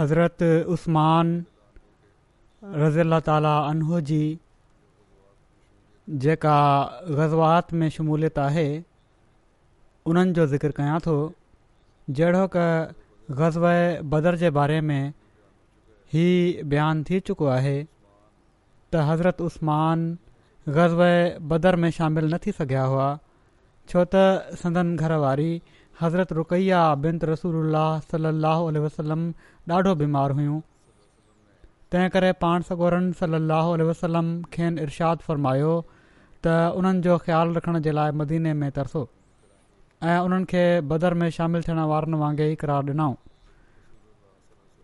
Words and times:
हज़रत 0.00 0.42
उस्मान 0.74 1.26
रज़ी 2.82 3.00
अला 3.00 3.18
ताली 3.26 3.50
अनो 3.70 4.00
जी 4.08 4.24
जेका 6.24 6.56
ग़ज़वात 7.18 7.72
में 7.80 7.88
शमूलियत 7.96 8.38
आहे 8.46 8.66
उन्हनि 10.12 10.32
जो 10.38 10.46
ज़िकिर 10.52 10.70
कयां 10.78 10.98
थो 11.06 11.14
जहिड़ो 12.10 12.46
कज़व 12.56 13.68
बदर 14.16 14.36
जे 14.42 14.50
बारे 14.58 14.80
में 14.88 15.00
हीउ 16.14 16.66
बयानु 16.74 17.04
थी 17.10 17.20
चुको 17.30 17.46
आहे 17.58 17.76
त 18.94 19.04
हज़रत 19.10 19.40
उस्मान 19.50 20.06
ग़ज़ 20.80 20.94
बदर 21.54 21.76
में 21.84 21.90
शामिलु 22.00 22.28
न 22.34 22.38
थी 22.46 22.52
सघिया 22.58 22.82
हुआ 22.94 23.08
छो 23.94 24.04
त 24.14 24.26
संदनि 24.64 24.96
घर 24.96 25.18
हज़रत 26.00 26.32
रुकैया 26.36 26.78
बिन 27.02 27.18
त 27.18 27.30
रसूल 27.30 27.74
सलाहु 28.12 28.70
वसलम 28.84 29.20
ॾाढो 29.76 29.92
बीमार 30.00 30.32
हुयूं 30.38 30.56
तंहिं 31.94 32.08
करे 32.14 32.30
पाण 32.44 32.64
सगोरनि 32.70 33.12
सलह 33.20 33.68
वसलम 33.90 34.32
खेन 34.56 34.78
इरशाद 34.86 35.22
फ़र्मायो 35.28 35.74
त 36.46 36.56
उन्हनि 36.82 37.04
जो 37.06 37.18
ख़्यालु 37.26 37.54
रखण 37.60 37.78
जे 37.86 37.94
लाइ 38.00 38.16
मदीने 38.22 38.54
में 38.62 38.66
तरसो 38.80 39.04
ऐं 40.10 40.18
उन्हनि 40.24 40.48
खे 40.54 40.64
बदर 40.92 41.14
में 41.22 41.28
शामिलु 41.40 41.66
थियण 41.70 41.80
वारनि 41.94 42.20
वांगुरु 42.24 42.50
ई 42.54 42.58
क़रार 42.66 42.90
ॾिनऊं 42.92 43.16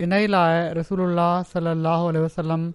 इन 0.07 0.13
ई 0.23 0.31
लाइ 0.39 0.73
रसूल 0.83 1.07
सलाहु 1.55 2.15
वसलम 2.27 2.69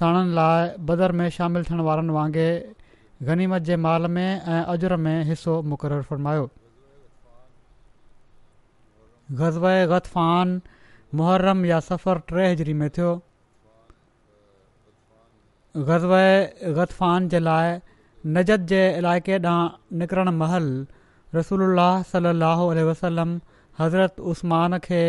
साणनि 0.00 0.34
लाइ 0.42 0.72
बदर 0.92 1.18
में 1.22 1.28
शामिलु 1.42 1.68
थियण 1.70 1.84
वारनि 1.92 2.18
वांगुरु 2.20 3.28
गनीमत 3.32 3.70
जे 3.70 3.76
माल 3.88 4.10
में 4.18 4.26
ऐं 4.26 4.62
अजर 4.76 4.96
में 5.08 5.16
हिसो 5.32 5.62
मुक़ररु 5.72 6.08
फ़र्मायो 6.12 6.48
ग़ज़ब 9.38 9.66
गतफ़ान 9.90 10.60
मुहर्रम 11.18 11.64
या 11.66 11.78
सफ़र 11.88 12.18
टे 12.32 12.42
हज़री 12.52 12.72
में 12.80 12.88
थियो 12.96 13.12
ग़ज़ब 15.76 16.74
गतफ़ान 16.78 17.28
जे 17.34 17.38
लाइ 17.46 17.72
नजत 18.36 18.66
जे 18.72 18.82
इलाइक़े 18.98 19.38
ॾांहुं 19.46 19.96
निकिरणु 20.02 20.32
महल 20.42 20.68
रसूल 21.38 21.82
सलाहु 22.10 22.68
वसलम 22.90 23.32
हज़रत 23.80 24.20
उस्मान 24.34 24.78
खे 24.86 25.02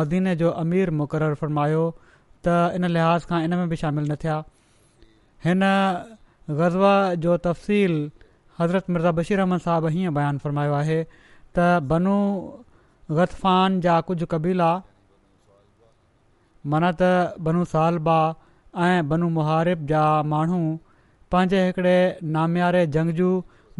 मदीने 0.00 0.34
जो 0.42 0.50
अमीर 0.64 0.90
मुक़ररु 1.02 1.38
फ़रमायो 1.44 1.84
त 2.46 2.74
इन 2.80 2.90
लिहाज़ 2.96 3.26
खां 3.30 3.42
इन 3.44 3.54
में 3.62 3.68
बि 3.74 3.76
शामिलु 3.84 4.12
न 4.12 4.16
थिया 4.24 4.40
हिन 5.44 5.64
जो 7.28 7.36
तफ़सील 7.46 7.94
हज़रत 8.60 8.90
मिर्ज़ा 8.98 9.16
बशीर 9.22 9.40
अहमद 9.46 9.64
साहबु 9.70 9.94
हीअं 9.98 10.14
बयानु 10.20 10.44
फ़र्मायो 10.48 10.74
आहे 10.82 10.98
त 11.12 11.70
बनू 11.94 12.16
ग़तफ़ान 13.16 13.80
जा 13.86 14.00
कुझु 14.08 14.26
कबीला 14.34 14.68
माना 16.72 16.90
त 17.00 17.46
बनू 17.48 17.64
सालबा 17.72 18.16
ऐं 18.88 19.00
बनू 19.12 19.28
मुहारिब 19.36 19.84
जा 19.92 20.02
माण्हू 20.32 20.60
पंहिंजे 21.34 21.62
हिकिड़े 21.66 21.96
नामियारे 22.36 22.82
जंगजू 22.96 23.30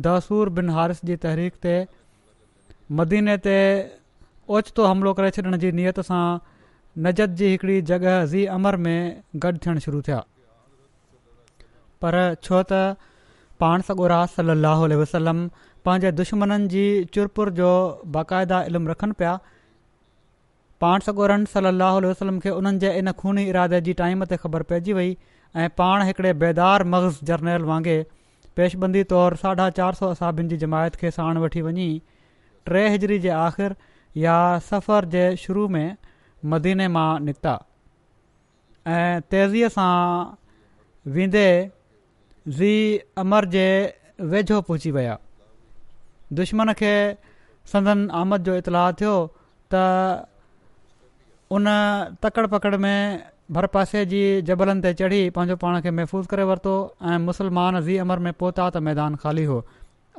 दसूर 0.07 0.53
बिन 0.59 0.73
हारिस 0.79 1.03
जी 1.11 1.17
तहरीक 1.27 1.59
ते 1.67 1.75
मदीने 3.01 3.37
ते 3.47 3.57
ओचितो 4.59 4.91
हमिलो 4.93 5.15
करे 5.21 5.31
छॾण 5.39 5.57
जी 5.65 5.71
नीयति 5.81 6.05
सां 6.11 6.23
नजत 7.07 7.39
जी 7.43 7.51
हिकिड़ी 7.55 7.77
जॻह 7.93 8.09
ज़ी 8.35 8.45
अमर 8.59 8.79
में 8.87 9.01
गॾु 9.47 9.55
थियणु 9.67 9.85
शुरू 9.89 10.03
थिया 10.09 10.21
पर 12.05 12.19
छो 12.47 12.63
त 12.73 12.83
पाण 13.65 13.85
सगोरा 13.89 14.21
राज 14.23 14.33
सली 14.37 14.97
अलसलम 14.97 15.45
पंहिंजे 15.87 16.11
दुश्मन 16.19 16.67
जी 16.73 16.83
चुरपुर 17.15 17.51
जो 17.61 17.69
बाक़ाइदा 18.17 18.59
इल्मु 18.73 18.91
रखनि 18.91 19.13
पिया 19.21 19.31
पाण 20.85 21.07
सगोरन 21.07 21.45
सली 21.55 21.67
अलाह 21.71 21.97
वसलम 22.05 22.39
खे 22.45 22.51
उन्हनि 22.59 22.79
जे 22.85 22.93
इन 23.01 23.13
खूनी 23.23 23.45
इरादे 23.53 23.81
जी 23.89 23.93
टाइम 24.03 24.25
ते 24.33 24.37
ख़बर 24.45 24.63
पइजी 24.73 24.93
वई 24.99 25.11
ऐं 25.65 25.69
पाण 25.81 26.03
हिकिड़े 26.11 26.33
बेदार 26.43 26.85
मग़ज़ 26.93 27.19
जर्नर 27.31 27.63
वांगुरु 27.71 28.05
पेशबंदी 28.61 29.03
तौरु 29.15 29.41
साढा 29.43 29.67
चारि 29.81 30.01
सौ 30.03 30.13
असाबिनि 30.19 30.53
जी 30.55 30.61
जमायत 30.65 31.01
खे 31.03 31.13
साण 31.17 31.43
वठी 31.47 31.63
वञी 31.67 31.89
टे 32.73 32.85
हिजरी 32.95 33.19
जे 33.27 33.33
आख़िर 33.41 33.77
या 34.27 34.37
सफ़र 34.69 35.11
जे 35.17 35.25
शुरू 35.47 35.69
में 35.79 35.97
मदीने 36.55 36.89
मां 36.99 37.07
निकिता 37.29 37.55
ऐं 39.01 39.27
तेज़ीअ 39.37 39.75
सां 39.81 39.91
वेंदे 41.19 41.45
ज़ी 42.63 42.73
अमर 43.27 43.49
जे 43.59 43.65
वेझो 44.35 44.61
पहुची 44.71 44.91
विया 44.99 45.19
दुश्मन 46.41 46.73
खे 46.81 46.93
संदन 47.73 48.05
आमद 48.21 48.45
जो 48.49 48.57
इतला 48.61 48.85
थियो 49.01 49.15
त 49.75 49.83
उन 51.59 51.67
तकड़ 52.25 52.47
पकड़ 52.55 52.77
में 52.85 53.23
भर 53.57 53.67
पासे 53.77 54.05
जी 54.13 54.21
जबलनि 54.51 54.81
ते 54.85 54.93
चढ़ी 55.01 55.19
पंहिंजो 55.39 55.57
पाण 55.65 55.81
खे 55.87 55.91
महफ़ूज़ 55.99 56.29
करे 56.33 56.45
वरितो 56.51 56.75
ऐं 57.15 57.19
मुसलमान 57.29 57.81
ज़ी 57.89 57.97
अमर 58.07 58.19
में 58.27 58.33
पहुता 58.43 58.69
त 58.71 58.77
मैदान 58.89 59.17
ख़ाली 59.25 59.45
हो 59.51 59.59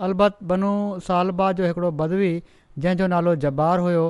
अल्बत 0.07 0.37
बनू 0.51 0.73
सालबा 1.07 1.47
जो 1.61 1.65
हिकिड़ो 1.69 1.91
बदवी 2.03 2.29
जंहिंजो 2.79 3.07
नालो 3.15 3.33
जब्बार 3.45 3.79
हुयो 3.87 4.05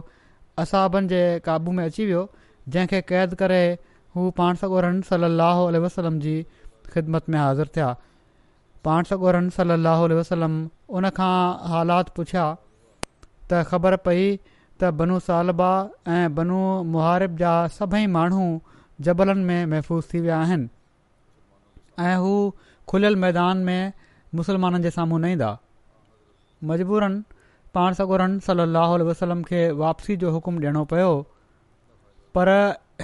असाबनि 0.66 1.07
जे 1.13 1.24
क़ाबू 1.48 1.72
में 1.80 1.83
अची 1.86 2.06
वियो 2.12 2.25
जंहिंखे 2.69 3.01
क़ैद 3.13 3.36
करे 3.44 3.62
हू 4.18 4.28
पाण 4.42 4.56
सॻो 4.66 4.80
रन 4.88 5.78
वसलम 5.88 6.19
जी 6.28 6.36
ख़िदमत 6.94 7.30
में 7.33 7.39
हाज़िर 7.42 7.69
थिया 7.78 7.92
पाण 8.85 9.03
सॻोरन 9.09 9.47
सलाह 9.57 10.01
वसलम 10.19 10.56
उनखां 11.00 11.33
हालात 11.74 12.09
पुछिया 12.15 12.45
त 13.51 13.62
ख़बर 13.69 13.95
पई 14.07 14.24
त 14.35 14.89
बनू 15.01 15.19
सालबा 15.27 15.69
ऐं 16.15 16.25
बनू 16.39 16.57
मुहारिब 16.95 17.38
जा 17.44 17.53
सभई 17.75 18.06
माण्हू 18.15 18.47
जबलनि 19.07 19.44
में 19.51 19.65
महफ़ूज़ 19.75 20.09
थी 20.13 20.19
विया 20.25 20.39
आहिनि 20.39 22.03
ऐं 22.09 22.15
हू 22.25 22.33
खुलियल 22.94 23.15
मैदान 23.25 23.63
में 23.69 23.94
मुसलमाननि 24.41 24.83
जे 24.88 24.91
साम्हूं 24.97 25.19
न 25.25 25.31
ईंदा 25.38 25.51
मजबूरनि 26.74 27.24
पाण 27.77 27.94
सॻोरनि 28.01 28.39
सलाहु 28.50 29.00
वसलम 29.12 29.44
खे 29.51 29.62
वापसी 29.83 30.18
जो 30.25 30.31
हुकुम 30.39 30.59
ॾियणो 30.65 30.83
पियो 30.95 31.13
पर 32.38 32.51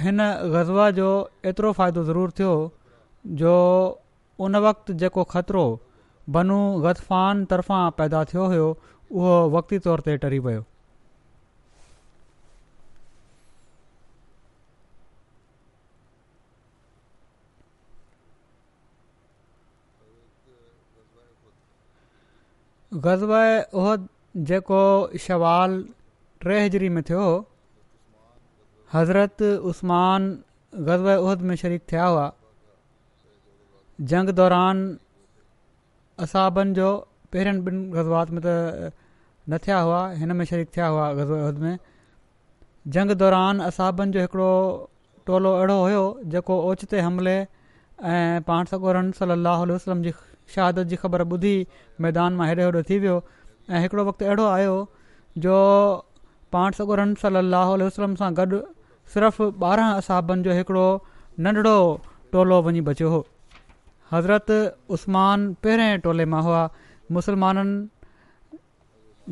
हिन 0.06 0.22
ग़ज़वा 0.56 0.90
जो 1.02 1.10
एतिरो 1.52 1.72
फ़ाइदो 1.82 2.04
ज़रूरु 2.12 2.34
थियो 2.40 2.52
जो 3.42 3.54
उन 4.46 4.56
वक़्तु 4.64 4.92
जेको 5.00 5.22
ख़तरो 5.32 5.62
बनू 6.34 6.58
ग़ज़फ़ान 6.84 7.44
तरफ़ां 7.50 7.82
पैदा 7.96 8.24
थियो 8.32 8.44
हुयो 8.52 8.68
उहो 9.12 9.34
वक़्ती 9.56 9.78
तौर 9.86 10.00
ते 10.06 10.16
टरी 10.22 10.38
वियो 10.46 10.64
गज़ब 23.06 23.30
ओहिद 23.82 24.08
जेको 24.48 24.78
शवाल 25.26 25.78
टे 26.46 26.64
हज़री 26.64 26.88
में 26.96 27.02
थियो 27.10 27.26
हज़रत 28.94 29.42
उस्मान 29.72 30.32
गज़ब 30.88 31.16
उहद 31.20 31.40
में 31.50 31.56
शरीक 31.56 31.82
थिया 31.92 32.04
हुआ 32.06 32.26
जंग 34.08 34.28
दौरान 34.36 34.76
असहाबनि 36.24 36.72
जो 36.76 36.86
पहिरियनि 37.32 37.60
ॿिनि 37.64 37.80
गज़वात 37.94 38.30
में 38.36 38.40
त 38.44 38.52
न 39.48 39.56
थिया 39.64 39.80
हुआ 39.88 39.98
हिन 40.20 40.30
में 40.36 40.44
शरीक़ 40.50 40.68
थिया 40.76 40.86
हुआ 40.94 41.08
गज़ 41.18 41.58
में 41.64 41.74
जंग 42.96 43.10
दौरान 43.22 43.58
असाबनि 43.66 44.12
जो 44.16 44.20
हिकिड़ो 44.24 44.48
टोलो 45.30 45.52
अहिड़ो 45.56 45.76
हुयो 45.82 46.04
जेको 46.36 46.56
ओचिते 46.70 47.00
हमिले 47.08 47.34
ऐं 48.14 48.40
पाण 48.50 48.64
सॻोरम 48.72 49.10
सलाहु 49.20 49.66
वसलम 49.72 50.02
जी 50.08 50.12
शहादत 50.54 50.86
जी 50.92 50.96
ख़बर 51.04 51.24
ॿुधी 51.34 51.54
मैदान 52.06 52.32
मां 52.40 52.46
हेॾे 52.52 52.64
होॾे 52.68 52.82
थी 52.90 52.98
वियो 53.04 53.16
ऐं 53.70 53.80
हिकिड़ो 53.86 54.04
वक़्तु 54.10 54.24
अहिड़ो 54.30 54.46
आयो 54.54 54.76
जो 55.46 55.58
पाण 56.56 56.78
सॻोरन 56.80 57.14
सलाह 57.24 57.74
वसलम 57.84 58.14
सां 58.22 58.30
गॾु 58.40 58.62
सिर्फ़ु 59.16 59.50
ॿारहं 59.72 59.92
असाबनि 60.04 60.42
जो 60.48 60.56
हिकिड़ो 60.62 60.86
नंढिड़ो 61.48 61.76
टोलो 62.36 62.62
वञी 62.68 62.80
बचियो 62.90 63.20
हज़रत 64.12 64.50
उस्मान 64.94 65.42
पहिरें 65.64 65.98
टोले 66.04 66.24
मां 66.34 66.42
हुआ 66.42 66.62
मुसलमाननि 67.16 67.74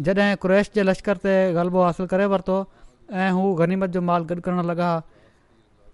जॾहिं 0.09 0.29
कुरैश 0.43 0.67
जे 0.75 0.83
लश्कर 0.89 1.17
ते 1.25 1.33
ग़लबो 1.55 1.81
हासिलु 1.85 2.07
करे 2.13 2.27
वरितो 2.35 2.59
ऐं 3.25 3.31
हू 3.39 3.43
गनीमत 3.61 3.91
जो 3.97 4.01
माल 4.11 4.23
गॾु 4.33 4.37
करणु 4.49 4.63
लॻा 4.71 4.91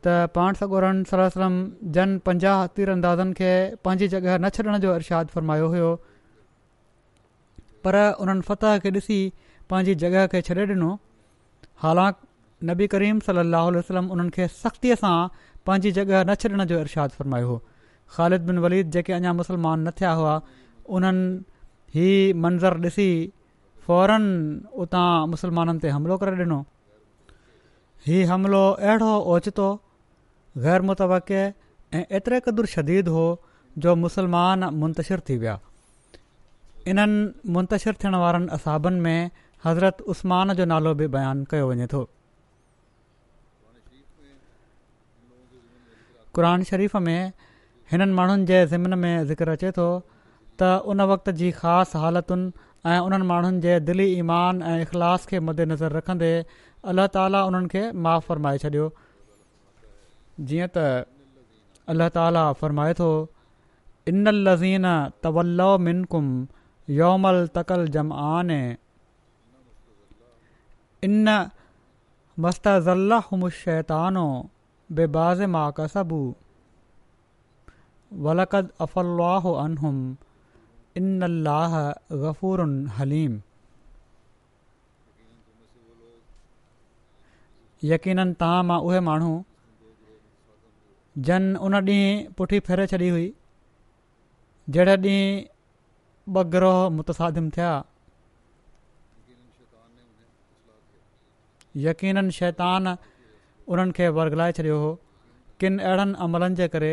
त 0.04 0.06
पाण 0.36 0.50
सगोरन 0.60 1.00
सलम 1.12 1.54
जन 1.98 2.10
पंजाह 2.28 2.58
तीर 2.78 2.88
अंदाज़नि 2.96 3.34
खे 3.40 3.52
पंहिंजी 3.86 4.06
जॻह 4.16 4.32
न 4.38 4.48
छॾण 4.58 4.74
जो 4.86 4.90
इर्शाद 5.00 5.26
फ़र्मायो 5.36 5.66
हुयो 5.76 5.90
पर 7.86 7.96
उन्हनि 8.26 8.46
फ़तह 8.50 8.78
खे 8.86 8.90
ॾिसी 9.00 9.18
पंहिंजी 9.70 9.94
जॻह 10.06 10.26
खे 10.34 10.42
छॾे 10.50 10.60
ॾिनो 10.72 10.90
हालांकि 11.86 12.20
नबी 12.72 12.86
करीम 12.96 13.18
सली 13.28 13.44
वसलम 13.78 14.10
उन्हनि 14.18 14.34
खे 14.38 14.48
सख़्तीअ 14.64 14.96
सां 15.04 15.14
पंहिंजी 15.68 15.92
जॻह 16.00 16.16
न 16.28 16.34
छॾण 16.44 16.64
जो 16.74 16.80
इर्शादु 16.86 17.16
फ़रमायो 17.20 17.48
हुओ 17.52 17.60
ख़ालिद 18.12 18.42
बिन 18.46 18.58
वलीद 18.64 18.90
जेके 18.96 19.12
अञा 19.12 19.32
मुसलमान 19.40 19.80
न 19.88 19.90
थिया 20.00 20.12
हुआ 20.18 20.34
उन्हनि 20.96 21.44
ही 21.96 22.08
मंज़रु 22.44 22.78
ॾिसी 22.86 23.08
फौरन 23.86 24.24
उतां 24.84 25.08
मुसलमाननि 25.32 25.80
ते 25.84 25.88
हमिलो 25.96 26.16
करे 26.20 26.36
ॾिनो 26.44 26.58
हीउ 28.06 28.26
हमिलो 28.30 28.62
अहिड़ो 28.86 29.12
ओचितो 29.34 29.68
ग़ैर 30.64 30.80
मुतवक़ 30.88 31.32
ऐं 31.96 32.02
एतिरे 32.18 32.40
क़दुरु 32.48 32.68
शदीद 32.74 33.08
हो 33.16 33.26
जो 33.84 33.94
मुसलमान 34.04 34.64
मुंतशिर 34.80 35.20
थी 35.28 35.36
विया 35.44 35.58
इन्हनि 36.92 37.50
मुंतशिरु 37.56 37.96
थियण 38.02 38.14
वारनि 38.24 38.48
असाबनि 38.56 39.00
में 39.04 39.30
हज़रत 39.66 40.02
उस्मान 40.14 40.52
जो 40.60 40.64
नालो 40.72 40.94
बि 41.00 41.06
बयानु 41.16 41.44
कयो 41.52 41.68
वञे 41.70 41.86
थो 41.94 42.02
क़ुर 46.34 46.64
शरीफ़ 46.72 46.96
में 47.08 47.20
हिननि 47.94 48.12
माण्हुनि 48.18 48.44
जे 48.48 48.58
ज़िमन 48.70 48.94
में 48.98 49.10
ज़िक्र 49.26 49.48
अचे 49.48 49.70
थो 49.78 49.86
त 50.58 50.62
उन 50.90 51.00
वक़्त 51.10 51.28
जी 51.40 51.50
ख़ासि 51.60 51.98
हालतुनि 52.02 52.50
ऐं 52.90 52.98
उन्हनि 53.06 53.26
माण्हुनि 53.30 53.60
जे 53.64 53.74
दिली 53.88 54.04
ईमान 54.18 54.62
ऐं 54.70 54.80
इख़लास 54.84 55.26
खे 55.30 55.38
मदेनज़र 55.48 55.92
रखंदे 55.98 56.30
अल्लाह 56.90 57.06
ताली 57.18 57.42
उन्हनि 57.52 57.68
खे 57.74 57.82
माफ़ 58.08 58.24
फ़र्माए 58.28 58.58
छॾियो 58.64 58.86
जीअं 60.50 60.68
त 60.76 60.78
अल्ल्ह 61.94 62.08
ताली 62.18 62.42
फ़रमाए 62.62 62.94
थो 63.04 63.08
इनल 64.12 64.42
लज़ीन 64.48 64.88
तवल 65.22 65.62
मिनकुम 65.86 66.26
योमल 67.00 67.38
तक़ल 67.56 67.82
जमआन 67.96 68.50
इन 68.50 71.22
मस्त 72.44 72.66
ज़लाह 72.92 73.34
मुशैतानो 73.44 74.26
बेबाज़ि 74.98 75.46
माक 75.58 75.80
सबु 75.96 76.22
वलकद 78.24 78.66
अफ़ 78.84 78.98
अलाहन 78.98 79.78
हलीम 82.96 83.38
यकीन 87.92 88.32
तव्हां 88.42 88.60
मां 88.68 88.78
उहे 88.88 89.00
माण्हू 89.10 89.32
जन 91.26 91.48
उन 91.66 91.74
ॾींहुं 91.74 92.34
पुठी 92.38 92.58
फेरे 92.68 92.86
छॾी 92.92 93.08
हुई 93.14 93.26
जहिड़े 94.76 94.94
ॾींहुं 94.94 96.36
ॿ 96.36 96.44
ग्रोह 96.54 96.78
मुतादिम 96.96 97.48
थिया 97.56 97.72
यकीन 101.88 102.30
शैतान 102.40 102.86
उन्हनि 102.88 103.92
खे 103.98 104.08
वरगलाए 104.18 104.52
छॾियो 104.60 104.78
हुओ 104.84 104.94
किन 105.60 105.78
अहिड़नि 105.88 106.16
अमलनि 106.28 106.54
जे 106.62 106.68
करे 106.76 106.92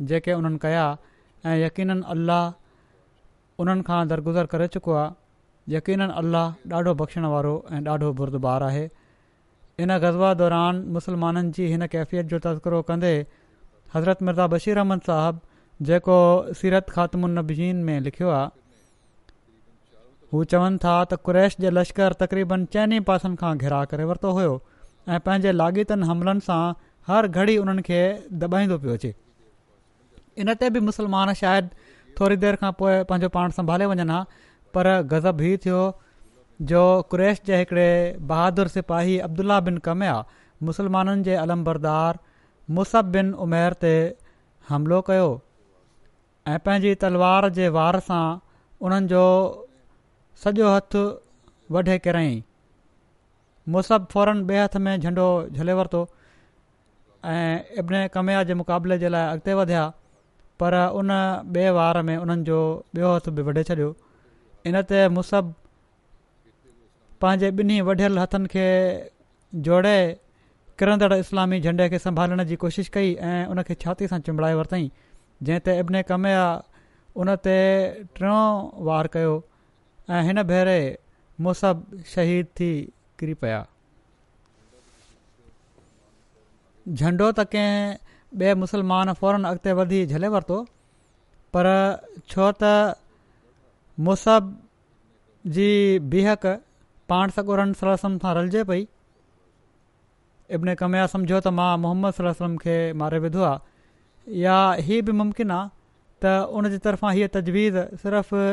जेके 0.00 0.32
उन्हनि 0.32 0.58
कया 0.62 0.84
ऐं 1.46 1.56
यक़ीन 1.62 2.00
अलाह 2.14 2.52
उन्हनि 3.62 3.82
खां 3.88 4.00
दरगुज़र 4.08 4.46
करे 4.52 4.66
चुको 4.74 4.92
आहे 5.00 5.74
यक़ीन 5.76 6.00
अलाह 6.06 6.52
ॾाढो 6.76 6.94
बख़्शण 7.00 7.24
वारो 7.34 7.54
ऐं 7.72 7.80
ॾाढो 7.88 8.12
बुर्दबारु 8.20 8.66
आहे 8.66 8.88
इन 9.80 9.96
गज़बा 10.04 10.32
दौरान 10.42 10.80
मुसलमाननि 10.98 11.50
जी 11.58 11.66
हिन 11.72 11.86
कैफ़ियत 11.94 12.26
जो 12.34 12.38
तज़िरो 12.46 12.82
कंदे 12.92 13.12
हज़रत 13.94 14.22
मिर्ज़ा 14.30 14.46
बशीर 14.54 14.78
अहमद 14.84 15.00
साहिबु 15.10 15.84
जेको 15.90 16.18
सीरत 16.62 16.90
ख़ातमुनबीन 16.96 17.82
में 17.90 18.00
लिखियो 18.06 18.30
आहे 18.38 18.48
हू 20.32 20.42
चवनि 20.52 20.78
था 20.84 20.94
त 21.10 21.18
कुरैश 21.28 21.56
जे 21.64 21.70
लश्कर 21.78 22.12
तक़रीबनि 22.24 22.66
चइनि 22.74 23.00
पासनि 23.12 23.36
खां 23.42 23.52
घिरा 23.66 23.84
करे 23.92 24.04
वरितो 24.10 24.32
हुयो 24.40 24.56
ऐं 25.08 25.20
पंहिंजे 25.28 25.52
लाॻीतनि 25.58 26.06
हमलनि 26.12 26.44
सां 26.48 26.60
हर 27.12 27.28
घड़ी 27.40 27.56
उन्हनि 27.64 27.82
खे 27.90 28.00
दॿाईंदो 28.42 28.78
पियो 28.84 28.98
अचे 29.00 29.14
इन 30.42 30.52
ते 30.58 30.68
बि 30.74 30.80
मुसलमान 30.88 31.32
शायदि 31.40 31.94
थोरी 32.20 32.36
देरि 32.42 32.56
खां 32.64 32.70
पोइ 32.82 32.98
पंहिंजो 33.10 33.28
पाण 33.36 33.50
संभाले 33.60 33.86
वञनि 33.92 34.04
हा 34.12 34.18
पर 34.76 34.88
गज़ब 35.12 35.40
ही 35.46 35.56
थियो 35.64 35.80
जो 36.72 36.82
कुरेश 37.14 37.40
जे 37.48 37.56
हिकिड़े 37.60 37.86
बहादुर 38.32 38.68
सिपाही 38.76 39.18
अब्दुल्ला 39.26 39.58
बिन 39.68 39.78
कमिया 39.90 40.14
मुसलमाननि 40.70 41.22
जे 41.30 41.34
अलमबरदार 41.44 42.18
मुसब 42.78 43.12
बिन 43.16 43.32
उमेर 43.46 43.76
ते 43.86 43.92
हमिलो 44.70 45.00
कयो 45.10 45.28
ऐं 46.54 46.58
पंहिंजी 46.66 46.94
तलवार 47.06 47.48
जे 47.60 47.68
वार 47.80 47.98
सां 48.12 48.22
उन्हनि 48.88 49.10
जो 49.14 49.22
सॼो 50.44 50.72
हथु 50.76 51.04
वढे 51.78 51.98
किरई 52.08 52.36
मुस 53.74 53.92
फौरन 54.16 54.44
ॿिए 54.50 54.62
हथ 54.64 54.76
में 54.84 54.94
झंडो 54.96 55.24
झले 55.60 55.72
वरितो 55.78 56.02
ऐं 57.30 57.78
इब्न 57.82 58.04
कमया 58.18 58.42
जे 58.50 58.54
मुक़ाबले 58.60 58.96
जे 59.02 59.08
लाइ 59.14 59.32
अॻिते 59.32 59.54
वधिया 59.60 59.82
पर 60.62 60.74
उन 61.00 61.10
ॿिए 61.56 61.70
वार 61.70 62.00
में 62.02 62.16
उन्हनि 62.16 62.42
जो 62.44 62.58
ॿियो 62.96 63.14
हथ 63.14 63.28
बि 63.36 63.42
वढे 63.48 63.62
छॾियो 63.70 63.90
इन 64.66 64.80
ते 64.90 65.00
मुसब 65.16 65.52
पंहिंजे 67.24 67.50
ॿिन्ही 67.60 67.80
वढियल 67.88 68.18
हथनि 68.18 68.48
खे 68.54 68.66
जोड़े 69.68 69.94
किरंदड़ 70.82 71.12
इस्लामी 71.14 71.60
झंडे 71.60 71.88
खे 71.92 71.98
संभालण 72.06 72.44
जी 72.50 72.56
कोशिशि 72.64 72.90
कई 72.96 73.14
ऐं 73.30 73.38
उन 73.54 73.62
खे 73.70 73.74
छाती 73.84 74.08
सां 74.14 74.18
चिंबड़ाए 74.26 74.54
वरितईं 74.62 74.90
जंहिं 75.48 75.60
ते 75.68 75.78
इब्न 75.84 76.02
कमु 76.10 76.34
आहे 76.42 77.36
ते 77.46 77.56
टियों 78.18 78.42
वार 78.90 79.06
कयो 79.14 79.32
ऐं 80.16 80.22
हिन 80.28 80.42
भेरे 80.50 80.76
मुसब 81.46 81.82
शहीद 82.14 82.46
थी 82.60 82.68
किरी 83.22 83.34
पिया 83.42 83.64
झंडो 87.00 87.32
त 87.38 87.50
कंहिं 87.54 88.07
ॿिए 88.36 88.54
मुसलमान 88.54 89.12
फौरन 89.20 89.44
अॻिते 89.48 89.72
वधी 89.72 90.06
झले 90.06 90.28
वरितो 90.32 90.56
पर 91.56 91.66
छो 92.30 92.50
त 92.62 92.72
मुसब 94.08 94.52
जी 95.54 95.68
बीहक 96.14 96.44
पाण 97.08 97.30
सॻुरन 97.36 97.72
सलाह 97.82 97.96
सां 98.02 98.34
रलिजे 98.40 98.64
पई 98.72 98.84
इब्न 100.58 100.74
कमया 100.82 101.06
सम्झो 101.14 101.40
त 101.40 101.54
मां 101.60 101.70
मोहम्मद 101.86 102.14
सलाह 102.20 102.54
खे 102.64 102.76
मारे 103.04 103.18
विधो 103.24 103.42
आहे 103.52 104.40
या 104.44 104.58
हीअ 104.90 105.00
बि 105.08 105.12
मुमकिन 105.22 105.50
आहे 105.56 105.70
त 106.22 106.34
उनजे 106.60 106.78
तरफ़ां 106.90 107.14
हीअ 107.16 107.32
तजवीज़ 107.40 107.78
सिर्फ़ु 108.06 108.44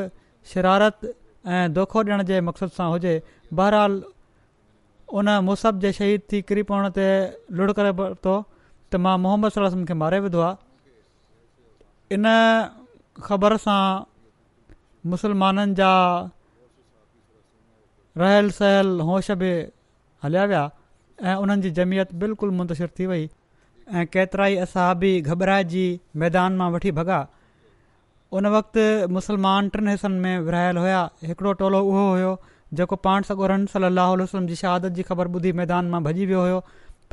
शरारत 0.54 1.08
ऐं 1.58 1.64
धोखो 1.74 2.04
ॾियण 2.08 2.24
जे 2.34 2.40
मक़सद 2.48 2.74
सां 2.80 2.88
हुजे 2.98 3.20
बहरहाल 3.54 4.02
उन 5.20 5.38
मुस 5.52 5.66
जे 5.84 5.92
शहीद 6.04 6.22
थी 6.32 6.42
किरी 6.50 6.64
पवण 6.72 6.90
ते 7.00 7.10
लुड़ 7.60 7.72
करे 7.80 7.90
वरितो 8.04 8.40
त 8.92 8.96
मां 9.04 9.16
मोहम्मद 9.26 9.52
सलाहु 9.54 9.76
वलमें 9.76 9.98
मारे 10.04 10.20
विधो 10.26 10.42
आहे 10.48 10.54
इन 12.18 12.26
ख़बर 13.28 13.56
सां 13.66 13.82
मुसलमाननि 15.14 15.74
जा 15.80 15.92
रहलु 18.24 18.54
सहल 18.60 18.92
होश 19.10 19.32
बि 19.44 19.52
हलिया 20.26 20.46
विया 20.52 20.64
ऐं 21.30 21.36
उन्हनि 21.46 21.62
जी 21.68 21.72
जमियत 21.80 22.14
बिल्कुलु 22.24 22.52
मुंतशरु 22.60 22.94
थी 23.00 23.06
वई 23.12 23.24
ऐं 23.24 24.06
केतिरा 24.16 24.46
ई 24.54 24.56
असां 24.68 24.90
बि 25.06 25.82
मैदान 26.24 26.58
मां 26.62 26.72
वठी 26.78 26.92
भॻा 27.00 27.20
उन 28.38 28.46
वक़्तु 28.54 28.86
मुसलमान 29.18 29.68
टिनि 29.74 29.92
हिसनि 29.96 30.20
में 30.24 30.36
विरिहायल 30.46 30.78
हुया 30.84 31.02
हिकिड़ो 31.32 31.52
टोलो 31.60 31.80
उहो 31.90 32.06
हुयो 32.14 32.32
जेको 32.78 32.96
पाण 33.06 33.28
सॻोरन 33.32 33.66
सली 33.74 33.86
अहल 33.86 34.22
वलम 34.26 34.48
जी 34.48 34.56
शहादत 34.62 34.96
जी 35.00 35.04
ख़बर 35.10 35.28
ॿुधी 35.40 35.52
मैदान 35.60 35.90
मां 35.94 36.02
भॼी 36.08 36.26
वियो 36.32 36.42
हुयो 36.46 36.60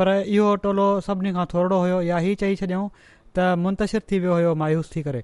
पर 0.00 0.08
इहो 0.34 0.54
टोलो 0.64 0.86
सभिनी 1.06 1.32
खां 1.36 1.44
थोरो 1.52 1.78
हुयो 1.80 2.00
या 2.08 2.18
ई 2.28 2.34
चई 2.42 2.56
छॾियऊं 2.60 2.86
त 3.36 3.46
मुंतशिर 3.64 4.02
थी 4.10 4.18
वियो 4.24 4.32
हुयो 4.36 4.54
मायूस 4.62 4.90
थी 4.96 5.02
करे 5.08 5.22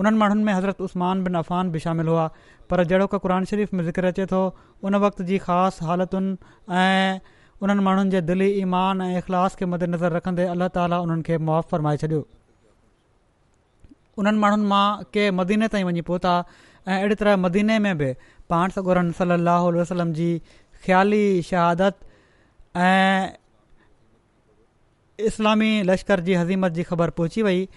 उन्हनि 0.00 0.18
माण्हुनि 0.22 0.44
में 0.46 0.52
हज़रत 0.58 0.80
उस्मान 0.86 1.22
बिन 1.26 1.34
अफ़ान 1.42 1.70
बि 1.74 1.80
शामिलु 1.84 2.12
हुआ 2.16 2.26
पर 2.70 2.84
जहिड़ो 2.92 3.06
की 3.14 3.18
क़ुर 3.26 3.44
शरीफ़ 3.52 3.74
में 3.78 3.84
ज़िक्र 3.88 4.12
अचे 4.12 4.26
थो 4.32 4.40
उन 4.90 4.94
वक़्त 5.04 5.22
जी 5.30 5.38
ख़ासि 5.46 5.86
हालतुनि 5.86 6.36
ऐं 6.80 7.20
उन्हनि 7.62 7.84
माण्हुनि 7.88 8.10
जे 8.16 8.20
दिली 8.32 8.48
ईमान 8.64 9.00
ऐं 9.08 9.12
इख़लास 9.20 9.54
खे 9.60 9.66
मदेनज़र 9.76 10.12
रखंदे 10.18 10.46
अलाह 10.56 10.68
ताला 10.76 10.98
उन्हनि 11.04 11.22
खे 11.28 11.38
मुआफ़ 11.50 11.70
फ़रमाए 11.72 11.96
छॾियो 12.02 12.20
उन्हनि 14.22 14.38
माण्हुनि 14.44 14.66
मां 14.72 14.86
के 15.16 15.24
मदीने 15.38 15.68
ताईं 15.76 15.84
वञी 15.90 16.00
पहुता 16.10 16.34
ऐं 16.88 16.98
अहिड़ी 16.98 17.14
तरह 17.22 17.36
मदीने 17.46 17.78
में 17.86 17.92
बि 18.02 18.10
पाण 18.52 18.76
सगुरन 18.76 19.10
सली 19.22 19.40
लहल 19.48 19.80
वसलम 19.82 20.12
जी 20.20 20.28
ख़्याली 20.84 21.24
शहादत 21.52 22.04
ऐं 22.90 23.36
इस्लामी 25.18 25.70
लश्कर 25.88 26.20
जी 26.20 26.34
हज़ीमत 26.34 26.72
जी 26.72 26.82
ख़बर 26.84 27.10
पहुची 27.18 27.42
वई 27.42 27.68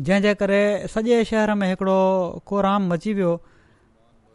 जंहिंजे 0.00 0.34
करे 0.42 0.60
सॼे 0.94 1.24
शहर 1.30 1.54
में 1.60 1.66
हिकिड़ो 1.68 1.98
कोराम 2.46 2.88
मची 2.92 3.12
वियो 3.14 3.32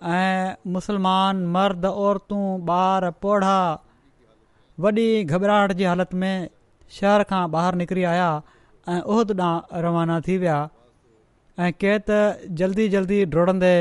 ऐं 0.04 0.56
मुसलमान 0.72 1.38
मर्द 1.56 1.86
औरतूं 1.86 2.60
ॿार 2.68 3.10
पौढा 3.24 3.58
वॾी 4.86 5.24
घबराहट 5.24 5.72
जी 5.82 5.84
हालत 5.92 6.14
में 6.24 6.50
शहर 7.00 7.24
खां 7.32 7.42
ॿाहिरि 7.54 7.78
निकिरी 7.78 8.04
आया 8.16 8.28
ऐं 8.92 9.02
उह 9.02 9.24
ॾांहुं 9.32 9.82
रवाना 9.84 10.20
थी 10.28 10.38
विया 10.38 10.60
ऐं 11.60 11.72
के 11.84 11.98
त 12.10 12.52
जल्दी 12.62 12.90
जल्दी 13.00 13.24
डुड़ंदे 13.38 13.74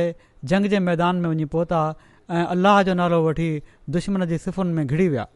जंग 0.52 0.66
जे 0.70 0.78
मैदान 0.88 1.16
में 1.26 1.30
वञी 1.30 1.44
पहुता 1.58 1.82
ऐं 2.30 2.44
अलाह 2.54 2.82
जो 2.90 2.94
नालो 3.02 3.22
वठी 3.28 3.50
दुश्मन 3.98 4.26
जी 4.34 4.38
सिफ़ुनि 4.48 4.72
में 4.78 4.86
घिड़ी 4.86 5.08
विया 5.08 5.26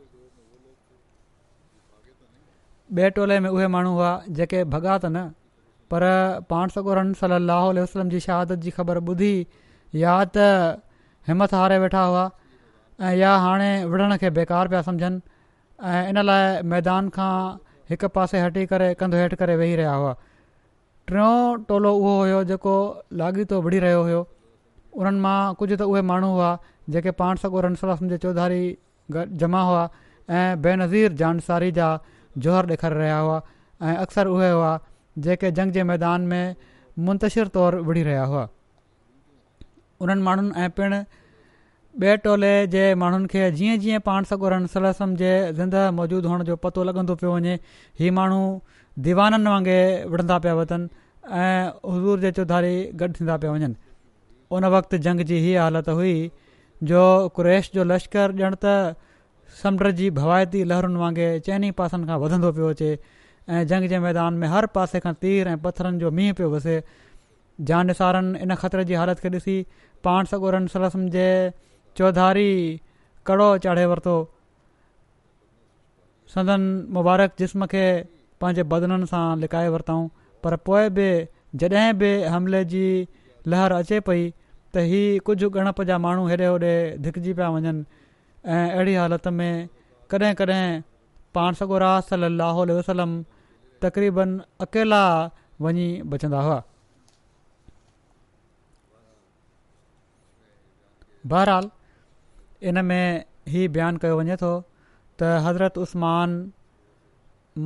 ॿिए 2.92 3.08
टोले 3.10 3.38
में 3.40 3.48
उहे 3.50 3.66
माण्हू 3.68 3.92
हुआ 3.92 4.10
जेके 4.38 4.62
भॻा 4.72 4.96
त 4.98 5.04
न 5.06 5.22
पर 5.90 6.02
पाण 6.50 6.68
सगोरन 6.74 7.06
रमसल 7.06 7.32
अलाहु 7.32 7.72
वसलम 7.78 8.08
जी 8.10 8.20
शहादत 8.26 8.58
जी 8.64 8.70
ख़बर 8.76 8.98
ॿुधी 9.10 9.32
या 10.02 10.14
त 10.36 10.46
हिमथ 11.28 11.54
हारे 11.54 11.78
वेठा 11.82 12.02
हुआ 12.02 12.22
ऐं 13.08 13.14
या 13.16 13.34
हाणे 13.46 13.70
विढ़ण 13.90 14.16
खे 14.22 14.30
बेकार 14.38 14.68
पिया 14.68 14.82
सम्झनि 14.82 15.20
ऐं 15.82 16.08
इन 16.08 16.18
लाइ 16.26 16.62
मैदान 16.72 17.08
खां 17.10 17.34
हिक 17.90 18.04
पासे 18.14 18.40
हटी 18.40 18.66
करे 18.70 18.92
कंध 19.02 19.14
हेठि 19.14 19.36
करे 19.36 19.56
वेही 19.56 19.76
रहिया 19.82 19.92
हुआ 19.94 20.14
टियों 21.08 21.64
टोलो 21.68 21.92
उहो 21.98 22.14
हुयो 22.22 22.42
जेको 22.54 22.74
लाॻीतो 23.22 23.60
विढ़ी 23.66 23.78
रहियो 23.86 24.02
हुयो 24.02 24.26
उन्हनि 24.94 25.20
मां 25.26 25.38
कुझु 25.58 25.76
त 25.76 25.82
उहे 25.90 26.02
माण्हू 26.14 26.30
हुआ 26.38 26.50
जेके 26.94 27.10
पाण 27.22 27.36
सगोरन 27.44 27.74
रमसल 27.76 27.88
वसलम 27.92 28.08
जे 28.14 28.18
चौधारी 28.26 28.62
जमा 29.42 29.62
हुआ 29.70 29.88
ऐं 30.36 30.50
बेनज़ीर 30.62 31.12
जानसारी 31.22 31.70
जा 31.80 31.92
जोहर 32.44 32.66
ॾेखारे 32.70 32.94
रहिया 32.98 33.18
हुआ 33.18 33.40
ऐं 33.82 33.96
अक्सर 33.96 34.26
उहे 34.26 34.50
हुआ 34.50 34.78
जेके 35.26 35.50
जंग 35.58 35.72
जे 35.72 35.82
मैदान 35.90 36.20
में 36.32 36.56
मुंतशिर 37.08 37.48
तौरु 37.56 37.82
विढ़ी 37.88 38.02
रहिया 38.08 38.24
हुआ 38.32 38.48
उन्हनि 40.04 40.22
माण्हुनि 40.28 40.50
ऐं 40.64 40.70
पिणु 40.78 41.00
ॿिए 42.02 42.16
टोले 42.24 42.50
जे 42.74 42.80
माण्हुनि 43.02 43.26
खे 43.32 43.50
जीअं 43.58 43.78
जीअं 43.82 44.00
पाण 44.08 44.24
सलसम 44.74 45.14
जे 45.22 45.30
ज़िंदह 45.60 45.90
मौजूदु 45.98 46.28
हुअण 46.28 46.42
जो 46.48 46.56
पतो 46.64 46.82
लॻंदो 46.88 47.14
पियो 47.22 47.32
वञे 47.34 47.54
हीअ 48.00 48.12
माण्हू 48.18 48.40
दीवाननि 49.06 49.50
वांगुरु 49.50 50.10
विढ़ंदा 50.14 50.36
पिया 50.46 50.54
वठनि 50.54 50.88
ऐं 51.44 51.70
हज़ूर 51.94 52.20
जे 52.24 52.32
चौधारी 52.40 52.74
गॾु 53.02 53.08
थींदा 53.20 53.36
पिया 53.46 53.52
वञनि 53.52 53.74
उन 54.58 54.64
वक़्ति 54.76 54.98
जंग 55.08 55.20
जी 55.32 55.36
इहा 55.40 55.62
हालति 55.62 55.92
हुई 56.00 56.14
जो 56.92 57.00
कुरेश 57.38 57.70
जो 57.78 57.84
लश्कर 57.92 58.32
ॼणु 58.46 58.60
त 58.66 58.74
समुंड 59.62 59.90
जी 59.98 60.10
भवायती 60.18 60.62
लहरुनि 60.70 60.98
वांगुरु 61.02 61.38
चइनि 61.46 61.70
पासनि 61.80 62.06
खां 62.08 62.18
वधंदो 62.22 62.50
पियो 62.56 62.68
अचे 62.76 62.90
ऐं 63.48 63.66
जंग 63.70 63.88
जे 63.92 63.98
मैदान 64.06 64.34
में 64.40 64.48
हर 64.54 64.66
पासे 64.74 65.00
खां 65.04 65.12
तीर 65.22 65.48
ऐं 65.48 65.56
पथरनि 65.66 65.98
जो 66.02 66.10
मींहुं 66.18 66.34
पियो 66.40 66.48
वसे 66.54 66.74
जान 67.60 67.86
जानसारनि 67.86 68.38
इन 68.46 68.54
ख़तरे 68.54 68.84
जी 68.90 68.94
हालति 69.00 69.22
खे 69.22 69.28
ॾिसी 69.36 69.56
पाण 70.04 70.24
सगोरनि 70.32 70.68
सलसम 70.74 71.08
जे 71.16 71.28
चौधारी 71.96 72.50
कड़ो 73.26 73.46
चाढ़े 73.66 73.84
वरितो 73.92 74.16
संदन 76.34 76.62
मुबारक 76.96 77.32
जिस्म 77.38 77.66
खे 77.74 77.84
पंहिंजे 78.40 78.62
बदननि 78.74 79.06
सां 79.12 79.22
लिकाए 79.44 79.68
वरितऊं 79.76 80.08
पर 80.44 80.56
पोइ 80.68 80.88
बि 80.98 81.08
जॾहिं 81.62 81.92
बि 82.02 82.10
हमले 82.34 82.64
जी 82.74 82.84
लहर 83.52 83.72
अचे 83.78 84.00
पई 84.10 84.28
त 84.74 84.84
हीअ 84.90 85.20
कुझु 85.30 85.48
गणप 85.56 85.82
जा 85.90 85.98
माण्हू 86.06 86.26
हेॾे 86.32 86.46
होॾे 86.52 86.72
धिकिजी 87.06 87.32
पिया 87.40 87.48
वञनि 87.56 87.84
ऐं 88.54 88.70
अहिड़ी 88.72 88.92
हालति 88.94 89.30
में 89.38 89.54
कॾहिं 90.10 90.34
कॾहिं 90.40 90.82
पाण 91.34 91.52
सगोरा 91.60 91.88
सलाहु 92.10 92.60
उल्ह 92.62 92.74
वसलम 92.78 93.12
तक़रीबन 93.82 94.36
अकेला 94.64 95.00
वञी 95.66 95.86
बचंदा 96.12 96.40
हुआ 96.46 96.62
बहरहाल 101.32 101.70
इनमें 102.68 103.24
हीउ 103.54 103.72
बयानु 103.76 103.98
कयो 104.04 104.18
वञे 104.20 104.36
थो 104.42 104.52
त 105.20 105.32
हज़रत 105.46 105.78
उस्मान 105.88 106.38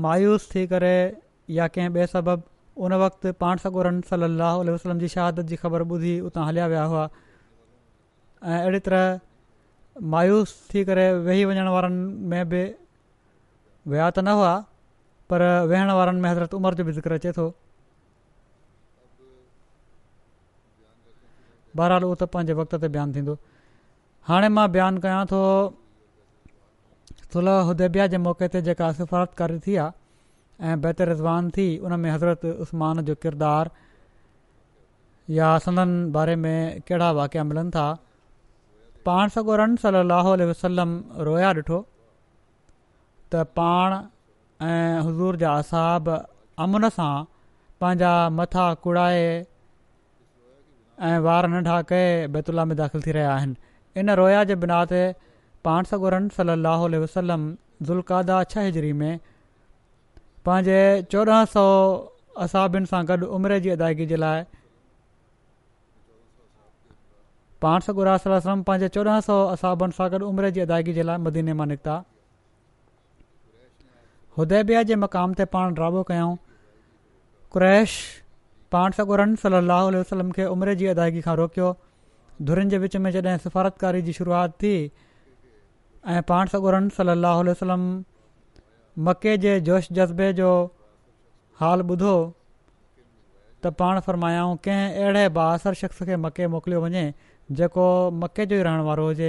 मायूस 0.06 0.49
थी 0.54 0.66
करे 0.75 0.96
या 1.60 1.66
कंहिं 1.76 1.90
ॿिए 2.00 2.06
सबबु 2.16 2.82
उन 2.87 2.92
वक़्तु 3.04 3.32
पाण 3.42 3.62
सगोरन 3.66 4.00
सलाहु 4.16 4.66
वसलम 4.75 4.99
जी 5.04 5.08
शहादत 5.16 5.52
जी 5.52 5.56
ख़बर 5.64 5.87
ॿुधी 5.96 6.18
उतां 6.30 6.46
हलिया 6.49 6.66
विया 6.75 6.84
हुआ 6.94 7.08
ऐं 7.08 8.60
अहिड़ी 8.60 8.80
तरह 8.88 9.20
मायूस 10.12 10.52
थी 10.73 10.85
करे 10.85 11.12
वेही 11.26 11.45
वञण 11.45 11.69
वारनि 11.73 12.12
में 12.33 12.45
बि 12.49 12.61
विया 13.90 14.09
त 14.11 14.19
न 14.19 14.28
हुआ 14.38 14.52
पर 15.30 15.42
वेहण 15.71 15.90
वारनि 15.99 16.21
में 16.21 16.30
हज़रत 16.30 16.54
उमिरि 16.59 16.76
जो 16.76 16.85
बि 16.85 16.92
ज़िक्र 16.92 17.12
अचे 17.21 17.33
थो 17.38 17.47
बहरहाल 21.76 22.04
उहो 22.04 22.14
त 22.14 22.25
पंहिंजे 22.35 22.52
वक़्त 22.61 22.75
ते 22.85 22.88
बयानु 22.88 23.14
थींदो 23.19 23.37
हाणे 24.30 24.49
मां 24.57 24.66
बयानु 24.78 25.00
कयां 25.07 25.21
थो 25.35 25.42
सुलह 27.35 27.71
उदेबिया 27.75 28.07
जे 28.14 28.19
मौके 28.26 28.49
ते 28.57 28.62
जेका 28.71 28.90
सिफ़ारतकारी 29.00 29.59
थी 29.66 29.76
आहे 29.85 30.71
ऐं 30.73 30.80
बहितर 30.87 31.09
रिज़वान 31.12 31.50
थी 31.59 31.66
उन 31.88 31.99
में 32.00 32.11
हज़रत 32.11 32.45
उस्मान 32.66 33.00
जो 33.11 33.14
किरदारु 33.23 33.71
या 35.38 35.49
सदन 35.69 35.90
बारे 36.16 36.35
में 36.45 36.59
कहिड़ा 36.88 37.11
वाकिया 37.21 37.45
मिलनि 37.50 37.71
था 37.76 37.87
पाण 39.07 39.28
सॻोरम 39.35 39.75
सलाह 39.83 40.26
वसलम 40.49 40.90
रोया 41.28 41.50
ॾिठो 41.61 41.76
त 43.33 43.45
पाण 43.59 43.95
ऐं 44.69 45.00
हज़ूर 45.07 45.37
जा 45.42 45.52
असाब 45.61 46.11
अमुन 46.64 46.88
सां 46.97 47.12
पंहिंजा 47.85 48.11
मथा 48.40 48.64
कुड़ाए 48.87 49.23
ऐं 51.11 51.19
वार 51.26 51.49
नंढा 51.52 51.76
कए 51.92 52.09
बैतुला 52.37 52.64
में 52.73 52.76
दाख़िल 52.83 53.02
थी 53.07 53.12
रहिया 53.19 53.33
आहिनि 53.37 54.00
इन 54.02 54.11
रोया 54.23 54.42
जे 54.50 54.57
बिनात 54.64 54.92
पाण 55.69 55.88
सगोरन 55.92 56.28
रन 56.37 56.50
सलाहु 56.57 56.90
वसलम 57.07 57.47
ज़ुल्कादा 57.90 58.42
छह 58.54 58.69
हिजरी 58.71 58.92
में 59.02 59.12
पंहिंजे 60.49 60.80
चोॾहं 61.14 61.45
सौ 61.57 61.64
असाबियुनि 62.49 62.90
सां 62.92 63.00
गॾु 63.12 63.26
उमिरि 63.38 63.61
जी 63.66 63.71
अदायगी 63.78 64.07
जे 64.12 64.16
लाइ 64.26 64.45
पाण 67.64 67.81
सॻु 67.87 67.95
सलम 68.23 68.61
पंहिंजे 68.69 68.88
चोॾहं 68.97 69.21
सौ 69.26 69.35
असाबनि 69.55 69.97
सां 69.97 70.07
गॾु 70.12 70.29
उमिरि 70.29 70.50
जी 70.59 70.61
अदायगी 70.67 70.93
जे 70.99 71.02
लाइ 71.09 71.19
मदीने 71.26 71.55
मां 71.61 71.67
निकिता 71.73 71.95
हुदैबिया 74.38 74.83
जे 74.90 74.97
मक़ाम 75.05 75.35
ते 75.40 75.45
पाण 75.57 75.75
ड्राबो 75.81 76.02
कयऊं 76.11 76.35
क्रैश 77.57 77.97
पाण 78.76 78.97
सॻुरनि 79.00 79.37
सलाहु 79.45 79.88
हलो 79.90 80.00
वसलम 80.05 80.31
खे 80.38 80.47
उमिरि 80.55 80.75
जी 80.85 80.88
अदायगी 80.95 81.23
खां 81.29 81.35
रोकियो 81.40 81.71
धुरनि 82.50 82.75
जे 82.76 82.81
विच 82.87 82.97
में 83.07 83.11
जॾहिं 83.19 83.38
सिफारतकारी 83.47 84.02
जी 84.09 84.12
शुरूआति 84.21 84.59
थी 84.62 84.75
ऐं 86.17 86.23
पाण 86.33 86.52
सॻुरनि 86.55 86.97
सलाहु 87.00 87.43
वसलम 87.50 87.87
मके 89.11 89.37
जे 89.47 89.55
जोश 89.71 89.88
जज़्बे 90.00 90.33
जो 90.43 90.50
हाल 91.64 91.83
ॿुधो 91.97 92.14
त 93.64 93.75
पाण 93.83 93.99
फरमायाऊं 94.09 94.55
कंहिं 94.69 95.02
अहिड़े 95.05 95.29
बासर 95.40 95.76
शख़्स 95.83 96.02
खे 96.11 96.17
मके 96.26 96.47
मोकिलियो 96.55 96.83
वञे 96.87 97.05
जेको 97.59 97.85
मके 98.25 98.45
जो 98.47 98.57
ई 98.59 98.62
रहण 98.62 98.80
वारो 98.88 99.04
हुजे 99.07 99.28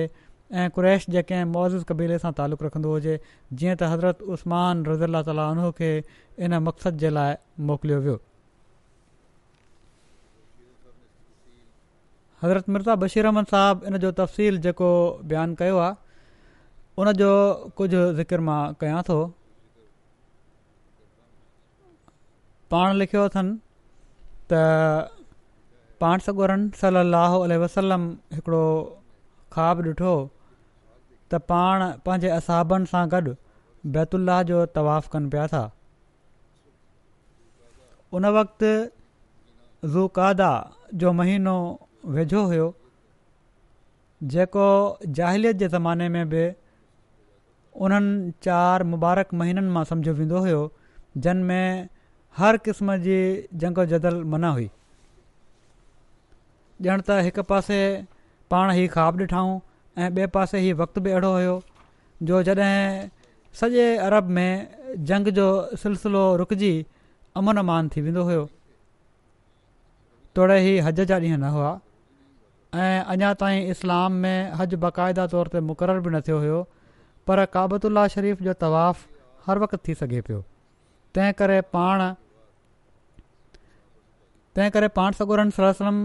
ऐं 0.61 0.69
क़्रैश 0.75 1.05
जेके 1.15 1.43
मौज़ 1.53 1.83
क़बीले 1.91 2.17
सां 2.23 2.31
तालुक 2.39 2.63
रखंदो 2.67 2.89
हुजे 2.95 3.13
जीअं 3.61 3.75
त 3.75 3.83
हज़रत 3.93 4.21
उस्मान 4.35 4.85
रज़ी 4.85 5.03
अला 5.05 5.21
ताली 5.29 5.45
उन 5.53 5.71
खे 5.79 5.91
इन 6.47 6.57
मक़सद 6.67 6.97
जे 7.03 7.09
लाइ 7.17 7.35
मोकिलियो 7.69 7.99
वियो 8.07 8.17
हज़रत 12.43 12.69
मिर्ज़ा 12.75 12.95
बशीर 13.05 13.25
अहमद 13.31 13.45
साहबु 13.53 13.85
इन 13.91 13.97
जो 14.05 14.11
तफ़सील 14.19 14.57
जेको 14.67 14.89
बयानु 15.33 15.55
कयो 15.63 15.77
आहे 15.85 15.95
उन 17.01 17.11
जो 17.23 17.31
कुझु 17.81 18.03
ज़िकर 18.19 18.45
मां 18.51 18.61
कयां 18.83 19.01
थो 19.09 19.17
पाण 22.75 22.95
लिखियो 23.03 23.23
अथनि 23.31 24.59
पाण 26.01 26.19
सॻुरन 26.25 26.61
सली 26.81 27.57
वसलम 27.63 28.03
हिकिड़ो 28.35 28.61
ख़्वाबु 29.55 29.81
ॾिठो 29.89 30.13
त 31.31 31.39
पाण 31.51 31.83
पंहिंजे 32.07 32.29
असहाबनि 32.37 32.89
सां 32.93 33.01
गॾु 33.11 33.33
बैतुल्लाह 33.97 34.39
जो 34.51 34.61
तवाफ़ 34.77 35.09
कनि 35.17 35.29
पिया 35.35 35.43
था 35.51 35.59
उन 38.19 38.25
वक़्ति 38.37 38.71
ज़ूकादा 39.97 40.49
जो 41.03 41.13
महीनो 41.19 41.55
वेझो 42.17 42.43
हुयो 42.51 42.65
जेको 44.33 44.65
जाहिलियत 45.21 45.61
जे 45.63 45.67
ज़माने 45.77 46.09
में 46.17 46.23
बि 46.35 46.43
उन्हनि 47.87 48.33
चारि 48.49 48.89
मुबारक 48.97 49.39
महीननि 49.45 49.75
मां 49.79 49.85
सम्झो 49.93 50.15
वेंदो 50.25 50.43
हुयो 50.49 50.63
में 51.51 51.89
हर 52.41 52.61
क़िस्म 52.69 52.99
जी 53.09 53.19
जंग 53.61 53.85
जदल 53.95 54.23
मना 54.35 54.49
हुई 54.59 54.69
ॼण 56.89 57.01
त 57.07 57.11
हिकु 57.25 57.41
पासे 57.49 57.79
पाण 58.51 58.71
ई 58.75 58.85
ख़्वाबु 58.93 59.21
ॾिठाऊं 59.23 59.53
ऐं 60.03 60.09
ॿिए 60.15 60.25
पासे 60.37 60.59
ई 60.67 60.71
वक़्तु 60.81 61.01
बि 61.07 61.11
अहिड़ो 61.17 61.31
हुयो 61.33 61.55
जो 62.29 62.41
जॾहिं 62.47 63.09
सॼे 63.59 63.85
अरब 64.07 64.29
में 64.37 65.03
जंग 65.09 65.27
जो 65.39 65.45
सिलसिलो 65.83 66.23
रुकिजी 66.41 66.71
अमन 67.41 67.61
अमनमान 67.63 67.89
थी 67.95 68.01
वेंदो 68.07 68.23
हुयो 68.29 68.45
तोड़े 70.35 70.57
ई 70.73 70.77
हज 70.87 71.01
जा 71.11 71.19
ॾींहं 71.27 71.37
न 71.43 71.51
हुआ 71.57 71.71
ऐं 72.85 73.03
अञा 73.13 73.33
ताईं 73.43 73.69
इस्लाम 73.75 74.11
में 74.25 74.51
हज 74.61 74.73
बाक़ाइदा 74.87 75.27
तौर 75.35 75.53
ते 75.57 75.63
मुक़ररु 75.69 76.03
बि 76.07 76.15
न 76.17 76.21
थियो 76.29 76.39
हुयो 76.45 76.59
पर 77.29 77.43
काबतुल्ला 77.57 78.07
शरीफ़ 78.17 78.43
जो 78.49 78.53
तवाफ़ 78.65 79.05
हर 79.47 79.63
वक़्तु 79.67 79.83
थी 79.87 79.95
सघे 80.01 80.21
पियो 80.29 80.41
तंहिं 81.15 81.33
करे 81.43 81.61
पाण 81.77 82.03
तंहिं 84.55 84.69
करे 84.77 84.87
पाण 84.99 85.19
सगोरनम 85.21 86.03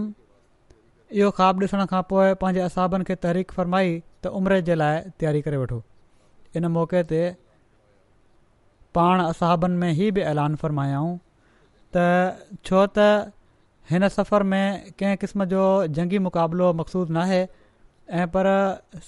इहो 1.15 1.29
ख़्वाबु 1.35 1.61
ॾिसण 1.65 1.83
खां 1.89 2.01
पोइ 2.09 2.31
पंहिंजे 2.39 2.61
असाबनि 2.61 3.03
खे 3.09 3.15
तहरीक 3.25 3.51
फ़रमाई 3.57 3.91
त 4.23 4.31
उमिरि 4.39 4.61
जे 4.69 4.75
लाइ 4.81 4.97
तयारी 5.21 5.41
करे 5.45 5.57
वठो 5.61 5.77
इन 6.61 6.65
मौके 6.77 7.03
ते 7.11 7.19
पाण 8.97 9.21
असाबनि 9.27 9.77
में 9.83 9.91
ई 9.95 10.09
बि 10.19 10.21
ऐलान 10.33 10.55
फ़रमायाऊं 10.63 11.13
त 11.95 12.59
छो 12.69 12.81
त 12.97 13.07
हिन 13.93 14.09
सफ़र 14.17 14.43
में 14.55 14.65
कंहिं 15.03 15.15
क़िस्म 15.23 15.47
जो 15.55 15.61
जंगी 15.99 16.19
मुक़ाबिलो 16.27 16.67
मक़सूदु 16.83 17.13
न 17.13 17.23
आहे 17.25 17.39
ऐं 18.21 18.27
पर 18.37 18.51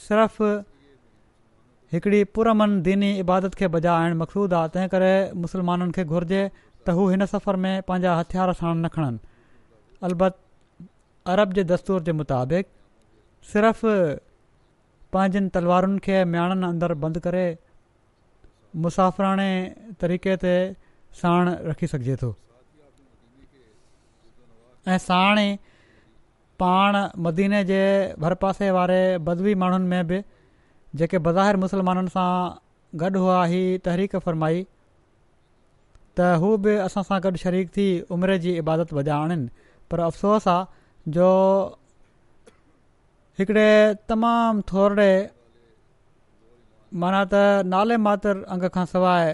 सिर्फ़ु 0.08 0.52
हिकिड़ी 1.96 2.24
पुरमन 2.38 2.80
दीनी 2.88 3.12
इबादत 3.28 3.56
खे 3.64 3.68
बजा 3.76 3.94
आणणु 4.06 4.22
मक़सूदु 4.26 4.56
आहे 4.62 4.72
तंहिं 4.78 4.90
करे 4.96 5.14
मुस्लमाननि 5.48 5.92
खे 6.00 6.04
घुर्जे 6.16 6.42
त 6.52 7.00
हू 7.02 7.10
हिन 7.16 7.26
सफ़र 7.38 7.64
में 7.68 7.74
पंहिंजा 7.92 8.16
हथियार 8.24 8.56
साण 8.62 8.78
न 8.86 8.94
खणनि 8.96 9.20
अलबत 10.12 10.44
अरब 11.34 11.52
जे 11.58 11.64
दस्तूर 11.70 12.02
जे 12.08 12.12
मुताबिक़ 12.20 12.68
सिर्फ़ 13.48 13.82
पंहिंजनि 15.16 15.50
तलवारुनि 15.56 16.00
खे 16.06 16.18
नियाणनि 16.34 16.66
अंदरि 16.74 16.96
बंदि 17.04 17.20
करे 17.26 17.44
मुसाफ़िराणे 18.86 19.50
तरीक़े 20.04 20.36
ते 20.44 20.54
साण 21.22 21.50
रखी 21.70 21.88
सघिजे 21.94 22.16
थो 22.24 22.30
ऐं 24.94 24.98
साण 25.10 25.40
ई 25.44 25.48
पाण 26.64 26.98
मदीने 27.28 27.64
जे 27.72 27.80
भर 28.26 28.34
पासे 28.44 28.70
वारे 28.78 29.00
बदवी 29.30 29.56
माण्हुनि 29.64 29.88
में 29.94 30.08
बि 30.12 30.20
जेके 31.02 31.18
बज़ाहिर 31.30 31.58
मुसलमाननि 31.66 32.14
सां 32.16 32.32
गॾु 33.04 33.20
हुआ 33.26 33.38
ही 33.54 33.62
तहरीक 33.88 34.16
फरमाई 34.28 34.64
त 34.66 36.34
हू 36.44 36.52
बि 36.68 36.76
असां 36.88 37.06
सां 37.12 37.22
गॾु 37.28 37.36
शरीक 37.46 37.72
थी 37.80 37.88
उमिरि 38.18 38.40
जी 38.46 38.56
इबादत 38.66 38.94
वॼाए 39.00 39.16
आणिनि 39.20 39.50
पर 39.92 40.00
अफ़सोस 40.10 40.48
आहे 40.56 40.78
जो 41.08 41.26
हिकिड़े 43.40 43.68
तमामु 44.10 44.62
थोरे 44.72 45.12
माना 47.02 47.24
त 47.34 47.68
नाले 47.74 47.98
मात्र 48.06 48.36
अंग 48.54 48.64
खां 48.78 48.86
सवाइ 48.94 49.32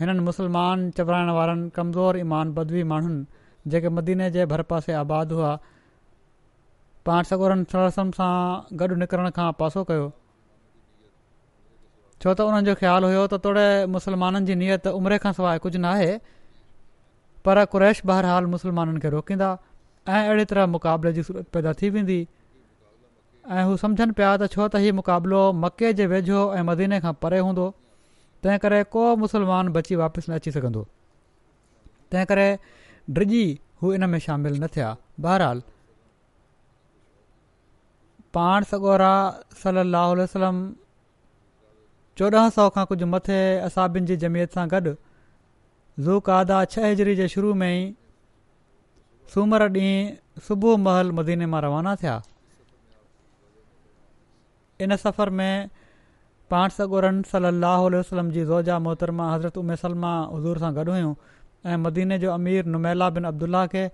हिननि 0.00 0.22
मुसलमान 0.28 0.90
चॿराइण 0.96 1.30
वारनि 1.38 1.68
कमज़ोर 1.76 2.16
ईमान 2.18 2.52
बदवी 2.58 2.82
माण्हुनि 2.92 3.70
जेके 3.74 3.88
मदीने 3.98 4.30
जे 4.36 4.46
भर 4.52 4.62
पासे 4.72 4.92
आबाद 5.02 5.32
हुआ 5.36 5.52
पाण 7.06 7.22
सगूरनि 7.32 7.64
सरसम 7.72 8.10
सां 8.20 8.30
गॾु 8.82 8.96
निकिरण 9.02 9.30
खां 9.40 9.50
पासो 9.60 9.84
कयो 9.90 10.08
छो 12.22 12.32
त 12.34 12.48
हुननि 12.48 12.66
जो 12.70 12.74
ख़्यालु 12.82 13.12
हुयो 13.12 13.26
त 13.34 13.42
थोरे 13.48 13.66
मुसलमाननि 13.96 14.52
जी 14.52 14.58
नियत 14.64 14.92
उमिरि 15.00 15.18
खां 15.26 15.36
सवाइ 15.40 15.64
कुझु 15.66 15.78
न 15.86 16.18
पर 17.48 17.64
कुरैश 17.72 17.98
बहरहाल 18.10 18.46
मुसलमाननि 18.56 19.00
खे 19.06 19.10
रोकींदा 19.16 19.50
ऐं 20.08 20.26
अहिड़े 20.26 20.44
तरह 20.50 20.66
मुक़ाबले 20.66 21.12
जी 21.12 21.22
सूरत 21.22 21.46
पैदा 21.52 21.72
थी 21.80 21.88
वेंदी 21.90 22.18
ऐं 23.50 23.62
हू 23.70 23.76
सम्झनि 23.80 24.12
पिया 24.20 24.30
त 24.36 24.46
छो 24.52 24.68
त 24.68 24.82
हीउ 24.84 24.94
मुक़ाबिलो 24.98 25.40
मके 25.62 25.92
जे 26.00 26.06
वेझो 26.12 26.42
ऐं 26.54 26.62
मदीने 26.68 27.00
खां 27.06 27.12
परे 27.24 27.38
हूंदो 27.46 27.66
तंहिं 28.44 28.58
करे 28.66 28.82
को 28.96 29.04
मुसलमान 29.22 29.68
बची 29.78 29.96
वापसि 30.02 30.30
न 30.30 30.34
अची 30.38 30.52
सघंदो 30.58 30.84
तंहिं 32.14 32.26
करे 32.32 32.46
ड्रिज 33.18 33.34
हू 33.82 33.92
इन 33.98 34.08
में 34.14 34.18
शामिलु 34.28 34.60
न 34.64 34.68
थिया 34.76 34.94
बहरहाल 35.26 35.62
पाण 38.38 38.64
सगोरा 38.70 39.12
सलाहु 39.62 40.16
वसलम 40.22 40.64
चोॾहं 42.18 42.48
सौ 42.60 42.68
खां 42.78 42.86
कुझु 42.94 43.06
मथे 43.16 43.40
असाबिन 43.68 44.10
जी 44.12 44.16
जमियत 44.26 44.58
सां 44.58 44.68
गॾु 44.76 44.96
ज़ू 46.06 46.20
कादा 46.30 46.64
छह 46.76 46.88
हिजरी 46.92 47.16
जे 47.22 47.28
शुरू 47.36 47.54
में 47.62 47.70
ई 47.70 47.84
सूमरु 49.34 49.64
ॾींहुं 49.76 50.40
सुबुह 50.48 50.76
महल 50.82 51.10
मदीने 51.18 51.46
मां 51.54 51.60
रवाना 51.64 51.94
थिया 52.02 52.12
इन 54.86 54.96
सफ़र 55.04 55.30
में 55.40 55.70
पाण 56.54 56.68
सॻोरन 56.76 57.20
सली 57.30 57.46
अलाह 57.50 57.80
वसलम 57.94 58.30
जी 58.36 58.44
ज़ोजा 58.50 58.78
मोहतरमा 58.86 59.30
हज़रत 59.34 59.56
उम्मे 59.62 59.72
वसलमा 59.78 60.12
हज़ूर 60.34 60.58
सां 60.64 60.72
गॾु 60.76 60.90
हुयूं 60.96 61.14
ऐं 61.72 61.76
मदीने 61.86 62.18
जो 62.26 62.32
अमीर 62.34 62.66
नुमैला 62.74 63.08
बिन 63.18 63.24
अब्दुला 63.32 63.64
खे 63.74 63.84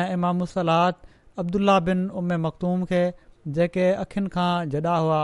ऐं 0.00 0.04
इमामुसलाद 0.12 1.02
अब्दुलाह 1.44 1.80
बिन 1.90 2.06
उमे 2.22 2.36
मखदूम 2.48 2.84
खे 2.92 3.02
जेके 3.58 3.88
अखियुनि 4.04 4.30
खां 4.36 4.48
जॾा 4.76 4.96
हुआ 5.06 5.20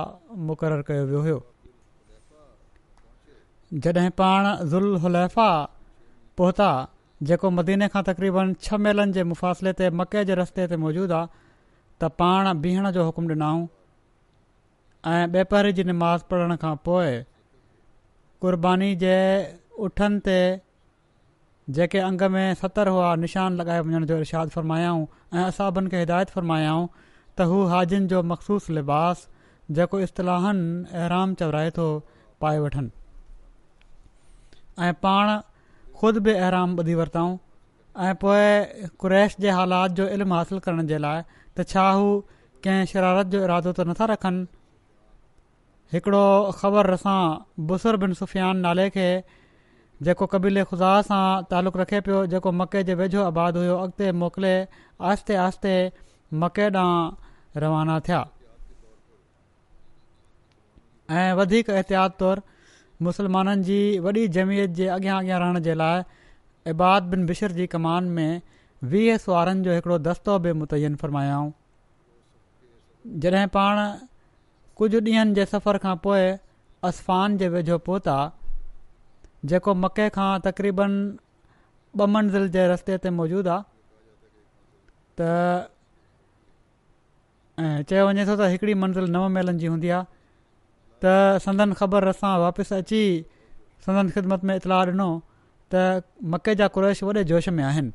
मुक़ररु 0.53 0.83
कयो 0.93 1.07
वियो 1.13 1.21
हुयो 1.29 1.41
जॾहिं 3.89 4.11
पाण 4.23 4.53
ज़ुल 4.75 4.97
हलैफ़ा 5.07 5.49
पहुता 6.41 6.71
जेको 7.25 7.51
मदीने 7.51 7.87
खां 7.95 8.03
तक़रीबन 8.09 8.53
छह 8.67 8.77
मेलनि 8.87 9.13
जे 9.17 9.23
मुफ़ासिले 9.29 9.73
ते 9.81 9.89
मके 10.01 10.25
जे 10.31 10.35
रस्ते 10.41 10.67
ते 10.73 10.77
मौजूदु 10.83 11.15
आहे 11.19 11.27
त 12.01 12.11
पाण 12.23 12.43
बीहण 12.67 12.91
जो 12.97 13.03
हुकुमु 13.05 13.29
ॾिनऊं 13.33 13.63
ऐं 15.13 15.33
बेपहरी 15.33 15.47
पहिरीं 15.53 15.73
जी 15.79 15.85
निमाज़ 15.93 16.23
पढ़ण 16.31 16.51
खां 16.65 16.75
पोइ 16.89 17.15
क़ुरबानी 18.45 18.91
जे 19.05 19.17
उठनि 19.87 20.19
ते 20.29 20.37
जेके 21.79 22.01
अंग 22.09 22.23
में 22.37 22.53
सतरि 22.63 22.91
हुआ 22.97 23.15
निशान 23.25 23.57
लॻाए 23.63 23.81
वञण 23.89 24.05
जो 24.13 24.19
इशादु 24.29 24.51
फरमायाऊं 24.57 25.07
ऐं 25.35 25.45
असां 25.45 25.87
खे 25.95 25.99
हिदायत 26.05 26.31
फ़रमायाऊं 26.37 26.85
त 27.39 27.41
हू 27.53 27.57
हाजिन 27.75 28.03
जो 28.15 28.21
मखसूस 28.35 28.65
लिबास 28.83 29.27
जेको 29.79 30.01
इस्तिलाहनि 30.05 30.85
ऐरामु 31.07 31.35
चवराए 31.43 31.71
थो 31.81 31.89
पाए 32.45 32.59
वठनि 32.67 32.91
ऐं 34.89 34.93
पाण 35.07 35.27
ख़ुदि 36.01 36.21
बि 36.25 36.33
अहराम 36.39 36.73
ॿुधी 36.81 36.95
वरितऊं 36.95 37.37
ऐं 38.07 38.15
पोइ 38.23 38.89
कु्रैश 39.03 39.37
जे 39.45 39.51
हालात 39.59 39.91
जो 40.01 40.09
इल्मु 40.17 40.35
हासिलु 40.39 40.61
करण 40.67 40.87
जे 40.91 40.99
लाइ 41.05 41.23
त 41.57 41.65
छा 41.71 41.85
हू 41.99 42.09
कंहिं 42.67 42.85
शरारत 42.91 43.27
जो 43.35 43.43
इरादो 43.47 43.73
त 43.79 43.87
नथा 43.91 44.05
रखनि 44.11 44.47
हिकिड़ो 45.95 46.25
ख़बर 46.63 46.91
असां 46.97 47.21
बुसर 47.71 47.97
बिन 48.05 48.13
सुफ़ियान 48.21 48.61
नाले 48.67 48.87
खे 48.97 49.07
जेको 50.09 50.27
क़बीले 50.35 50.65
ख़ुदा 50.73 50.91
सां 51.09 51.21
तालुक़ु 51.53 51.81
रखे 51.83 52.01
पियो 52.09 52.21
जेको 52.35 52.53
मके 52.63 52.83
जे 52.91 52.95
वेझो 53.03 53.23
आबादु 53.31 53.63
हुयो 53.65 53.77
अॻिते 53.87 54.11
मोकिले 54.25 54.55
आहिस्ते 55.13 55.39
आहिस्ते 55.47 55.75
मके 56.45 56.67
ॾांहुं 56.83 57.61
रवाना 57.67 57.99
थिया 58.11 58.21
ऐं 61.21 61.27
वधीक 61.41 61.71
एहतियात 61.79 62.19
तौरु 62.25 62.47
मुस्लमाननि 63.05 63.63
जी 63.69 63.79
वॾी 64.05 64.27
जमीयत 64.37 64.71
जे 64.79 64.87
अॻियां 64.93 65.17
अॻियां 65.21 65.39
रहण 65.41 65.59
जे 65.67 65.75
लाइ 65.81 66.03
इबाद 66.73 67.03
बिन 67.15 67.27
बिशर 67.27 67.53
जी 67.59 67.67
कमान 67.75 68.05
में 68.19 68.41
वीह 68.93 69.17
सुआरनि 69.25 69.63
जो 69.67 69.75
हिकिड़ो 69.75 69.99
दस्तो 70.07 70.39
बि 70.47 70.53
मुतयन 70.61 70.97
फरमायाऊं 71.03 71.51
जॾहिं 73.25 73.47
पाण 73.57 73.77
कुझु 74.81 75.01
ॾींहंनि 75.09 75.35
जे 75.41 75.45
सफ़र 75.53 75.79
खां 75.87 75.97
पोइ 76.09 76.25
असफ़ान 76.91 77.37
जे 77.43 77.49
वेझो 77.57 77.79
पहुता 77.91 78.17
जेको 79.53 79.75
मके 79.85 80.09
खां 80.19 80.33
तक़रीबन 80.49 80.99
ॿ 82.01 82.07
मंज़िल 82.15 82.49
जे 82.55 82.67
रस्ते 82.71 82.97
ते 83.05 83.11
मौजूदु 83.19 83.51
आहे 83.51 83.63
त 85.21 85.69
ऐं 87.61 87.83
चयो 87.91 88.07
वञे 88.09 88.27
थो 88.31 88.35
त 88.41 88.49
हिकिड़ी 88.55 88.75
मंज़िल 88.83 89.07
नव 89.15 89.29
मेलनि 89.37 89.59
जी 89.63 89.67
हूंदी 89.75 89.89
आहे 89.99 90.16
त 91.07 91.43
संदनि 91.45 91.75
ख़बर 91.81 92.05
असां 92.13 92.31
वापसि 92.43 92.73
अची 92.77 93.01
संदन 93.87 94.07
ख़िदमत 94.15 94.43
में 94.49 94.55
इतलाह 94.61 94.79
ॾिनो 94.87 95.05
त 95.75 96.03
मके 96.35 96.55
जा 96.63 96.67
क्रोश 96.77 97.03
वॾे 97.09 97.23
जोश 97.33 97.49
में 97.59 97.61
आहिनि 97.65 97.93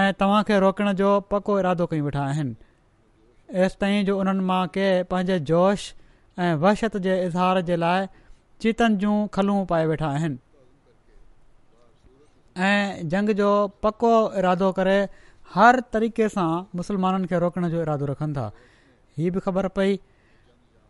ऐं 0.00 0.06
तव्हांखे 0.20 0.56
रोकण 0.64 0.92
जो 1.00 1.08
पको 1.32 1.56
इरादो 1.62 1.86
कयूं 1.90 2.04
वेठा 2.08 2.22
आहिनि 2.32 2.54
एसि 3.66 3.76
ताईं 3.80 4.00
जो 4.08 4.14
उन्हनि 4.20 4.42
मां 4.52 4.62
के 4.78 4.86
पंहिंजे 5.12 5.36
जोश 5.52 5.84
ऐं 6.40 6.52
वहशत 6.64 6.96
जे 7.08 7.18
इज़हार 7.26 7.60
जे 7.70 7.76
लाइ 7.84 8.08
चीतनि 8.64 8.96
जूं 9.04 9.16
खलूं 9.36 9.58
पाए 9.74 9.84
वेठा 9.92 10.08
आहिनि 10.08 10.38
जंग 13.14 13.34
जो 13.44 13.50
पको 13.84 14.12
इरादो 14.42 14.72
करे 14.82 14.98
हर 15.56 15.80
तरीक़े 15.96 16.28
सां 16.36 16.50
मुस्लमाननि 16.80 17.26
खे 17.34 17.40
रोकण 17.48 17.68
जो 17.76 17.82
इरादो 17.86 18.06
रखनि 18.12 18.34
था 18.40 18.46
हीअ 19.20 19.28
बि 19.32 19.40
ख़बर 19.48 19.66
पई 19.80 19.98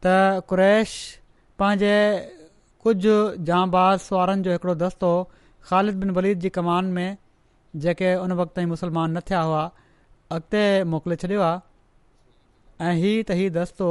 त 0.07 0.11
कुरैश 0.49 0.90
पंहिंजे 1.61 1.95
कुझु 2.83 3.14
जांबाज़ुआरनि 3.49 4.42
जो 4.47 4.51
हिकिड़ो 4.57 4.75
दस्तो 4.83 5.09
ख़ालिद 5.69 5.97
बिन 6.03 6.11
वलीद 6.19 6.38
जी 6.45 6.51
कमान 6.57 6.85
में 6.97 7.16
जेके 7.85 8.09
उन 8.25 8.33
वक़्त 8.40 8.55
ताईं 8.57 8.69
मुसलमान 8.75 9.16
न 9.16 9.21
थिया 9.31 9.40
हुआ 9.49 9.64
अॻिते 10.37 10.62
मोकिले 10.92 11.16
छॾियो 11.23 11.40
आहे 11.49 11.57
ऐं 12.88 12.92
हीअ 13.01 13.37
हीउ 13.40 13.51
दस्तो 13.59 13.88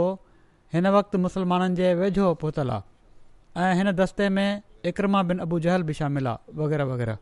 हिन 0.75 0.87
वक़्ति 0.97 1.17
मुसलमाननि 1.25 1.75
जे 1.79 1.89
वेझो 2.03 2.27
पहुतल 2.43 2.69
आहे 2.75 3.73
ऐं 3.87 3.95
दस्ते 4.01 4.29
में 4.37 4.47
इकरमा 4.93 5.23
बिन 5.31 5.39
अबू 5.47 5.59
जहल 5.67 5.83
बि 5.89 5.93
शामिल 6.01 6.27
आहे 6.33 6.57
वग़ैरह 6.61 6.91
वग़ैरह 6.93 7.17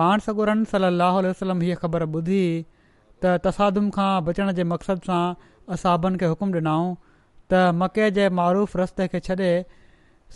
पाण 0.00 0.26
सगुरनि 0.28 0.70
सलाहु 0.74 1.20
वसलम 1.28 1.60
हीअ 1.66 1.76
ख़बर 1.84 2.08
ॿुधी 2.20 2.42
त 3.22 3.32
तसादुम 3.44 3.86
खां 3.96 4.12
बचण 4.26 4.52
जे 4.58 4.64
मक़सद 4.72 5.06
सां 5.08 5.24
असां 5.74 5.94
ॿिनि 6.06 6.18
खे 6.22 6.26
हुकुमु 6.32 6.52
ॾिनऊं 6.58 6.88
त 7.52 7.60
मके 7.82 8.08
जे 8.18 8.28
मरुफ 8.38 8.76
रस्ते 8.80 9.06
खे 9.14 9.20
छॾे 9.28 9.50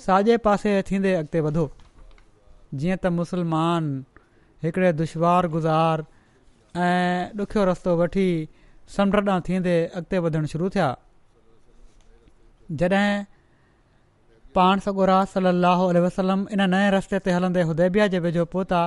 साॼे 0.04 0.36
पासे 0.46 0.72
थींदे 0.90 1.12
अॻिते 1.20 1.40
वधो 1.48 1.64
जीअं 2.82 2.96
त 3.04 3.12
मुसलमान 3.20 3.90
हिकिड़े 4.64 4.92
दुशवार 5.02 5.48
गुज़ार 5.56 6.04
ऐं 6.86 7.38
ॾुख्यो 7.44 7.62
रस्तो 7.72 7.96
वठी 8.00 8.26
समुंड 8.96 9.28
ॾांहुं 9.28 9.44
थींदे 9.48 9.74
अॻिते 10.00 10.18
वधणु 10.26 10.46
शुरू 10.54 10.68
थिया 10.76 10.88
जॾहिं 12.80 13.06
पाण 14.58 14.78
सगोरा 14.84 15.18
सलाहु 15.36 15.86
वसलम 16.06 16.46
इन 16.54 16.60
नए 16.74 16.90
रस्ते 16.96 17.18
ते 17.24 17.30
हलंदे 17.36 17.62
उदेबिया 17.74 18.06
जे 18.14 18.18
वेझो 18.28 18.44
पहुता 18.54 18.80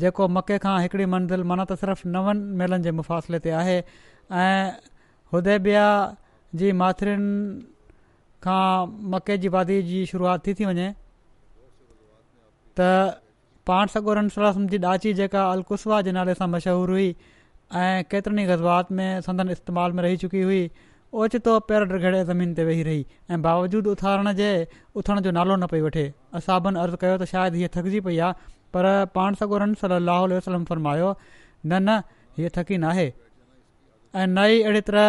जेको 0.00 0.26
मके 0.28 0.58
खां 0.58 0.80
हिकिड़ी 0.82 1.06
मंज़िल 1.14 1.42
माना 1.50 1.64
त 1.70 1.74
सिर्फ़ 1.80 2.06
नवनि 2.12 2.56
मेलनि 2.60 2.82
जे 2.86 2.90
मुफ़ासिले 2.98 3.38
ते 3.46 3.50
आहे 3.60 3.76
ऐं 4.40 4.72
उदेबिया 5.38 5.88
जी 6.60 6.72
माथिरन 6.82 7.24
खां 8.46 8.66
मके 9.14 9.36
जी 9.44 9.48
वादी 9.56 9.82
जी 9.90 10.04
शुरुआत 10.12 10.46
थी 10.46 10.54
थी 10.60 10.64
वञे 10.70 10.88
त 12.80 12.88
पांड 13.66 13.90
सगोर 13.96 14.22
जी 14.28 14.78
ॾाची 14.92 15.12
जेका 15.20 15.42
अलकुसवा 15.52 16.00
जे 16.08 16.12
नाले 16.18 16.34
सां 16.40 16.48
मशहूरु 16.56 16.92
हुई 16.92 17.10
ऐं 17.82 18.04
केतिरनि 18.10 18.44
गज़बात 18.46 18.92
में 18.96 19.20
संदन 19.28 19.50
इस्तेमाल 19.50 19.92
में 19.96 20.02
रही 20.02 20.16
चुकी 20.24 20.40
हुई 20.48 20.62
ओचितो 21.22 21.58
पेर 21.68 21.84
ड्रगेड़े 21.92 22.24
ज़मीन 22.32 22.52
ते 22.58 22.64
वेही 22.64 22.82
रही 22.88 23.04
ऐं 23.30 23.40
बावजूदु 23.44 23.90
उथारण 23.96 24.32
जे 24.40 24.48
उथण 24.96 25.20
जो 25.26 25.30
नालो 25.38 25.56
न 25.56 25.66
पई 25.72 25.80
वठे 25.86 26.04
असाबनि 26.40 26.80
अर्ज़ु 26.82 26.96
कयो 27.04 27.16
त 27.18 27.24
शायदि 27.32 27.58
हीअ 27.62 27.68
थकजी 27.76 28.00
पई 28.08 28.18
आहे 28.28 28.50
पर 28.76 28.86
पाण 29.16 29.34
सगुरनि 29.40 29.80
सली 29.82 29.96
अलाह 30.02 30.20
वसलम 30.38 30.64
फरमायो 30.72 31.08
न 31.30 31.80
न 31.88 31.98
हीअ 32.38 32.50
थकी 32.58 32.78
नाहे 32.84 33.06
ऐं 33.08 34.26
न 34.26 34.46
ई 34.52 34.62
अहिड़ी 34.68 34.82
तरह 34.90 35.08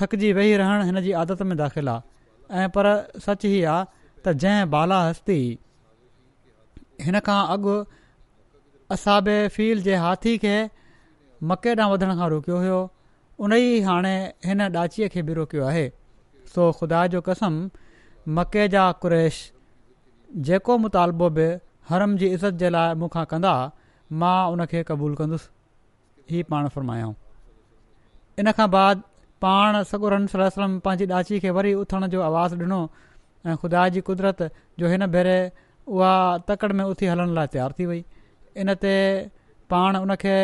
थकिजी 0.00 0.32
वेही 0.38 0.56
रहण 0.62 0.84
हिन 0.90 1.00
जी 1.06 1.12
आदत 1.22 1.42
में 1.52 1.56
दाख़िल 1.62 1.88
आहे 1.94 2.62
ऐं 2.64 2.68
पर 2.76 2.88
सच 3.28 3.46
ई 3.50 3.54
आहे 3.74 3.86
त 3.92 4.36
जंहिं 4.44 4.68
बाला 4.74 4.98
हस्ती 5.08 5.38
हिन 7.08 7.20
खां 7.30 7.38
अॻु 7.56 7.76
असां 8.96 9.18
फील 9.56 9.82
जे 9.88 9.96
हाथी 10.06 10.36
खे 10.44 10.54
मके 11.50 11.74
ॾांहुं 11.78 11.92
वधण 11.94 12.12
खां 12.20 12.28
रोकियो 12.34 12.60
हुओ 12.66 12.78
उन 13.46 13.52
ई 13.58 13.74
हाणे 13.88 14.14
हिन 14.50 14.64
ॾाचीअ 14.76 15.08
खे 15.16 15.22
बि 15.30 15.36
रोकियो 15.40 15.66
आहे 15.72 15.84
सो 16.54 16.70
ख़ुदा 16.80 17.02
जो 17.16 17.20
कसम 17.28 17.58
मके 18.38 18.66
जा 18.76 18.86
कुरेश 19.02 19.36
जेको 20.48 20.76
मुतालबो 20.86 21.28
बि 21.36 21.46
हरम 21.88 22.16
जी 22.20 22.26
इज़त 22.36 22.54
जे 22.60 22.68
लाइ 22.70 22.94
मूंखां 23.02 23.24
कंदा 23.30 23.50
हुआ 24.12 24.32
उन 24.52 24.60
उनखे 24.62 24.80
क़बूलु 24.88 25.14
कंदुसि 25.20 26.36
ई 26.38 26.42
पाण 26.52 26.66
फ़रमायाऊं 26.74 27.14
इन 28.42 28.50
खां 28.58 28.66
बाद 28.76 29.02
पाण 29.44 29.78
सगुरम 29.92 30.26
पंहिंजी 30.34 31.06
ॾाची 31.18 31.38
खे 31.44 31.50
वरी 31.58 31.72
उथण 31.82 32.06
जो 32.14 32.20
आवाज़ु 32.30 32.58
ॾिनो 32.64 32.80
ऐं 33.48 33.56
ख़ुदा 33.62 33.88
जी 33.94 34.00
कुदरत 34.08 34.42
जो 34.82 34.88
हिन 34.94 35.06
भेरे 35.16 35.36
उहा 35.96 36.12
तकड़ 36.50 36.72
में 36.80 36.84
उथी 36.84 37.06
हलण 37.12 37.34
लाइ 37.38 37.46
तयारु 37.56 37.74
थी 37.80 37.86
वई 37.92 38.04
इन 38.64 38.74
ते 38.84 38.94
पाण 39.72 39.96
उनखे 40.00 40.36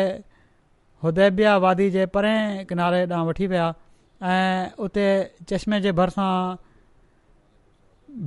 हुदेबिया 1.05 1.55
वादी 1.67 1.89
जे 1.97 2.05
परे 2.17 2.33
किनारे 2.71 3.01
ॾांहुं 3.05 3.27
वठी 3.29 3.47
विया 3.53 3.67
ऐं 4.35 4.71
उते 4.87 5.07
चश्मे 5.53 5.81
जे 5.87 5.91
भरिसां 6.01 6.29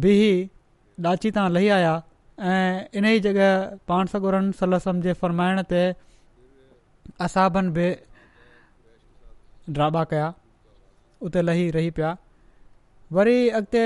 बीह 0.04 0.22
ॾाची 1.12 1.30
तां 1.38 1.48
लही 1.56 1.68
आया 1.80 1.94
ऐं 2.40 2.86
इन 2.98 3.04
ई 3.06 3.20
जॻह 3.20 3.78
पाण 3.88 4.06
सागरनि 4.06 4.52
सलसम 4.58 4.90
सम 4.96 5.00
जे 5.02 5.12
फरमाइण 5.22 5.60
ते 5.70 5.80
असहबनि 7.26 7.70
बि 7.78 7.88
ड्राबा 9.78 10.02
कया 10.12 10.32
उते 11.26 11.42
लही 11.42 11.70
रही 11.76 11.90
पिया 11.98 12.14
वरी 13.12 13.48
अॻिते 13.58 13.82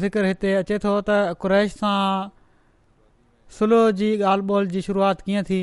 ज़िक्र 0.00 0.24
हिते 0.24 0.54
अचे 0.62 0.78
थो 0.84 1.00
त 1.10 1.20
कुरैश 1.40 1.72
सां 1.74 2.28
सुलोह 3.58 3.90
जी 4.00 4.10
ॻाल्हि 4.32 4.46
ॿोल 4.54 4.66
जी 4.74 4.82
शुरूआति 4.88 5.22
कीअं 5.26 5.42
थी 5.50 5.60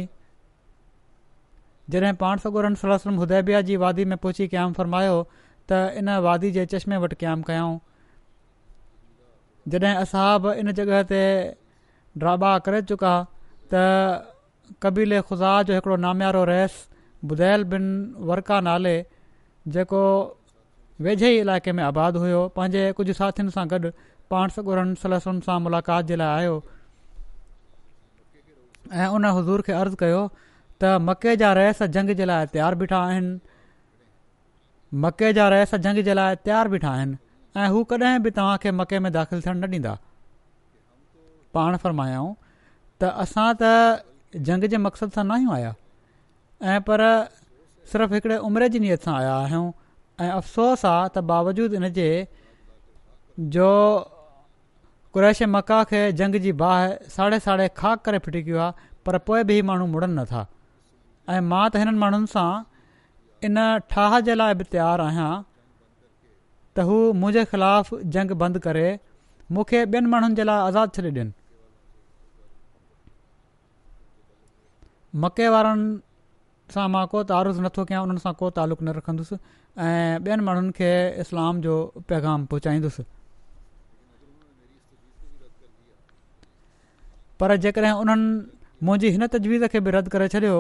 जॾहिं 1.91 2.13
पाण 2.21 2.37
सागोरनि 2.45 2.75
सलसम 2.85 3.15
हुदैबिया 3.25 3.61
जी 3.71 3.75
वादी 3.85 4.05
में 4.13 4.17
पहुची 4.17 4.47
क़ाम 4.53 4.73
फ़रमायो 4.79 5.17
त 5.71 5.81
इन 5.99 6.09
वादी 6.29 6.51
जे 6.59 6.65
चश्मे 6.75 6.97
वटि 7.03 7.15
क्याम 7.21 7.41
कयाऊं 7.51 7.77
जॾहिं 9.75 9.93
असहब 10.05 10.51
इन 10.57 10.71
जॻह 10.81 11.01
ते 11.13 11.23
ड्राबा 12.21 12.51
करे 12.67 12.81
चुका 12.93 13.13
त 13.73 14.75
कबीले 14.85 15.19
ख़ुदा 15.27 15.51
जो 15.67 15.73
हिकिड़ो 15.75 15.95
नामियारो 16.05 16.43
रहिसु 16.51 17.27
बुदैल 17.31 17.63
बिन 17.73 17.85
वर्का 18.29 18.59
नाले 18.67 18.93
जेको 19.75 20.01
वेझे 21.07 21.29
ई 21.33 21.39
इलाइक़े 21.45 21.71
में 21.79 21.83
आबादु 21.89 22.19
हुयो 22.23 22.41
पंहिंजे 22.57 22.83
कुझु 22.99 23.13
साथियुनि 23.19 23.51
सां 23.57 23.65
गॾु 23.73 23.91
पाण 24.33 24.55
सॻुड़नि 24.55 24.95
सलसुनि 25.03 25.45
सां 25.49 25.57
मुलाक़ात 25.67 26.11
जे 26.11 26.15
लाइ 26.21 26.45
आयो 26.45 26.55
ऐं 29.03 29.07
उन 29.19 29.25
हज़ूर 29.37 29.65
खे 29.69 29.77
अर्ज़ु 29.83 30.01
कयो 30.03 30.23
त 30.39 30.97
मके 31.11 31.35
जा 31.43 31.53
रहस 31.61 31.81
जंग 31.97 32.15
जे 32.21 32.25
लाइ 32.31 32.51
तयारु 32.57 32.81
बीठा 32.83 32.99
आहिनि 33.05 33.39
मके 35.05 35.31
जा 35.39 35.47
रहस 35.55 35.75
जंग 35.87 36.03
जे 36.09 36.17
लाइ 36.21 36.41
तयारु 36.49 36.75
बीठा 36.75 36.91
आहिनि 36.97 37.17
ऐं 37.65 37.69
हू 37.77 37.83
कॾहिं 37.93 38.17
बि 38.27 38.31
तव्हांखे 38.39 38.71
मके 38.83 38.99
में 39.07 39.11
दाख़िलु 39.19 39.41
थियणु 39.47 39.59
न 39.65 39.73
ॾींदा 39.79 39.95
पाण 41.57 41.77
फ़रमायाऊं 41.85 42.31
त 43.01 43.11
असां 43.25 43.49
त 43.61 44.41
जंग 44.49 44.63
जे 44.73 44.77
मक़सद 44.85 45.15
सां 45.17 45.25
ना 45.31 45.37
आहियूं 45.37 45.73
ऐं 46.71 46.79
पर 46.89 47.01
सिर्फ़ु 47.91 48.13
हिकिड़े 48.17 48.37
उमिरि 48.49 48.67
जी 48.73 48.79
नियत 48.85 49.05
सां 49.09 49.13
आया 49.19 49.33
आहियूं 49.45 49.65
ऐं 50.25 50.31
अफ़सोस 50.39 50.85
आहे 50.91 51.09
त 51.17 51.67
इन 51.81 51.89
जे 51.99 52.09
जो 53.57 53.69
कुरैश 55.15 55.41
मका 55.57 55.77
खे 55.89 55.99
जंग 56.21 56.35
जी 56.47 56.51
बाहि 56.61 57.11
साढ़े 57.17 57.39
साढ़े 57.47 57.65
खाक 57.81 58.01
करे 58.07 58.19
फिटी 58.25 58.41
आहे 58.63 58.87
पर 59.09 59.17
पोइ 59.29 59.43
बि 59.51 59.55
माण्हू 59.69 59.85
मुड़नि 59.93 60.15
नथा 60.21 60.41
ऐं 61.35 61.41
मां 61.51 61.61
त 61.75 61.83
हिननि 61.83 62.01
माण्हुनि 62.05 62.31
सां 62.33 62.47
इन 63.49 63.61
ठाह 63.95 64.17
जे 64.29 64.35
लाइ 64.41 64.57
बि 64.61 64.67
तयारु 64.75 65.07
आहियां 65.11 65.31
त 65.41 66.87
हू 66.91 66.99
मुंहिंजे 67.23 67.45
ख़िलाफ़ु 67.53 68.01
जंग 68.17 68.35
बंदि 68.45 68.63
करे 68.67 68.87
मूंखे 69.57 69.81
ॿियनि 69.95 70.13
माण्हुनि 70.15 70.39
जे 70.41 70.47
लाइ 70.51 70.63
आज़ादु 70.69 71.29
मके 75.15 75.47
वारनि 75.49 75.99
सां 76.73 76.87
मां 76.93 77.05
को 77.11 77.23
तारुज़ 77.27 77.61
नथो 77.65 77.85
कयां 77.91 78.01
उन्हनि 78.03 78.19
सां 78.23 78.33
को 78.41 78.49
तालुक़ु 78.57 78.85
न 78.85 78.93
रखंदुसि 78.99 79.35
ऐं 79.35 80.19
ॿियनि 80.27 80.43
माण्हुनि 80.47 80.71
खे 80.79 80.89
इस्लाम 81.23 81.61
जो 81.65 81.75
पैगाम 82.09 82.45
पहुचाईंदुसि 82.53 83.03
पर 87.39 87.55
जेकॾहिं 87.65 87.91
उन्हनि 88.01 88.85
मुंहिंजी 88.85 89.09
हिन 89.15 89.27
तजवीज़ 89.37 89.65
खे 89.75 89.79
बि 89.87 89.91
रद्द 89.97 90.09
करे 90.17 90.27
छॾियो 90.35 90.57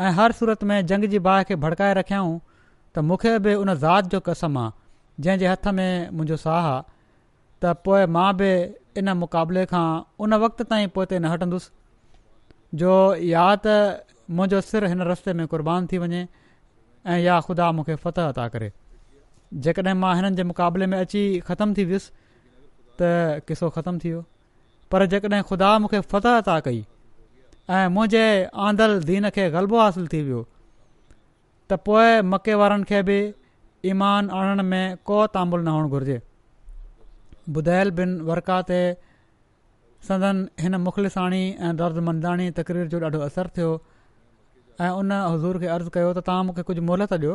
ऐं 0.00 0.10
हर 0.18 0.32
सूरत 0.40 0.64
में 0.70 0.86
जंग 0.92 1.04
जी 1.14 1.18
बाहि 1.28 1.44
खे 1.52 1.56
भड़काए 1.66 1.94
रखियाऊं 2.02 2.36
त 2.94 2.98
मूंखे 3.10 3.38
बि 3.46 3.54
उन 3.62 3.74
ज़ात 3.84 4.10
जो 4.16 4.20
कसम 4.30 4.58
आहे 4.64 4.72
जंहिंजे 5.26 5.46
हथ 5.52 5.66
में 5.78 6.10
मुंहिंजो 6.10 6.36
साह 6.48 6.66
आहे 6.72 6.82
त 6.88 7.76
पोइ 7.86 8.06
मां 8.18 8.26
बि 8.42 8.50
इन 9.02 9.12
मुक़ाबले 9.22 9.66
खां 9.74 9.86
उन 10.26 10.34
वक़्त 10.46 10.62
ताईं 10.74 10.88
पोइ 10.98 11.06
न 11.20 11.32
हटंदुसि 11.34 11.70
जो 12.80 12.92
या 13.32 13.46
त 13.64 13.74
मुंहिंजो 14.36 14.60
सिर 14.68 14.84
हिन 14.92 15.02
रस्ते 15.08 15.32
में 15.40 15.46
कुर्बान 15.52 15.86
थी 15.92 15.98
वञे 16.04 16.20
ऐं 17.14 17.18
या 17.24 17.34
ख़ुदा 17.48 17.66
मूंखे 17.78 17.94
फतह 18.04 18.28
अता 18.34 18.46
करे 18.54 18.70
जेकॾहिं 19.66 19.94
मां 20.04 20.14
हिननि 20.20 20.36
जे 20.38 20.42
मुक़ाबले 20.50 20.86
में 20.92 20.96
अची 20.98 21.22
ख़तमु 21.50 21.74
थी 21.78 21.84
वियुसि 21.90 22.10
त 23.00 23.42
किसो 23.50 23.68
ख़तमु 23.76 23.98
थी 24.04 24.10
वियो 24.14 24.24
पर 24.94 25.06
जेकॾहिं 25.14 25.42
ख़ुदा 25.50 25.68
मूंखे 25.84 26.00
फतह 26.14 26.38
अता 26.40 26.56
कई 26.68 26.80
ऐं 27.70 27.86
मुंहिंजे 27.98 28.24
आंदल 28.68 28.96
दीन 29.12 29.30
खे 29.38 29.46
ग़लबो 29.58 29.80
हासिलु 29.84 30.06
थी 30.16 30.22
वियो 30.30 30.42
त 30.42 31.78
पोइ 31.90 32.10
मके 32.34 32.54
वारनि 32.62 32.90
खे 32.92 33.02
बि 33.10 33.20
ईमान 33.92 34.30
आणण 34.40 34.62
में 34.72 34.82
को 35.12 35.24
तामुल 35.36 35.60
न 35.68 35.76
हुअणु 35.76 35.88
घुरिजे 35.98 36.20
ॿुधायल 37.58 37.90
बिन 38.00 38.20
वर्का 38.32 38.62
ते 38.72 38.82
संदन 40.08 40.38
हिन 40.60 40.74
मुखलसाणी 40.86 41.42
ऐं 41.64 41.76
दर्दु 41.76 42.00
मंदाणी 42.06 42.46
तकरीर 42.56 42.88
जो 42.94 42.98
ॾाढो 43.08 43.20
असरु 43.26 43.52
थियो 43.58 43.68
ऐं 44.86 44.90
उन 45.02 45.12
हज़ूर 45.12 45.56
खे 45.62 45.68
अर्ज़ु 45.76 45.92
कयो 45.94 46.10
त 46.18 46.22
तव्हां 46.26 46.42
मूंखे 46.48 46.62
कुझु 46.70 46.82
मोहलत 46.88 47.14
ॾियो 47.18 47.34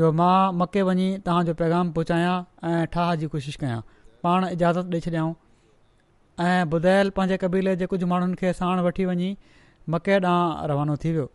जो 0.00 0.10
मां 0.20 0.36
मके 0.60 0.82
वञी 0.90 1.08
तव्हांजो 1.26 1.52
पैगाम 1.62 1.90
पहुचायां 1.98 2.36
ऐं 2.70 2.86
ठाह 2.96 3.10
जी 3.24 3.30
कोशिशि 3.34 3.58
कयां 3.64 3.80
पाण 4.28 4.46
इजाज़त 4.50 4.96
ॾेई 4.96 5.00
छॾियऊं 5.08 5.34
ऐं 6.46 6.62
ॿुधायल 6.78 7.10
पंहिंजे 7.18 7.38
क़बीले 7.46 7.74
जे 7.82 7.86
कुझु 7.94 8.06
माण्हुनि 8.14 8.36
खे 8.44 8.52
साणु 8.60 8.86
वठी 8.88 9.04
वञी 9.10 9.32
मके 9.96 10.18
ॾांहुं 10.22 10.72
रवानो 10.74 10.94
थी 11.04 11.10
वियो 11.18 11.26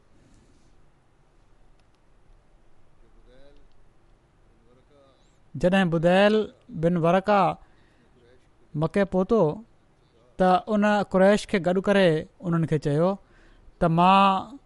जॾहिं 5.64 5.86
ॿुधायल 6.02 6.36
बिन 6.84 7.04
वरका 7.08 7.42
मके 8.84 9.04
पहुतो 9.16 9.40
त 10.42 10.48
उन 10.74 10.84
कुरैश 11.14 11.46
खे 11.52 11.60
गॾु 11.68 11.82
करे 11.88 12.08
उन्हनि 12.48 12.68
खे 12.72 12.78
चयो 12.86 13.08
त 13.82 13.90
मां 14.00 14.58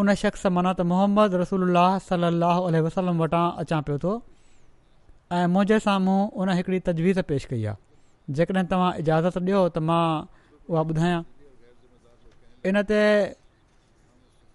उन 0.00 0.14
शख़्स 0.22 0.46
मना 0.58 0.72
त 0.80 0.86
मोहम्मद 0.92 1.34
रसूल 1.42 1.74
सलाहु 2.08 2.70
वसलम 2.86 3.22
वटां 3.22 3.44
अचां 3.62 3.80
पियो 3.88 3.98
थो 4.04 4.12
ऐं 5.38 5.46
मुंहिंजे 5.54 5.78
साम्हूं 5.86 6.18
उन 6.42 6.52
हिकिड़ी 6.58 6.80
तजवीज़ 6.90 7.20
पेश 7.32 7.44
कई 7.54 7.64
आहे 7.72 8.32
जेकॾहिं 8.40 8.64
तव्हां 8.74 8.90
इजाज़त 9.02 9.38
ॾियो 9.44 9.60
त 9.68 9.84
मां 9.88 10.04
उहा 10.72 10.86
ॿुधायां 10.94 11.22
इनते 12.70 13.02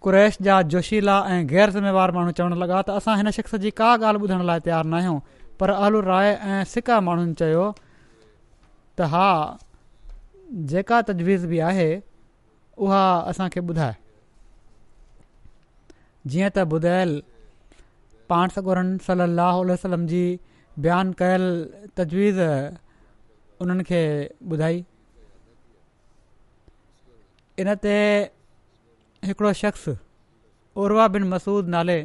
कुरैश 0.06 0.38
जा 0.48 0.56
जोशीला 0.74 1.16
ऐं 1.34 1.38
ग़ैरज़िमेवार 1.52 2.12
माण्हू 2.16 2.34
चवणु 2.40 2.56
लॻा 2.64 2.80
त 2.88 2.98
असां 3.02 3.16
हिन 3.22 3.30
शख़्स 3.40 3.54
जी 3.66 3.70
का 3.82 3.92
ॻाल्हि 4.06 4.22
ॿुधण 4.24 4.44
लाइ 4.52 4.60
तयारु 4.68 4.88
न 4.90 5.00
आहियूं 5.02 5.18
पर 5.60 5.70
अल 5.84 6.02
राय 6.10 6.32
ऐं 6.54 6.62
सिका 6.74 7.00
माण्हुनि 7.10 7.34
चयो 7.44 7.64
त 8.98 9.08
हा 9.16 9.24
जेका 10.52 11.00
तजवीज़ 11.02 11.46
बि 11.46 11.58
आहे 11.68 11.88
उहा 12.78 13.00
असांखे 13.30 13.60
ॿुधाए 13.60 13.94
जीअं 16.30 16.48
त 16.54 16.58
ॿुधायल 16.72 17.20
पाण 18.30 18.48
सगुरन 18.54 18.96
सलाहु 19.06 19.64
वसलम 19.70 20.06
जी 20.12 20.38
बयानु 20.84 21.12
कयल 21.20 21.42
तजवीज़ 21.98 22.40
उन्हनि 23.62 23.84
खे 23.90 24.00
ॿुधाई 24.52 24.82
इन 27.58 27.74
ते 27.84 27.94
हिकिड़ो 29.26 29.52
शख़्स 29.62 29.88
उर्वा 30.84 31.06
बिन 31.14 31.28
मसूद 31.28 31.68
नाले 31.76 32.00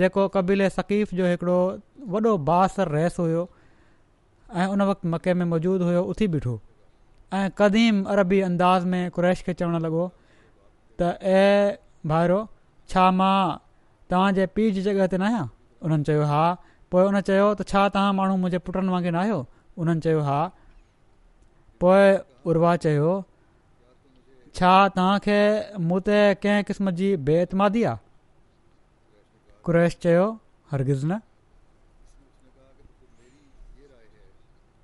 जेको 0.00 0.28
कबीले 0.34 0.68
सकीफ़ 0.70 1.14
जो 1.16 1.26
हिकिड़ो 1.32 1.58
वॾो 2.12 2.36
बासर 2.50 2.88
रहस 2.96 3.18
हुयो 3.18 3.48
ऐं 4.56 4.66
उन 4.72 4.82
वक़्तु 4.90 5.08
मके 5.14 5.34
में 5.38 5.44
मौजूदु 5.46 5.84
हुयो 5.84 6.02
उथी 6.12 6.28
बीठो 6.34 6.60
ऐं 7.34 7.48
क़दीम 7.58 8.02
अरबी 8.10 8.38
अंदाज़ 8.40 8.84
में 8.92 9.10
कुरैश 9.12 9.40
खे 9.46 9.52
चवण 9.60 9.76
लॻो 9.84 10.04
त 11.00 11.08
ए 11.40 11.42
भाइरो 12.12 12.36
छा 12.92 13.04
मां 13.18 13.42
तव्हांजे 14.12 14.44
पीउ 14.58 14.70
जी 14.76 14.82
जॻहि 14.86 15.08
ते 15.14 15.18
न 15.18 15.22
आहियां 15.28 15.46
उन्हनि 15.88 16.04
चयो 16.08 16.22
हा 16.30 16.38
पोइ 16.94 17.02
उन 17.10 17.16
चयो 17.28 17.48
त 17.58 17.60
छा 17.72 17.82
तव्हां 17.96 18.12
माण्हू 18.20 18.36
मुंहिंजे 18.44 18.60
पुटनि 18.68 18.90
वांगुरु 18.94 19.12
न 19.16 19.18
आहियो 19.24 19.40
उन्हनि 19.84 20.00
चयो 20.06 20.20
हा 20.28 20.38
पोइ 21.84 22.06
उर्वा 22.52 22.72
चयो 22.86 23.10
छा 24.60 24.72
तव्हांखे 24.96 25.38
मूं 25.90 26.00
ते 26.08 26.20
कंहिं 26.46 26.64
क़िस्म 26.70 26.96
जी 27.02 27.12
बेआतमादी 27.28 27.84
आहेश 27.92 29.98
चयो 30.06 30.24
न 30.72 31.20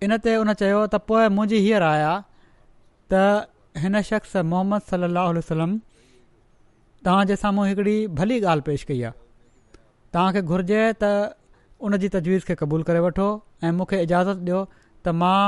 इन 0.05 0.17
ते 0.25 0.35
हुन 0.37 0.53
चयो 0.61 0.85
त 0.95 0.97
पोइ 1.11 1.29
मुंहिंजी 1.41 1.73
आहे 1.95 2.15
त 3.15 3.19
हिन 3.83 3.95
शखस 4.11 4.33
मोहम्मद 4.53 4.83
सलाहु 4.91 5.31
वसलम 5.39 5.71
तव्हांजे 7.07 7.35
साम्हूं 7.43 7.65
हिकिड़ी 7.69 7.97
भली 8.19 8.37
ॻाल्हि 8.53 8.65
पेशि 8.67 8.85
कई 8.89 9.01
आहे 9.09 9.15
तव्हांखे 10.15 10.41
घुरिजे 10.51 10.81
त 11.03 11.11
उन 11.87 11.97
जी 12.05 12.09
तजवीज़ 12.15 12.47
खे 12.49 12.55
क़बूलु 12.63 12.83
करे 12.89 13.01
वठो 13.07 13.27
ऐं 13.67 13.73
मूंखे 13.79 13.97
इजाज़त 14.07 14.39
ॾियो 14.45 14.61
त 15.07 15.15
मां 15.21 15.43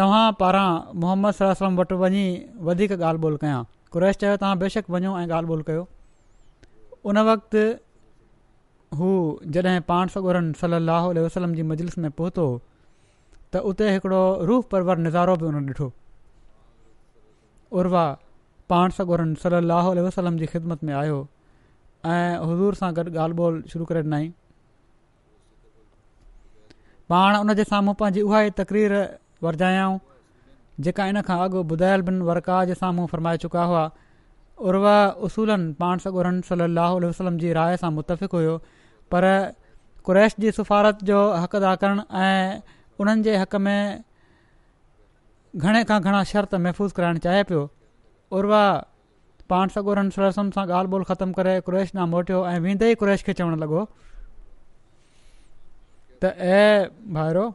तव्हां 0.00 0.22
पारां 0.42 0.68
मोहम्मद 1.04 1.36
सलम 1.40 1.78
वटि 1.82 1.98
वञी 2.04 2.24
वधीक 2.70 2.92
ॻाल्हि 3.10 3.22
ॿोल 3.32 3.36
कयां 3.44 3.60
क़्रैश 3.98 4.20
चयो 4.22 4.36
तव्हां 4.42 4.56
बेशक 4.64 4.90
वञो 4.96 5.16
ऐं 5.22 5.26
ॻाल्हि 5.30 5.52
ॿोल 5.56 5.62
कयो 5.70 5.82
उन 7.10 7.22
वक़्तु 7.32 7.62
हू 8.98 9.10
जॾहिं 9.54 9.76
पाण 9.92 10.14
सगोरनि 10.16 10.52
सलाहु 10.64 11.14
वसलम 11.26 11.58
जी 11.60 11.68
मजलिस 11.74 11.98
में 12.04 12.10
पहुतो 12.20 12.48
त 13.52 13.68
उते 13.70 13.90
हिकड़ो 13.96 14.22
रूह 14.52 14.68
परवर 14.74 15.06
नज़ारो 15.06 15.40
बि 15.44 15.48
हुन 15.54 15.62
ॾिठो 15.72 15.94
उर्व 17.78 17.96
पाण 18.72 18.90
सॻोरनि 18.96 19.34
सल 19.42 19.54
ल 19.70 20.00
वसलम 20.06 20.36
जी 20.42 20.46
ख़िदमत 20.52 20.84
में 20.88 20.94
आयो 21.00 21.18
ऐं 22.06 22.38
हुज़ूर 22.46 22.74
सां 22.80 22.92
गॾु 22.96 23.04
ॻाल्हि 23.18 23.38
ॿोल 23.42 23.62
शुरू 23.72 23.84
करे 23.90 24.00
ॾिनई 24.06 24.28
पाण 27.12 27.36
उन 27.38 27.54
जे 27.60 27.64
साम्हूं 27.70 27.94
पंहिंजी 28.02 28.22
उहा 28.28 28.40
ई 28.46 28.50
तकरीर 28.62 28.92
वरजायऊं 29.46 29.98
जेका 30.86 31.06
इन 31.14 31.20
खां 31.30 31.38
अॻु 31.48 31.62
ॿुधायल 31.74 32.02
ॿिन 32.12 32.20
वर्का 32.30 32.64
जे 32.70 32.74
साम्हूं 32.82 33.06
फ़रमाए 33.12 33.36
चुका 33.46 33.64
हुआ 33.72 33.84
उर्व 34.70 34.86
उसूलनि 35.30 35.72
पाण 35.82 35.98
सॻोरनि 36.06 36.42
सल 36.50 36.68
वसलम 37.06 37.38
जी 37.44 37.52
राय 37.60 37.76
सां 37.84 37.90
मुतफ़िक़ 37.98 38.36
हुयो 38.40 38.56
पर 39.14 39.26
कुरैश 40.08 40.34
जी 40.42 40.50
सिफ़ारत 40.58 41.04
जो 41.12 41.20
हक़ 41.44 41.56
करणु 41.84 42.02
ऐं 42.24 42.36
उन्हनि 43.04 43.34
हक़ 43.42 43.56
में 43.68 44.04
ઘણે 45.64 45.82
કા 45.88 45.98
ઘણા 46.06 46.24
શરત 46.30 46.54
محفوظ 46.64 46.92
કરાણ 46.96 47.20
ચાહે 47.26 47.42
પ્યો 47.50 47.60
અરવા 48.38 48.66
પાંચ 49.52 49.74
સગોરન 49.76 50.10
સલસન 50.16 50.50
સા 50.56 50.64
ગાલ 50.72 50.88
બોલ 50.94 51.04
ખતમ 51.10 51.32
કરે 51.38 51.54
કૃષ્ણ 51.68 52.00
મોટો 52.14 52.42
એ 52.52 52.54
વિંદઈ 52.66 52.96
કૃષ્કે 53.02 53.32
ચવણ 53.38 53.60
લાગો 53.64 53.86
તો 56.24 56.28
એ 56.50 56.62
ભાઈરો 57.16 57.46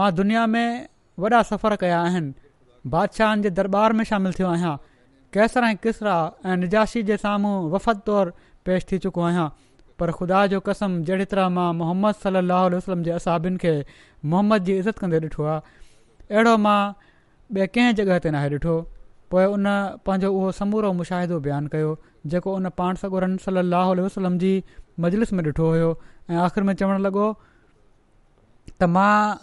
માં 0.00 0.16
દુનિયા 0.20 0.50
મે 0.54 0.64
બડા 1.24 1.44
સફર 1.50 1.74
કયા 1.84 2.04
હૈન 2.16 2.32
બાદશાહ 2.96 3.30
ના 3.44 3.52
દરબાર 3.60 3.90
મે 4.00 4.08
શામિલ 4.10 4.32
થિયા 4.40 4.58
હાં 4.64 4.78
કેસર 5.36 5.64
કિસરા 5.86 6.20
એ 6.50 6.56
નજાશી 6.64 7.04
જે 7.12 7.20
સામું 7.28 7.56
વફદ 7.74 8.00
દોર 8.10 8.26
پیش 8.66 8.84
થી 8.92 9.00
ચુકો 9.06 9.28
હાં 9.38 9.48
પર 10.00 10.10
ખુદા 10.18 10.44
જો 10.52 10.58
કસમ 10.66 10.92
જઢિતરા 11.08 11.48
માં 11.58 11.74
મુહમ્મદ 11.82 12.16
સલ્લલ્લાહુ 12.22 12.64
અલહી 12.70 12.82
વસલમ 12.86 13.02
જે 13.08 13.16
સાહબન 13.26 13.56
કે 13.64 13.72
મુહમ્મદ 14.30 14.62
જી 14.68 14.80
عزت 14.86 14.96
કર 15.02 15.12
દેઠો 15.26 15.44
આ 15.54 15.60
એડો 16.40 16.54
માં 16.68 16.96
ॿिए 17.54 17.66
कंहिं 17.74 17.94
जॻहि 17.98 18.18
ते 18.22 18.30
नाहे 18.34 18.48
ॾिठो 18.52 18.72
पोइ 19.30 19.44
उन 19.56 19.66
पंहिंजो 20.06 20.30
उहो 20.34 20.50
समूरो 20.56 20.92
मुशाहिदो 21.00 21.38
बयानु 21.46 21.68
कयो 21.74 21.90
जेको 22.32 22.54
उन 22.60 22.68
पाण 22.78 22.94
सगोरन 23.02 23.36
सलाहु 23.46 23.90
उल्हलम 23.94 24.38
जी 24.38 24.50
मजलिस 25.00 25.32
में 25.38 25.42
ॾिठो 25.44 25.66
हुयो 25.70 25.90
ऐं 26.30 26.36
आख़िर 26.46 26.64
में 26.70 26.74
चवणु 26.80 26.98
लॻो 27.06 27.26
त 28.80 28.82
मां 28.94 29.36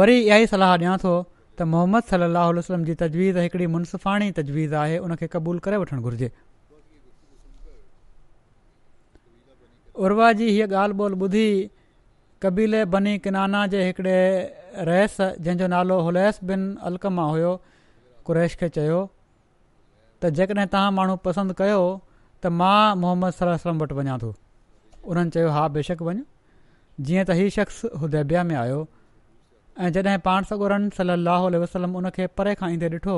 वरी 0.00 0.16
इहा 0.20 0.36
ई 0.36 0.46
सलाहु 0.54 0.72
ॾियां 0.78 0.96
थो 1.04 1.14
त 1.58 1.62
मोहम्मद 1.74 2.02
सलाहु 2.12 2.44
आल 2.52 2.58
वसलम 2.62 2.84
जी 2.90 2.94
तजवीज़ 3.02 3.38
हिकिड़ी 3.44 3.66
मुंसिफ़ी 3.74 4.30
तजवीज़ 4.40 4.74
आहे 4.84 4.98
उनखे 5.06 5.26
क़बूलु 5.34 5.64
करे 5.68 5.76
वठणु 5.82 6.00
घुरिजे 6.08 6.30
उर्वा 10.04 10.32
जी 10.38 10.48
हीअ 10.54 10.66
ॻाल्हि 10.82 10.98
ॿोल 11.04 11.14
ॿुधी 11.26 11.46
कबीले 12.42 12.84
बनी 12.94 13.18
किनाना 13.24 13.66
जे 13.72 13.84
हिकिड़े 13.86 14.18
रयस 14.88 15.16
जंहिंजो 15.44 15.66
नालो 15.74 15.96
हुलैस 16.06 16.38
बिन 16.50 16.62
अलकमा 16.90 17.24
हुयो 17.30 17.50
कुरैश 18.26 18.54
खे 18.60 18.68
चयो 18.78 19.00
त 20.22 20.30
जेकॾहिं 20.40 20.66
तव्हां 20.74 20.92
माण्हू 20.98 21.16
पसंदि 21.26 21.54
कयो 21.60 21.78
त 22.44 22.52
मां 22.60 22.96
मोहम्मद 23.04 23.32
सलम 23.40 23.78
वटि 23.82 23.94
वञा 24.00 24.16
थो 24.22 24.30
उन्हनि 25.12 25.30
चयो 25.38 25.50
हा 25.58 25.66
बेशक 25.76 26.02
वञु 26.08 26.22
जीअं 27.08 27.24
त 27.30 27.38
हीउ 27.40 27.50
शख़्स 27.56 27.84
उदेबिया 28.08 28.44
में 28.50 28.54
आहियो 28.62 28.80
ऐं 29.84 29.92
जॾहिं 29.98 30.18
पाण 30.28 30.44
सगुरन 30.52 30.88
सली 31.00 31.58
वसलम 31.64 31.96
उन 32.02 32.10
खे 32.18 32.26
परे 32.40 32.54
खां 32.62 32.70
ईंदे 32.76 32.88
ॾिठो 32.98 33.16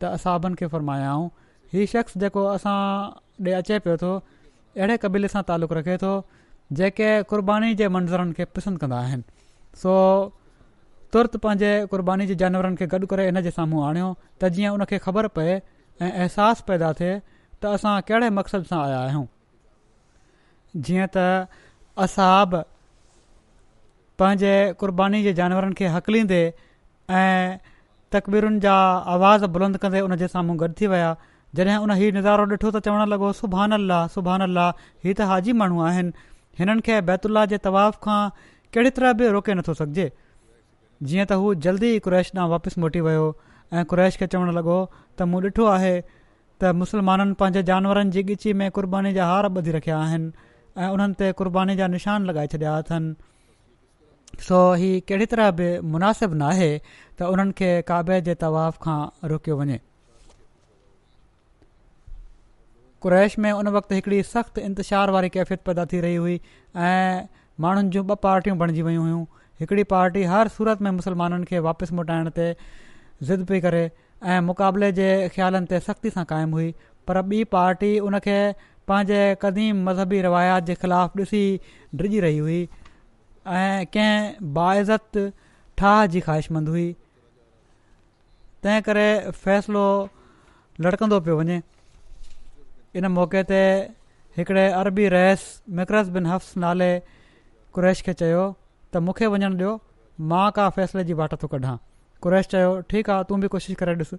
त 0.00 0.12
असां 0.18 0.34
अभनि 0.40 0.60
खे 0.62 0.66
फरमाया 0.76 1.14
हीउ 1.74 1.86
शख़्स 1.94 2.18
जेको 2.24 2.44
असां 2.54 2.76
ॾिए 3.48 3.52
अचे 3.62 3.78
पियो 3.88 3.96
थो 4.04 4.12
अहिड़े 4.18 4.96
क़बीले 5.06 5.28
सां 5.36 5.42
तालुक़ु 5.50 5.76
रखे 5.80 5.96
थो 6.06 6.12
जेके 6.82 7.10
क़ुर्बानी 7.34 7.74
जे 7.82 7.88
मंज़रनि 7.98 8.32
खे 8.40 8.44
पसंदि 8.58 8.84
कंदा 8.86 9.00
आहिनि 9.06 9.78
सो 9.82 9.96
तुर्त 11.14 11.36
पंहिंजे 11.44 11.70
क़ुर्बानी 11.92 12.26
जे 12.28 12.34
जानवरनि 12.42 12.76
खे 12.80 12.86
गॾु 12.92 13.06
करे 13.08 13.24
इन 13.30 13.40
जे 13.46 13.50
साम्हूं 13.56 13.80
आणियो 13.86 14.06
त 14.42 14.48
जीअं 14.58 14.72
उन 14.76 14.84
ख़बर 15.06 15.26
पए 15.38 15.56
ऐं 15.56 16.10
अहसासु 16.12 16.64
पैदा 16.70 16.92
थिए 17.00 17.10
त 17.16 17.72
असां 17.78 17.92
कहिड़े 18.10 18.30
मक़सद 18.36 18.64
सां 18.70 18.78
आया 18.84 19.00
आहियूं 19.08 19.24
जीअं 20.86 21.08
त 21.16 21.26
असाब 22.06 22.56
पंहिंजे 24.22 24.54
क़ुर्बानी 24.84 25.20
जे 25.28 25.34
जानवरनि 25.42 25.74
खे 25.82 25.90
हकलींदे 25.96 26.40
ऐं 27.18 27.58
तक़बीरुनि 28.16 28.60
जा 28.68 28.76
आवाज़ 29.16 29.44
बुलंद 29.58 29.82
कंदे 29.84 30.00
उन 30.08 30.16
जे 30.24 30.30
साम्हूं 30.38 30.56
गॾु 30.64 30.72
थी 30.80 30.90
विया 30.94 31.12
जॾहिं 31.60 31.76
हुन 31.84 31.94
हीउ 32.00 32.16
निज़ारो 32.20 32.48
ॾिठो 32.56 32.70
त 32.78 32.84
चवणु 32.88 33.06
लॻो 33.14 33.32
सुभहान 33.44 33.76
सुबहान 34.16 34.48
ला 34.58 34.66
त 35.22 35.30
हाजी 35.34 35.56
माण्हू 35.62 35.86
आहिनि 35.90 36.26
हिननि 36.62 36.86
खे 36.88 37.00
बैतुल्ला 37.12 37.44
जे 37.54 37.60
तवाफ़ 37.70 38.00
खां 38.08 38.20
कहिड़ी 38.74 38.90
तरह 38.98 39.16
बि 39.22 39.28
रोके 39.38 39.54
नथो 39.60 39.74
सघिजे 39.84 40.08
जीअं 41.10 41.26
त 41.30 41.36
हू 41.42 41.52
जल्दी 41.66 41.88
कुरैश 42.06 42.30
ॾांहुं 42.34 42.50
वापसि 42.50 42.80
मोटी 42.80 43.00
वियो 43.06 43.24
ऐं 43.74 43.84
कुरैश 43.92 44.16
खे 44.22 44.26
चवणु 44.34 44.52
लॻो 44.58 44.76
त 45.18 45.22
मूं 45.30 45.40
ॾिठो 45.42 45.64
आहे 45.74 45.94
त 46.60 46.72
मुस्लमाननि 46.82 47.34
पंहिंजे 47.40 47.62
जानवरनि 47.70 48.10
जी 48.16 48.22
ॻिची 48.34 48.52
में 48.60 48.68
क़ुर्बानी 48.76 49.12
जा 49.18 49.24
हार 49.30 49.46
ॿधी 49.60 49.70
रखिया 49.78 49.98
आहिनि 50.06 50.28
ऐं 50.82 50.88
उन्हनि 50.96 51.14
ते 51.22 51.32
क़ुर्बानी 51.40 51.76
जा 51.80 51.86
निशान 51.96 52.26
लॻाए 52.30 52.46
छॾिया 52.54 52.76
अथनि 52.84 53.14
सो 54.48 54.60
हीउ 54.82 55.00
कहिड़ी 55.08 55.26
तरह 55.34 55.50
बि 55.62 55.68
मुनासिबु 55.96 56.34
नाहे 56.44 56.70
त 57.18 57.32
उन्हनि 57.34 57.52
खे 57.62 57.70
काबिल 57.90 58.20
जे 58.30 58.34
तवाफ़ 58.46 58.78
खां 58.86 59.00
रोकियो 59.34 59.58
वञे 59.62 59.80
कुरैश 63.02 63.38
में 63.42 63.50
उन 63.52 63.68
वक़्तु 63.78 63.94
हिकिड़ी 63.98 64.22
सख़्तु 64.32 64.64
इंतिशार 64.70 65.10
वारी 65.18 65.28
कैफ़ियत 65.36 65.60
पैदा 65.68 65.84
थी 65.92 66.00
रही 66.08 66.16
हुई 66.22 66.36
ऐं 66.40 67.28
माण्हुनि 67.66 67.88
जूं 67.94 68.04
ॿ 68.10 68.20
पार्टियूं 68.26 68.56
बणिजी 68.58 68.82
वियूं 68.90 69.04
हुयूं 69.04 69.22
हिकड़ी 69.62 69.82
पार्टी 69.90 70.22
हर 70.30 70.48
सूरत 70.52 70.80
में 70.82 70.90
मुस्लमाननि 70.90 71.44
खे 71.48 71.58
वापसि 71.64 71.94
मोटाइण 71.96 72.28
ते 72.36 72.44
ज़िद 73.26 73.44
पई 73.50 73.60
करे 73.64 73.82
ऐं 74.34 74.40
मुक़ाबले 74.50 74.90
जे 74.96 75.08
ख़्यालनि 75.34 75.66
ते 75.72 75.78
सख़्ती 75.88 76.10
सां 76.14 76.24
क़ाइमु 76.32 76.56
हुई 76.58 76.70
पर 77.10 77.16
ॿी 77.34 77.42
पाटी 77.54 77.90
उनखे 78.06 78.38
पंहिंजे 78.90 79.20
क़दीम 79.44 79.84
मज़हबी 79.88 80.22
रिवायात 80.26 80.64
जे 80.70 80.74
ख़िलाफ़ 80.84 81.20
ॾिसी 81.22 81.42
डिॼी 82.02 82.20
रही 82.24 82.38
हुई 82.46 82.58
ऐं 83.58 83.86
कंहिं 83.96 84.50
बाहिज़त 84.56 85.18
ठाह 85.82 86.04
जी 86.16 86.20
ख़्वाहिशमंद 86.26 86.68
हुई 86.74 86.88
तंहिं 88.66 88.80
करे 88.90 89.06
फ़ैसिलो 89.44 89.84
लटकंदो 90.88 91.20
पियो 91.28 91.36
वञे 91.42 91.60
इन 93.02 93.06
मौक़े 93.20 93.44
ते 93.52 93.62
हिकिड़े 94.40 94.66
अरबी 94.82 95.06
रहस 95.16 95.46
मिकरस 95.82 96.08
बिन 96.18 96.26
हफ़्स 96.32 96.50
नाले 96.66 96.90
कुरैश 97.78 98.02
खे 98.08 98.12
चयो 98.24 98.44
त 98.94 99.00
मूंखे 99.06 99.26
वञणु 99.32 99.46
ॾियो 99.60 99.70
मां 100.30 100.46
का 100.56 100.64
फैसले 100.78 101.02
जी 101.10 101.14
वाट 101.20 101.34
थो 101.42 101.48
कढां 101.52 101.76
कुरैश 102.24 102.46
चयो 102.54 102.72
ठीकु 102.92 103.12
आहे 103.14 103.24
तूं 103.28 103.38
बि 103.44 103.48
कोशिशि 103.52 103.74
करे 103.82 103.92
ॾिस 104.00 104.10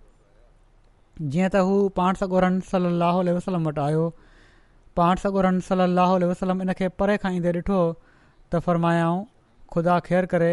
जीअं 1.34 1.50
त 1.56 1.64
हू 1.68 1.76
पाण 2.00 2.18
सॻोरनि 2.22 2.64
सललाहो 2.70 3.20
वसलम 3.38 3.68
वटि 3.70 3.82
आयो 3.84 4.06
पाण 5.02 5.22
सॻोरनि 5.26 5.62
सलाहु 5.68 6.30
वसलम 6.32 6.64
इन 6.66 6.74
खे 6.80 6.90
परे 7.02 7.18
खां 7.26 7.34
ईंदे 7.42 7.54
ॾिठो 7.58 7.78
त 7.84 8.64
फ़र्मायाऊं 8.70 9.20
ख़ुदा 9.76 10.00
ख़ैरु 10.10 10.32
करे 10.34 10.50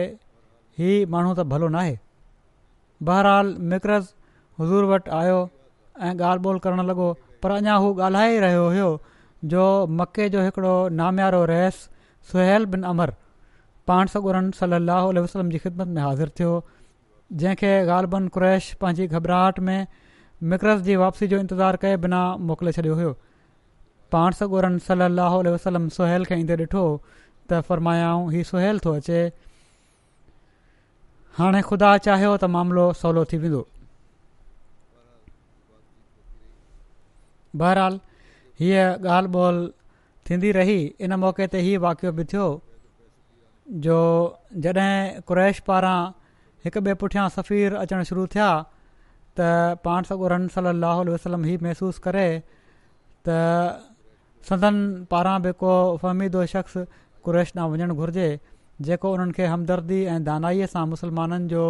हीउ 0.82 1.08
माण्हू 1.16 1.32
त 1.40 1.48
भलो 1.54 1.72
न 1.78 1.98
बहरहाल 3.10 3.54
मिकरज़ 3.72 4.12
हज़ूर 4.60 4.90
वटि 4.94 5.10
आयो 5.22 5.38
ऐं 6.10 6.12
ॻाल्हि 6.26 6.50
ॿोल 6.50 6.58
करणु 6.68 6.82
लॻो 6.92 7.08
पर 7.44 7.56
अञा 7.56 7.80
हू 7.84 7.88
ॻाल्हाए 8.08 8.36
ई 8.36 8.44
रहियो 8.46 8.66
हुयो 8.68 8.88
जो 9.54 9.64
मके 10.00 10.28
जो 10.36 10.42
हिकिड़ो 10.48 10.74
नाम्यारो 11.00 11.44
रहियसि 11.54 12.32
सुहिल 12.32 12.66
बिन 12.74 12.82
अमर 12.92 13.12
पाण 13.88 14.06
सॻुनि 14.14 14.50
सलाहु 14.58 15.12
वसलम 15.24 15.50
जी 15.54 15.58
ख़िदमत 15.64 15.88
में 15.94 16.02
हाज़िर 16.02 16.28
थियो 16.38 16.52
जंहिंखे 17.40 17.72
ग़ालबन 17.90 18.20
ॿुन 18.22 18.28
कुश 18.36 18.72
पंहिंजी 18.80 19.06
घबराहट 19.16 19.58
में 19.66 19.86
मिकरस 20.52 20.80
जी 20.88 20.96
वापसी 21.02 21.26
जो 21.32 21.38
इंतज़ारु 21.44 21.78
कए 21.84 21.96
बिना 22.04 22.20
मोकिले 22.50 22.72
छॾियो 22.78 22.94
हुयो 23.00 23.12
पाण 24.12 24.32
सगुरन 24.40 24.78
सल 24.90 25.02
लह 25.20 25.36
वसलम 25.54 25.88
सोहेल 25.96 26.24
खे 26.30 26.38
ईंदे 26.44 26.56
ॾिठो 26.66 26.84
त 27.48 27.60
फरमायाऊं 27.68 28.30
हीउ 28.32 28.44
सोहेल 28.52 28.78
थो 28.86 28.94
अचे 29.02 29.20
हाणे 31.38 31.62
ख़ुदा 31.72 31.92
चाहियो 32.08 32.34
त 32.44 32.52
मामिलो 32.56 32.86
सवलो 33.02 33.24
थी 33.32 33.38
वेंदो 33.46 33.62
बहरहाल 37.62 38.00
हीअ 38.62 38.82
ॻाल्हि 39.18 39.38
ॿोल 39.44 39.62
थींदी 40.30 40.50
रही 40.58 40.80
इन 41.06 41.14
मौके 41.26 41.46
ते 41.56 41.60
हीउ 41.68 41.80
वाक़ियो 41.86 42.12
बि 42.18 42.24
थियो 42.32 42.48
जो 43.70 43.96
जॾहिं 44.64 45.20
कुरैश 45.26 45.58
पारां 45.66 45.98
हिकु 46.64 46.80
ॿिए 46.84 46.94
पुठियां 47.00 47.28
सफ़ीर 47.36 47.74
अचणु 47.82 48.04
शुरू 48.08 48.26
थिया 48.34 48.46
त 49.38 49.46
पाण 49.84 50.02
सगु 50.08 50.28
रन 50.32 50.48
सली 50.54 51.10
वसलम 51.10 51.44
ही 51.48 51.56
महसूसु 51.62 52.00
करे 52.06 52.24
त 53.28 53.36
सदन 54.48 54.80
पारां 55.10 55.36
बि 55.42 55.52
को 55.62 55.74
फ़हमीदो 56.02 56.44
शख़्स 56.54 56.76
क़ुरैश 57.24 57.52
ॾांहुं 57.56 57.70
वञणु 57.72 57.94
घुरिजे 57.94 58.26
जेको 58.88 59.12
उन्हनि 59.14 59.32
खे 59.38 59.46
हमदर्दी 59.54 60.00
ऐं 60.10 60.18
दानाईअ 60.30 60.66
सां 60.74 60.86
मुसलमाननि 60.94 61.48
जो 61.54 61.62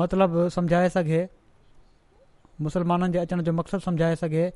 मतिलबु 0.00 0.48
सम्झाए 0.56 0.88
सघे 0.96 1.20
मुसलमाननि 2.68 3.12
जे 3.12 3.18
अचण 3.26 3.42
जो 3.50 3.52
मक़सदु 3.60 3.84
सम्झाए 3.90 4.16
सघे 4.24 4.46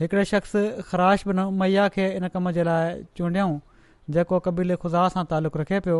हिकिड़े 0.00 0.24
शख़्स 0.34 0.52
ख़राश 0.92 1.26
बि 1.30 1.40
मैया 1.64 1.88
खे 1.98 2.10
इन 2.20 2.28
कम 2.36 2.50
जे 2.58 2.62
लाइ 2.72 3.02
चूंडियऊं 3.16 3.58
जेको 4.16 4.38
क़बीले 4.46 4.76
ख़ुदा 4.84 5.04
सां 5.14 5.24
तालुक़ु 5.32 5.60
रखे 5.62 5.78
पियो 5.86 5.98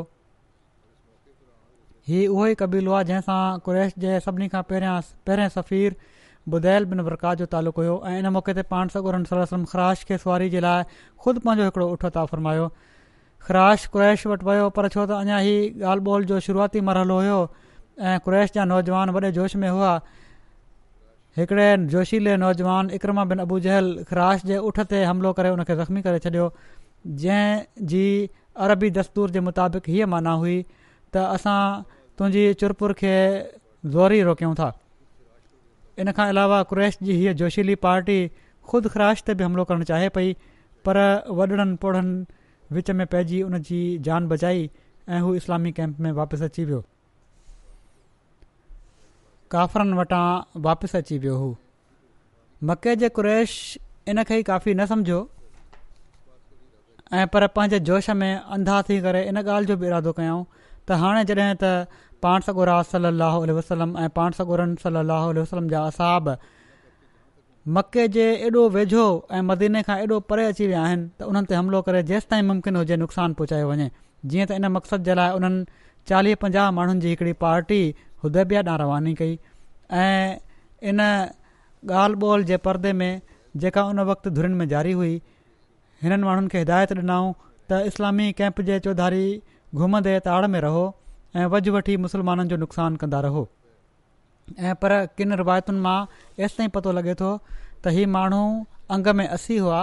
हीउ 2.09 2.29
उहो 2.35 2.47
ई 2.47 2.55
कबीलो 2.63 2.93
आहे 2.99 3.07
जंहिंसां 3.11 3.43
क़ुरैश 3.67 3.97
जे 4.05 4.19
सभिनी 4.27 4.49
खां 4.55 4.63
पहिरियां 4.73 4.95
पहिरियों 5.31 5.53
सफ़ीर 5.57 5.97
बुदैल 6.55 6.89
बिन 6.93 7.03
बरकात 7.09 7.43
जो 7.43 7.47
तालुक़ु 7.55 7.83
हुयो 7.85 7.97
ऐं 8.11 8.15
इन 8.23 8.29
मौक़े 8.37 8.55
ते 8.59 8.63
पाण 8.75 8.93
सगुरनि 8.95 9.31
सर 9.33 9.65
ख़राश 9.75 10.05
खे 10.11 10.19
सुवारी 10.23 10.49
जे 10.57 10.61
लाइ 10.67 10.85
ख़ुदि 10.93 11.45
पंहिंजो 11.49 11.67
हिकिड़ो 11.69 11.89
उठता 11.97 12.25
फ़र्मायो 12.33 12.69
ख़राश 13.49 13.87
कुरैश 13.97 14.27
वटि 14.33 14.47
वियो 14.51 14.71
पर 14.79 14.89
छो 14.97 15.05
त 15.11 15.19
अञा 15.25 15.37
ही 15.49 15.55
ॻाल्हि 15.91 16.15
ॿोल 16.15 16.25
जो 16.33 16.41
शुरूआती 16.49 16.81
मरहलो 16.91 17.21
हुयो 17.21 17.39
ऐं 17.45 18.19
क़ुरैश 18.27 18.57
जा 18.59 18.67
नौजवान 18.73 19.17
वॾे 19.19 19.31
जोश 19.39 19.57
में 19.65 19.69
हुआ 19.77 19.93
हिकिड़े 21.39 21.69
जोशीले 21.95 22.37
नौजवान 22.43 22.91
इकरमा 22.99 23.25
बिन 23.33 23.47
अबूजहल 23.47 23.93
ख़्राश 24.13 24.45
जे 24.51 24.59
ऊठ 24.71 24.81
ते 24.95 25.03
हमिलो 25.11 25.33
करे 25.41 25.53
उन 25.59 25.65
ज़ख़्मी 25.73 26.03
करे 26.09 26.23
छॾियो 26.29 26.47
जी 27.07 28.29
अरबी 28.57 28.91
दस्तूर 28.91 29.31
जे 29.31 29.41
मुताबिक़ 29.41 29.91
हीअ 29.91 30.07
माना 30.07 30.31
हुई 30.43 30.57
त 31.13 31.17
असां 31.17 31.83
तुंहिंजी 32.19 32.53
चुरपुर 32.61 32.93
खे 33.01 33.13
ज़ोर 33.87 34.13
ई 34.13 34.21
रोकियूं 34.29 34.55
था 34.59 34.67
इन 36.05 36.13
खां 36.19 36.27
अलावा 36.33 36.63
क्रैश 36.73 36.99
जी 37.09 37.13
हीअ 37.21 37.33
जोशीली 37.43 37.75
पार्टी 37.87 38.19
ख़ुदि 38.73 38.89
ख़राश 38.97 39.23
ते 39.31 39.35
बि 39.41 39.45
हमिलो 39.47 39.65
करणु 39.71 39.85
चाहे 39.93 40.09
पई 40.19 40.35
पर 40.89 40.99
वॾड़नि 41.41 41.77
पोड़नि 41.85 42.25
विच 42.79 42.91
में 42.99 43.07
पइजी 43.15 43.43
उन 43.49 43.61
जान 44.09 44.29
बचाई 44.35 44.69
ऐं 45.09 45.21
हू 45.21 45.35
इस्लामी 45.41 45.73
कैम्प 45.81 46.01
में 46.07 46.11
वापसि 46.21 46.45
अची 46.49 46.65
वियो 46.73 46.83
काफ़रनि 49.51 49.97
वटां 49.99 50.61
वापसि 50.69 50.99
अची 50.99 51.19
वियो 51.25 51.37
हू 51.45 51.55
मके 52.69 52.97
जे 53.05 53.09
कुरैश 53.21 53.53
इनखे 54.09 54.37
ई 54.39 54.43
काफ़ी 54.53 54.75
न 54.75 54.87
सम्झो 54.95 55.19
ऐं 57.13 57.27
पर 57.29 57.47
पंहिंजे 57.57 57.79
जोश 57.89 58.09
में 58.23 58.35
अंधा 58.57 58.81
थी 58.89 59.01
करे 59.03 59.23
इन 59.29 59.37
ॻाल्हि 59.39 59.67
जो 59.67 59.77
बि 59.77 59.87
इरादो 59.87 60.13
कयूं 60.19 60.43
त 60.89 60.99
हाणे 61.05 61.23
जॾहिं 61.31 61.55
त 61.63 61.71
पाण 62.23 62.41
सगोरा 62.49 62.75
सलाहु 62.91 63.41
आलोह 63.47 63.57
वसलम 63.59 63.97
ऐं 64.05 64.09
पाण 64.19 64.33
सॻोरन 64.39 64.75
सलाहु 64.83 65.31
आलह 65.31 65.41
वसलम 65.41 65.69
जा 65.73 65.81
असाब 65.91 66.29
मके 67.79 68.07
जे 68.17 68.27
एॾो 68.49 68.65
वेझो 68.77 69.07
ऐं 69.33 69.41
मदीने 69.49 69.83
खां 69.89 69.97
एॾो 70.05 70.19
परे 70.33 70.45
अची 70.53 70.67
विया 70.73 70.83
आहिनि 70.91 71.09
त 71.23 71.29
उन्हनि 71.33 71.51
ते 71.53 71.55
हमिलो 71.61 71.81
करे 71.89 72.03
जेसिताईं 72.13 72.47
मुमकिन 72.53 72.77
हुजे 72.83 72.97
नुक़सानु 73.03 73.35
पहुचायो 73.41 73.67
वञे 73.73 73.89
जीअं 74.35 74.47
त 74.53 74.61
इन 74.61 74.69
मक़सद 74.77 75.05
जे 75.11 75.15
लाइ 75.21 75.35
उन्हनि 75.41 75.65
चालीह 76.13 76.39
पंजाह 76.47 76.71
माण्हुनि 76.79 77.01
जी 77.07 77.09
हिकड़ी 77.15 77.33
पार्टी 77.45 77.81
हुदबिया 78.27 78.63
ॾा 78.71 78.77
रवानी 78.85 79.15
कई 79.23 79.35
ऐं 80.05 80.25
इन 80.93 81.01
ॻाल्हि 81.03 82.31
ॿोल 82.33 82.45
जे 82.53 82.57
परदे 82.69 82.93
में 83.03 83.11
जेका 83.67 83.85
उन 83.93 84.01
वक़्तु 84.15 84.31
धुरिन 84.41 84.55
में 84.63 84.67
जारी 84.75 84.93
हुई 85.03 85.15
हिननि 86.03 86.23
माण्हुनि 86.27 86.49
खे 86.53 86.59
हिदायत 86.65 86.93
ॾिनऊं 87.01 87.27
त 87.71 87.83
इस्लामी 87.89 88.27
कैम्प 88.39 88.61
जे 88.69 88.79
चौधारी 88.85 89.25
घुमंदे 89.81 90.15
ताड़ 90.29 90.47
में 90.55 90.61
रहो 90.67 90.85
ऐं 91.41 91.47
वज 91.55 91.69
वठी 91.75 91.97
मुसलमाननि 92.05 92.49
जो 92.53 92.57
नुक़सानु 92.63 92.97
कंदा 93.03 93.21
रहो 93.27 93.43
ऐं 94.71 94.75
पर 94.85 94.93
किन 95.21 95.35
रिवायतुनि 95.43 95.81
मां 95.89 95.99
एसि 96.45 96.55
ताईं 96.59 96.71
पतो 96.79 96.93
लॻे 97.01 97.15
थो 97.21 97.31
त 97.85 97.95
हीअ 97.99 98.09
माण्हू 98.17 98.41
अंग 98.97 99.09
में 99.21 99.27
असी 99.27 99.57
हुआ 99.67 99.81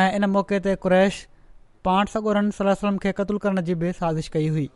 ऐं 0.00 0.08
इन 0.16 0.24
मौक़े 0.38 0.58
ते 0.70 0.74
क़ुरैश 0.88 1.20
पाण 1.88 2.12
सगुरनि 2.16 2.56
सलम 2.62 2.98
खे 3.06 3.12
क़तलु 3.22 3.38
करण 3.46 3.62
जी 3.70 3.74
बि 3.86 3.92
साज़िश 4.02 4.28
कई 4.40 4.48
हुई 4.58 4.66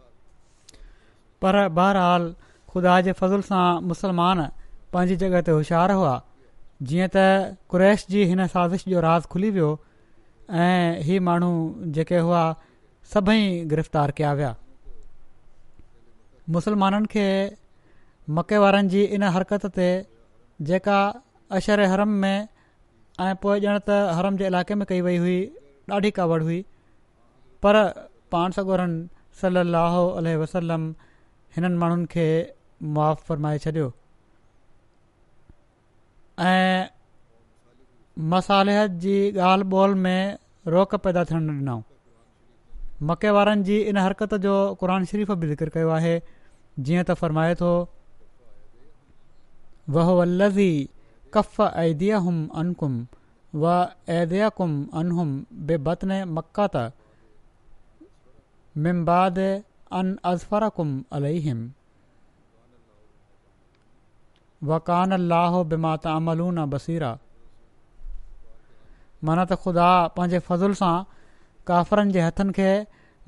पर 1.43 1.61
बहरहाल 1.81 2.33
ख़ुदा 2.73 3.01
जे 3.09 3.13
फज़ुल 3.23 3.43
सां 3.53 3.67
मुसलमान 3.93 4.47
पंहिंजी 4.95 5.17
जॻहि 5.25 5.47
ते 5.51 5.59
होशियारु 5.61 5.99
हुआ 6.03 6.15
जीअं 6.93 7.11
त 7.21 7.27
कुरैश 7.75 8.07
जी 8.15 8.27
हिन 8.33 8.47
साज़िश 8.59 8.87
जो 8.95 9.03
राज़ 9.13 9.27
खुली 9.35 9.51
वियो 9.59 9.73
ऐं 10.59 11.01
हीअ 11.05 11.21
माण्हू 11.23 11.53
जेके 11.97 12.19
हुआ 12.19 12.43
सभई 13.13 13.65
गिरफ़्तार 13.71 14.11
कया 14.19 14.33
विया 14.39 14.55
मुसलमाननि 16.57 17.07
खे 17.13 17.25
मके 18.37 18.59
वारनि 18.63 18.89
जी 18.95 19.03
इन 19.17 19.23
हरकत 19.37 19.67
ते 19.77 19.87
जेका 20.71 20.99
अशर 21.59 21.81
हरम 21.93 22.09
में 22.23 22.49
ऐं 23.21 23.35
पोइ 23.43 23.61
ॼण 23.61 23.79
त 23.89 23.99
हरम 24.19 24.37
जे 24.43 24.47
इलाइक़े 24.47 24.75
में 24.83 24.87
कई 24.89 25.01
वई 25.07 25.17
हुई 25.25 25.39
ॾाढी 25.93 26.11
कावड़ 26.19 26.43
हुई 26.43 26.61
पर 27.63 27.77
पाण 28.33 28.51
सगोरनि 28.59 29.01
सलाहु 29.41 30.05
वसलम 30.43 30.93
हिननि 31.57 31.77
माण्हुनि 31.83 32.07
खे 32.15 32.27
मुआ 32.95 33.13
फरमाए 33.31 33.59
छॾियो 33.67 33.93
ऐं 36.51 37.00
مصالحت 38.33 39.01
کی 39.03 39.19
غال 39.35 39.63
بول 39.73 39.95
میں 40.05 40.21
روق 40.71 40.95
پیدا 41.03 41.23
تھن 41.29 41.47
ڈنؤ 41.47 41.79
مکے 43.09 43.31
والن 43.37 43.63
جی 43.65 43.79
ان 43.89 43.97
حرکت 43.97 44.35
جو 44.43 44.53
قرآن 44.81 45.05
شریف 45.11 45.31
بھی 45.41 45.49
ذکر 45.49 45.69
کرے 45.75 46.19
جی 46.85 47.03
ت 47.07 47.13
فرمائے 47.21 47.55
تو 47.61 47.67
ولزی 49.95 50.71
قف 51.35 51.61
ادیا 51.61 52.19
ہوم 52.25 52.45
امکم 52.61 53.03
و 53.63 53.67
ادیا 53.67 54.49
کم 54.57 54.73
انم 55.01 55.43
بے 55.67 55.77
بدن 55.87 56.13
مکہ 56.35 56.67
تا 56.73 56.87
ممباد 58.89 59.39
ازفرم 60.23 61.01
الم 61.11 61.67
وقان 64.69 65.13
اللہو 65.13 65.63
بات 65.81 66.07
املون 66.07 66.59
بصیرہ 66.71 67.15
माना 69.29 69.45
त 69.45 69.53
ख़ुदा 69.63 69.89
पंहिंजे 70.17 70.39
फज़ुल 70.49 70.73
सां 70.81 70.97
काफ़रनि 71.71 72.13
जे 72.17 72.21
हथनि 72.27 72.53
खे 72.59 72.69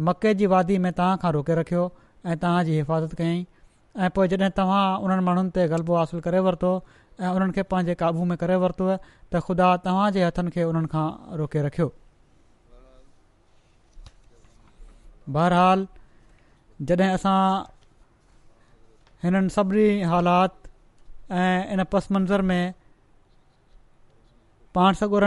मके 0.09 0.35
जी 0.43 0.47
वादी 0.53 0.79
में 0.87 0.93
तव्हां 0.99 1.17
खां 1.25 1.33
रोके 1.37 1.55
रखियो 1.61 1.83
ऐं 2.27 2.37
तव्हांजी 2.45 2.73
हिफ़ाज़त 2.81 3.13
कयईं 3.21 3.45
ऐं 4.07 4.11
पोइ 4.17 4.29
जॾहिं 4.35 4.51
तव्हां 4.59 4.85
उन्हनि 5.05 5.25
माण्हुनि 5.29 5.51
ते 5.59 5.67
ग़लबो 5.75 5.95
हासिलु 6.01 6.21
करे 6.29 6.41
वरितो 6.47 6.73
ऐं 7.21 7.29
उन्हनि 7.35 7.53
खे 7.59 7.63
पंहिंजे 7.75 7.95
क़ाबू 8.01 8.25
में 8.31 8.37
करे 8.45 8.57
वरितो 8.65 8.85
त 8.97 9.33
ख़ुदा 9.47 9.69
तव्हांजे 9.87 10.25
हथनि 10.29 10.51
खे 10.57 10.65
उन्हनि 10.71 10.89
खां 10.93 11.37
रोके 11.43 11.63
रखियो 11.67 11.89
बहरहाल 15.37 15.87
जॾहिं 16.89 17.11
असां 17.17 17.39
हिननि 19.25 19.51
सभिनी 19.57 19.89
हालात 20.11 20.53
ऐं 21.43 21.57
इन 21.77 21.85
पस 21.93 22.09
मंज़र 22.17 22.41
में 22.53 22.63
पाण 24.75 24.93
सॻोर 25.01 25.25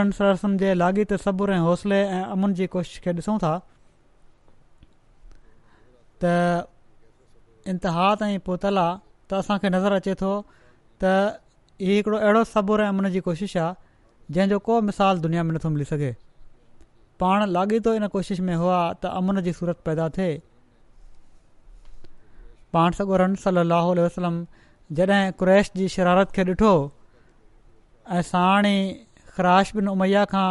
जे 0.60 0.74
लाॻीत 0.78 1.12
सबुर 1.24 1.52
ऐं 1.54 1.58
हौसले 1.66 1.96
ऐं 2.04 2.22
अमुन 2.22 2.54
जी 2.60 2.66
कोशिशि 2.74 3.00
खे 3.04 3.12
ॾिसूं 3.18 3.36
था 3.42 3.52
त 6.24 6.66
इंतिहा 7.72 8.14
ताईं 8.20 8.38
पोतल 8.46 8.78
आहे 8.78 8.96
त 9.30 9.34
असांखे 9.34 9.68
नज़र 9.68 9.92
अचे 9.94 10.14
थो 10.20 10.32
त 11.02 11.04
इहो 11.86 11.94
हिकड़ो 11.94 12.18
अहिड़ो 12.18 12.42
सबुर 12.54 12.80
ऐं 12.82 12.88
अमून 12.94 13.08
जी 13.16 13.20
कोशिशि 13.28 13.58
आहे 13.62 14.34
जंहिंजो 14.34 14.58
को 14.68 14.80
मिसाल 14.90 15.18
दुनिया 15.28 15.42
में 15.48 15.54
नथो 15.54 15.68
मिली 15.76 15.84
सघे 15.92 16.12
पाण 17.22 17.46
लाॻीतो 17.56 17.94
इन 17.98 18.06
कोशिश 18.16 18.40
में 18.46 18.54
हुआ 18.62 18.78
त 19.02 19.12
अमन 19.22 19.40
जी 19.48 19.52
सूरत 19.60 19.78
पैदा 19.88 20.08
थिए 20.18 20.36
पाण 22.76 22.92
सॻोरमली 23.00 24.00
वसलम 24.02 24.44
जॾहिं 24.96 25.24
क्रैश 25.42 25.70
जी 25.76 25.88
शरारत 25.98 26.32
खे 26.34 26.42
ॾिठो 26.52 26.72
ऐं 28.16 28.22
साणी 28.34 28.74
ख़राश 29.36 29.74
बिन 29.78 29.88
उमैया 29.88 30.24
खां 30.32 30.48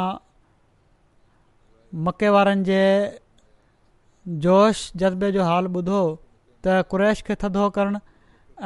मके 2.07 2.29
वारनि 2.36 2.63
जे 2.67 2.79
जोश 4.45 4.81
जज़्बे 5.03 5.31
जो 5.38 5.47
हाल 5.51 5.69
ॿुधो 5.77 6.01
त 6.01 6.75
कुरैश 6.93 7.21
खे 7.29 7.38
थधो 7.45 7.65
करणु 7.79 8.01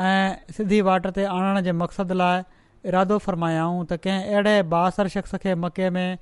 ऐं 0.09 0.53
सिधी 0.59 0.81
वाटर 0.89 1.15
ते 1.19 1.25
आणण 1.37 1.61
जे 1.69 1.75
मक़सदु 1.83 2.17
लाइ 2.23 2.43
इरादो 2.91 3.17
फ़रमायाऊं 3.29 3.79
त 3.91 3.99
कंहिं 4.07 4.35
अहिड़े 4.35 4.53
बासर 4.75 5.11
शख़्स 5.15 5.41
खे 5.47 5.55
मके 5.65 5.89
में 5.97 6.17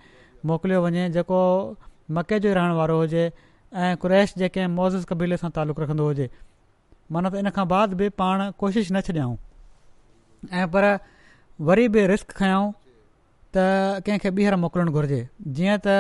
मोकिलियो 0.52 0.84
वञे 0.88 1.08
जेको 1.20 1.41
मके 2.20 2.39
जो 2.48 2.54
रहण 2.62 2.78
वारो 2.82 3.00
हुजे 3.04 3.26
ऐं 3.86 3.91
क्रैश 4.06 4.34
जेके 4.43 4.68
मौज 4.80 5.00
कबीले 5.14 5.38
सां 5.43 5.52
तालुक़ु 5.60 5.84
रखंदो 5.88 6.08
हुजे 6.12 6.30
माना 7.16 7.30
त 7.30 7.45
इन 7.45 7.56
खां 7.60 7.68
बाद 7.78 7.98
बि 8.04 8.12
पाण 8.24 8.45
कोशिशि 8.64 8.93
न 8.93 9.06
छॾियाऊं 9.10 9.38
ऐं 10.62 10.70
पर 10.78 10.89
वरी 11.72 11.88
बि 11.98 12.08
रिस्क 12.14 12.38
खयों 12.41 12.68
त 13.58 13.64
कंहिंखे 14.08 14.30
ॿीहर 14.38 14.55
मोकिलणु 14.64 14.91
घुरिजे 14.99 15.20
जीअं 15.58 15.78
त 15.86 15.95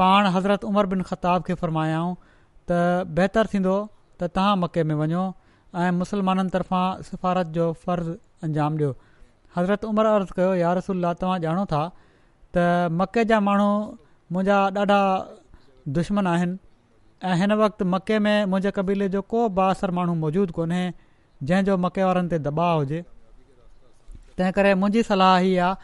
पाण 0.00 0.26
हज़रत 0.36 0.64
उमर 0.70 0.86
बिन 0.92 1.02
ख़ताब 1.10 1.44
खे 1.46 1.54
फ़रमायाऊं 1.60 2.10
त 2.70 2.78
बहितरु 3.18 3.50
थींदो 3.52 3.76
त 4.22 4.28
तव्हां 4.36 4.56
मके 4.62 4.82
में 4.90 4.94
वञो 5.00 5.22
ऐं 5.82 5.90
मुस्लमाननि 6.00 6.52
तर्फ़ां 6.56 6.86
सिफ़ारत 7.10 7.52
जो 7.58 7.66
फ़र्ज़ 7.84 8.10
अंजाम 8.48 8.76
ॾियो 8.80 8.90
हज़रत 9.56 9.86
उमिरि 9.92 10.10
अर्ज़ु 10.16 10.34
कयो 10.40 10.50
यार 10.64 10.76
रसुल्ला 10.80 11.12
तव्हां 11.22 11.38
ॼाणो 11.46 11.64
था 11.72 11.82
त 12.56 12.90
मके 13.00 13.24
जा 13.32 13.38
माण्हू 13.48 13.70
मुंहिंजा 14.36 14.58
ॾाढा 14.82 15.00
दुश्मन 16.00 16.30
आहिनि 16.34 16.60
ऐं 17.30 17.36
हिन 17.42 17.52
वक़्तु 17.62 17.88
मके 17.94 18.18
में 18.26 18.36
मुंहिंजे 18.52 18.74
क़बीले 18.80 19.08
जो 19.16 19.22
को 19.34 19.44
बसर 19.60 19.90
माण्हू 20.00 20.18
मौजूदु 20.26 20.56
कोन्हे 20.60 20.82
जंहिंजो 21.50 21.76
मके 21.86 22.04
वारनि 22.08 22.32
ते 22.34 22.38
दॿाव 22.50 22.76
हुजे 22.84 23.02
तंहिं 24.36 24.52
करे 24.60 24.74
मुंहिंजी 24.84 25.04
आहे 25.30 25.74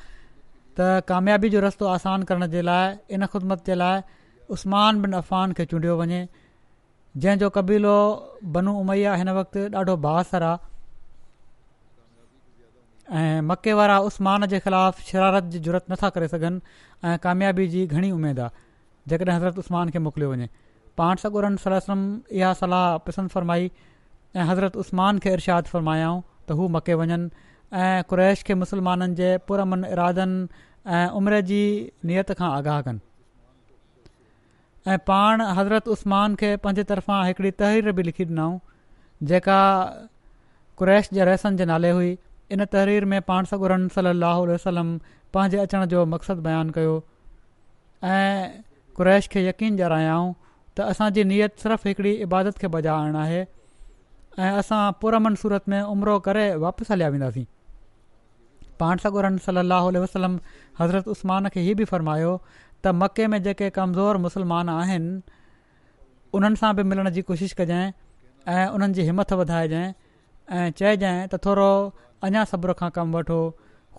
त 0.80 0.88
कामयाबी 1.10 1.48
जो 1.52 1.60
रस्तो 1.62 1.86
आसान 1.92 2.22
करण 2.30 2.46
जे 2.54 2.60
लाइ 2.68 3.14
इन 3.16 3.26
ख़िदमत 3.34 3.60
जे 3.68 3.74
लाइ 3.82 3.96
उस्मान 4.56 4.92
बिन 5.04 5.12
अफ़ान 5.20 5.48
खे 5.58 5.64
चूंडियो 5.70 5.92
वञे 6.00 6.18
जंहिंजो 7.24 7.48
क़बीलो 7.56 7.94
बनू 8.56 8.72
उमैया 8.82 9.12
हिन 9.22 9.30
वक़्तु 9.38 9.60
ॾाढो 9.80 9.94
बासर 10.04 10.42
आहे 10.48 10.56
ऐं 13.18 13.38
मके 13.50 13.72
वारा 13.80 13.96
उस्मान 14.10 14.40
जे 14.52 14.58
ख़िलाफ़ु 14.66 15.02
शरारत 15.10 15.44
जी 15.54 15.58
ज़रूरु 15.66 15.80
नथा 15.92 16.08
करे 16.18 16.28
सघनि 16.36 16.60
ऐं 17.08 17.16
कामयाबी 17.26 17.66
जी 17.74 17.82
घणी 17.96 18.10
उमेदु 18.18 18.42
आहे 18.46 18.54
जेकॾहिं 19.10 19.34
हज़रत 19.36 19.56
उस्मान 19.64 19.86
खे 19.94 19.98
मोकिलियो 20.06 20.28
वञे 20.34 20.48
पाण 21.00 21.14
सगुरन 21.24 21.54
सलम 21.64 22.00
इहा 22.38 22.50
सलाह 22.62 22.86
पसंदि 23.08 23.30
फ़रमाई 23.34 23.64
ऐं 24.38 24.44
हज़रत 24.52 24.72
उस्मान 24.86 25.14
खे 25.26 25.34
इरशाद 25.40 25.64
फ़रमायाऊं 25.74 26.16
त 26.22 26.60
हू 26.62 26.68
मके 26.78 26.98
वञनि 27.04 27.28
ऐं 27.82 28.00
क़्रैश 28.12 28.38
खे 28.50 28.54
मुसलमाननि 28.64 29.14
जे 29.24 29.30
पुरमन 29.48 29.80
इरादनि 29.92 30.34
ऐं 30.96 31.08
उमिरि 31.18 31.38
जी 31.48 31.56
नियत 32.10 32.28
खां 32.36 32.46
आगाह 32.58 32.76
कनि 32.84 32.98
ऐं 34.92 34.94
पाण 35.08 35.40
हज़रत 35.58 35.88
उस्मान 35.94 36.36
खे 36.42 36.50
पंहिंजे 36.64 36.84
तरफ़ां 36.92 37.18
हिकिड़ी 37.28 37.50
तहरीर 37.62 37.92
बि 37.98 38.02
लिखी 38.06 38.24
ॾिनऊं 38.28 38.54
जेका 39.32 39.56
कुरैश 40.82 41.10
जे 41.18 41.24
रहसनि 41.30 41.60
जे 41.62 41.66
नाले 41.72 41.90
हुई 41.96 42.14
इन 42.56 42.64
तहरीर 42.76 43.04
में 43.14 43.20
पाण 43.32 43.50
सगोरन 43.52 43.84
सली 43.98 44.14
वसलम 44.52 44.94
पंहिंजे 45.36 45.58
अचण 45.66 45.84
जो 45.94 46.06
मक़सदु 46.14 46.46
बयानु 46.48 46.74
कयो 46.78 46.94
ऐं 48.14 49.14
खे 49.34 49.44
यकीन 49.48 49.76
जारायाऊं 49.82 50.32
त 50.76 50.88
असांजी 50.94 51.24
नियत 51.34 51.60
सिर्फ़ु 51.66 51.88
हिकिड़ी 51.90 52.14
इबादत 52.30 52.62
खे 52.64 52.72
बजाइणु 52.78 53.22
आहे 53.26 53.40
ऐं 54.46 54.56
असां 54.64 54.82
पुरमन 55.02 55.34
सूरत 55.44 55.68
में 55.74 55.80
उमिरो 55.96 56.18
करे 56.30 56.46
वापसि 56.66 56.92
हलिया 56.92 57.08
वेंदासीं 57.16 57.46
पाणसगुरन 58.82 59.36
सली 59.46 60.00
वसलम 60.04 60.38
हज़रत 60.80 61.08
उस्मान 61.16 61.48
खे 61.54 61.60
हीअ 61.68 61.74
बि 61.80 61.84
फ़रमायो 61.92 62.32
त 62.48 62.94
मके 63.04 63.26
में 63.34 63.38
जेके 63.46 63.70
कमज़ोर 63.78 64.16
मुसलमान 64.26 64.68
आहिनि 64.74 65.20
उन्हनि 66.38 66.60
सां 66.62 66.72
बि 66.76 66.82
मिलण 66.92 67.10
जी 67.18 67.22
कोशिशि 67.32 67.56
कजांइ 67.62 67.90
ऐं 68.54 68.64
उन्हनि 68.78 68.98
जी 69.00 69.06
हिमथ 69.10 69.32
वधाइजांइ 69.40 69.88
ऐं 69.88 70.68
चइजांइ 70.80 71.22
त 71.28 71.40
थोरो 71.48 71.70
अञा 72.30 72.44
सब्र 72.52 72.76
खां 72.82 72.90
कमु 72.98 73.18
वठो 73.20 73.40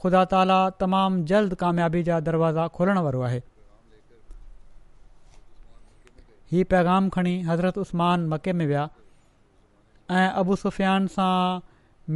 ख़ुदा 0.03 0.23
ताला 0.33 0.59
तमामु 0.83 1.23
जल्द 1.33 1.55
कामयाबी 1.65 2.03
जा 2.11 2.19
दरवाज़ा 2.29 2.67
खोलण 2.79 3.01
वारो 3.07 3.21
आहे 3.31 3.41
हीउ 6.53 6.67
पैगाम 6.75 7.09
खणी 7.17 7.33
हज़रत 7.51 7.77
उस्मान 7.85 8.25
मके 8.35 8.53
में 8.61 8.65
विया 8.71 8.85
ऐं 10.21 10.25
अबु 10.43 10.55
सुफ़ियान 10.65 11.07
सां 11.17 11.35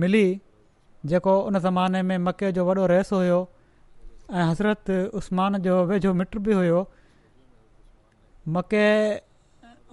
मिली 0.05 0.23
जेको 1.11 1.31
उन 1.47 1.59
ज़माने 1.59 2.01
में 2.09 2.17
मके 2.25 2.51
जो 2.57 2.65
वॾो 2.65 2.85
रहिस 2.91 3.11
हुयो 3.13 3.39
ऐं 4.31 4.43
हज़रत 4.49 4.89
उस्मान 5.19 5.57
जो 5.61 5.83
वेझो 5.85 6.13
मिट 6.19 6.37
बि 6.45 6.53
हुओ 6.59 6.83
मके 8.57 8.85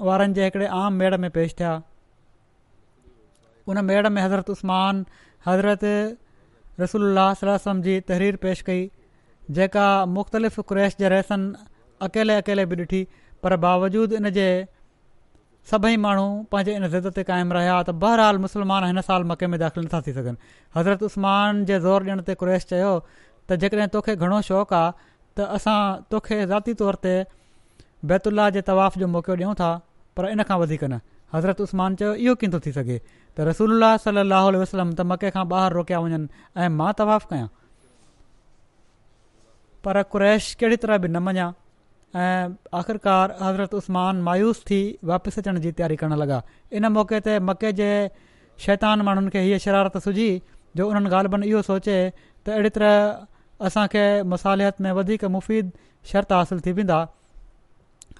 वारनि 0.08 0.34
जे 0.34 0.44
हिकिड़े 0.44 0.66
आम 0.82 0.92
मेड़ 1.02 1.16
में 1.24 1.30
पेश 1.30 1.54
थिया 1.61 1.72
उन 3.72 3.84
मेड़ 3.84 4.06
में 4.08 4.22
हज़रत 4.22 4.50
उसमान 4.50 5.04
हज़रत 5.46 5.84
रसो 6.80 6.98
अलम 7.00 7.82
जी 7.88 8.00
तहरीर 8.11 8.36
पेशि 8.44 8.62
कई 8.66 8.90
जेका 9.58 9.86
मुख़्तलिफ़ 10.18 10.61
रेस 10.78 10.96
जे 10.98 11.08
रसनि 11.18 11.66
अकेले 12.08 12.34
अकेले 12.44 12.66
बि 12.72 12.76
ॾिठी 12.82 13.06
पर 13.42 13.56
बावजूदु 13.66 14.16
इन 14.16 14.28
जे 14.38 14.46
सभई 15.70 15.96
माण्हू 16.04 16.24
पंहिंजे 16.54 16.74
इन 16.80 16.86
ज़िद 16.92 17.06
ते 17.16 17.22
क़ाइमु 17.30 17.54
रहिया 17.56 17.82
त 17.86 17.90
बहरहाल 18.04 18.38
मुस्लमान 18.44 18.84
हिन 18.84 19.00
साल 19.08 19.24
मके 19.32 19.46
में 19.54 19.58
दाख़िल 19.61 19.84
नथा 19.84 20.00
थी 20.06 20.12
सघनि 20.18 20.36
हज़रत 20.76 21.02
उस्मान 21.08 21.64
जे 21.70 21.78
ज़ोर 21.86 22.02
ॾियण 22.04 22.20
ते 22.28 22.34
क़्रैश 22.42 22.64
चयो 22.72 22.92
त 23.50 23.54
जेकॾहिं 23.64 23.88
तोखे 23.96 24.16
घणो 24.16 24.40
शौक़ु 24.48 24.76
आहे 24.76 24.92
त 25.40 25.48
असां 25.56 25.80
तोखे 26.14 26.40
ज़ाती 26.52 26.74
तौर 26.80 26.94
ते 27.04 27.14
बैतुल्ला 28.14 28.48
जे 28.56 28.61
तवाफ़ 28.72 28.98
जो 28.98 29.06
मौक़ो 29.14 29.34
ॾियूं 29.36 29.54
था 29.61 29.70
पर 30.16 30.28
इन 30.32 30.42
खां 30.50 30.58
वधीक 30.64 30.84
न 30.84 31.00
हज़रत 31.34 31.61
उस्मान 31.61 31.94
चयो 32.02 32.14
इहो 32.24 32.34
कीन 32.44 32.52
थो 32.56 32.61
थी 32.66 32.72
सघे 32.80 32.98
त 33.36 33.48
रसूल 33.52 33.92
सलाहु 34.06 34.52
वसलम 34.64 34.92
त 34.92 35.08
मके 35.12 35.30
खां 35.36 35.44
ॿाहिरि 35.46 35.74
रोकिया 35.80 36.00
वञनि 36.06 36.28
ऐं 36.64 36.68
मां 36.80 36.90
तवाफ़ु 37.04 37.28
कयां 37.30 37.48
पर 39.84 40.02
क्रैश 40.16 40.52
कहिड़ी 40.61 40.76
तरह 40.84 40.98
बि 41.04 41.08
न 41.12 41.22
मञा 41.28 41.52
ऐं 42.16 42.50
आख़िरकार 42.74 43.36
हज़रत 43.40 43.74
उस्मान 43.74 44.20
मायूस 44.22 44.62
थी 44.70 44.80
वापसि 45.11 45.40
अचण 45.40 45.58
जी 45.61 45.70
तयारी 45.78 45.96
करणु 45.96 46.16
लॻा 46.22 46.40
इन 46.74 46.86
मौके 46.92 47.20
ते 47.22 47.38
मके 47.48 47.70
जे 47.80 47.88
शैतान 48.66 49.02
माण्हुनि 49.06 49.30
खे 49.30 49.40
हीअ 49.46 49.58
शरारत 49.64 49.98
सुझी 50.04 50.28
जो 50.76 50.88
उन्हनि 50.90 51.11
ॻाल्हिबनि 51.11 51.46
इहो 51.48 51.62
सोचे 51.70 51.96
त 52.46 52.48
अहिड़ी 52.50 52.68
तरह 52.74 53.62
असांखे 53.66 54.04
मसालियत 54.32 54.80
में 54.84 54.90
वधीक 54.98 55.24
मुफ़ीद 55.36 55.70
शर्त 56.12 56.32
हासिलु 56.32 56.61
थी 56.66 56.72
वेंदा 56.80 56.98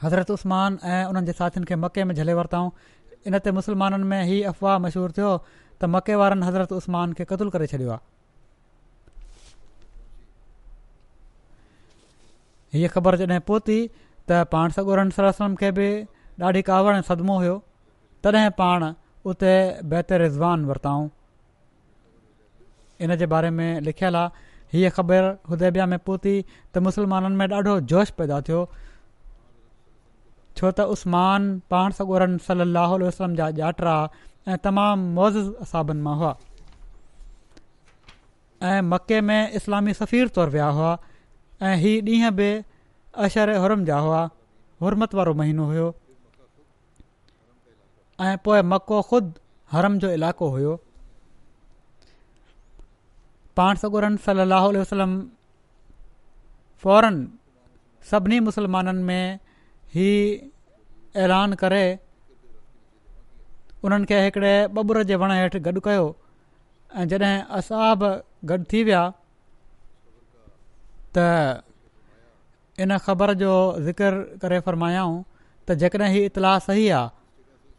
हज़रत 0.03 0.30
उस्मान 0.36 0.78
ऐं 0.84 1.05
उन्हनि 1.11 1.26
जे 1.26 1.32
साथियुनि 1.43 1.66
खे 1.72 1.76
मके 1.86 2.05
में 2.05 2.14
झले 2.14 2.34
वरितऊं 2.38 2.70
इन 3.26 3.38
ते 3.45 3.51
मुसलमाननि 3.59 4.05
में 4.14 4.22
हीअ 4.30 4.49
अफ़वाह 4.55 4.78
मशहूरु 4.86 5.12
थियो 5.18 5.32
त 5.82 5.93
मके 5.97 6.14
वारनि 6.24 6.47
हज़रत 6.47 6.72
उस्मान 6.82 7.12
खे 7.20 7.24
क़तल 7.34 7.49
करे 7.57 7.66
छॾियो 7.74 7.91
आहे 7.97 8.10
हीअ 12.73 12.89
ख़बर 12.95 13.16
जॾहिं 13.23 13.41
पोती 13.47 13.79
त 14.31 14.41
पाण 14.55 14.71
सगोर 14.79 15.03
सलम 15.18 15.55
खे 15.62 15.71
बि 15.79 15.87
ॾाढी 16.49 16.62
कावड़ 16.68 16.95
ऐं 16.97 17.03
सदमो 17.09 17.39
हुओ 17.43 17.57
तॾहिं 18.25 18.49
पाण 18.61 18.85
उते 19.33 19.53
बहितर 19.95 20.21
रिज़वान 20.23 20.64
वरिताऊं 20.64 21.09
इन 23.07 23.16
जे 23.23 23.27
बारे 23.35 23.51
में 23.59 23.81
लिखियलु 23.89 24.18
आहे 24.18 24.31
हीअ 24.73 24.91
ख़बर 24.99 25.25
हुदेबिया 25.51 25.87
में 25.93 25.99
पहुती 26.07 26.35
त 26.75 26.85
मुसलमाननि 26.87 27.37
में 27.43 27.47
ॾाढो 27.59 27.75
जोश 27.93 28.11
पैदा 28.23 28.41
थियो 28.49 28.62
छो 30.57 30.71
त 30.71 30.87
उस्मान 30.95 31.51
पाण 31.75 31.99
सॻोरम 31.99 32.39
सलाहु 32.47 32.95
उल्ह 32.99 33.07
वसलम 33.09 33.35
जा 33.43 33.51
ॼाटा 33.61 33.99
ऐं 34.49 34.59
तमामु 34.68 35.12
मौज़ 35.21 35.39
असाबनि 35.66 36.03
मां 36.09 36.16
हुआ 36.23 36.33
ऐं 38.73 38.81
मके 38.95 39.21
में 39.31 39.53
इस्लामी 39.61 39.93
सफ़ीर 40.03 40.29
तौरु 40.39 40.51
विया 40.59 40.66
हुआ 40.79 40.99
ऐं 41.69 41.77
हीअ 41.81 42.03
ॾींहुं 42.05 42.31
बि 42.37 42.47
अशर 43.25 43.57
हुरम 43.63 43.85
जा 43.89 43.97
हुआ 44.05 44.21
हुरमत 44.83 45.15
वारो 45.17 45.33
महीनो 45.41 45.65
हुयो 45.71 45.89
ऐं 48.27 48.37
पोइ 48.45 48.61
मको 48.73 49.01
ख़ुदि 49.09 49.33
हरम 49.73 49.99
जो 50.05 50.11
इलाइक़ो 50.17 50.49
हुयो 50.55 50.73
पाण 53.57 53.75
सगुरन 53.83 54.17
सली 54.27 54.41
अलाह 54.47 54.67
वसलम 54.85 55.13
फ़ौरन 56.83 57.17
सभिनी 58.11 58.41
मुसलमाननि 58.49 59.03
में 59.11 59.39
ही 59.95 60.11
ऐलान 61.25 61.53
करे 61.63 61.85
उन्हनि 63.85 64.07
खे 64.11 64.25
हिकिड़े 64.25 64.55
ॿुर 64.85 65.03
जे 65.11 65.15
वण 65.25 65.31
हेठि 65.41 65.61
गॾु 65.69 65.81
कयो 65.89 66.07
ऐं 67.01 67.09
जॾहिं 67.11 67.37
असां 67.61 67.93
बि 68.05 68.57
थी 68.73 68.83
विया 68.89 69.03
त 71.17 71.63
इन 72.81 72.97
ख़बर 73.07 73.33
जो 73.43 73.53
ज़िकिर 73.85 74.15
करे 74.43 74.59
फ़ायाऊं 74.67 75.17
त 75.69 75.73
जेकॾहिं 75.81 76.11
हीउ 76.15 76.25
इतलाउ 76.31 76.59
सही 76.67 76.89
आहे 76.89 77.09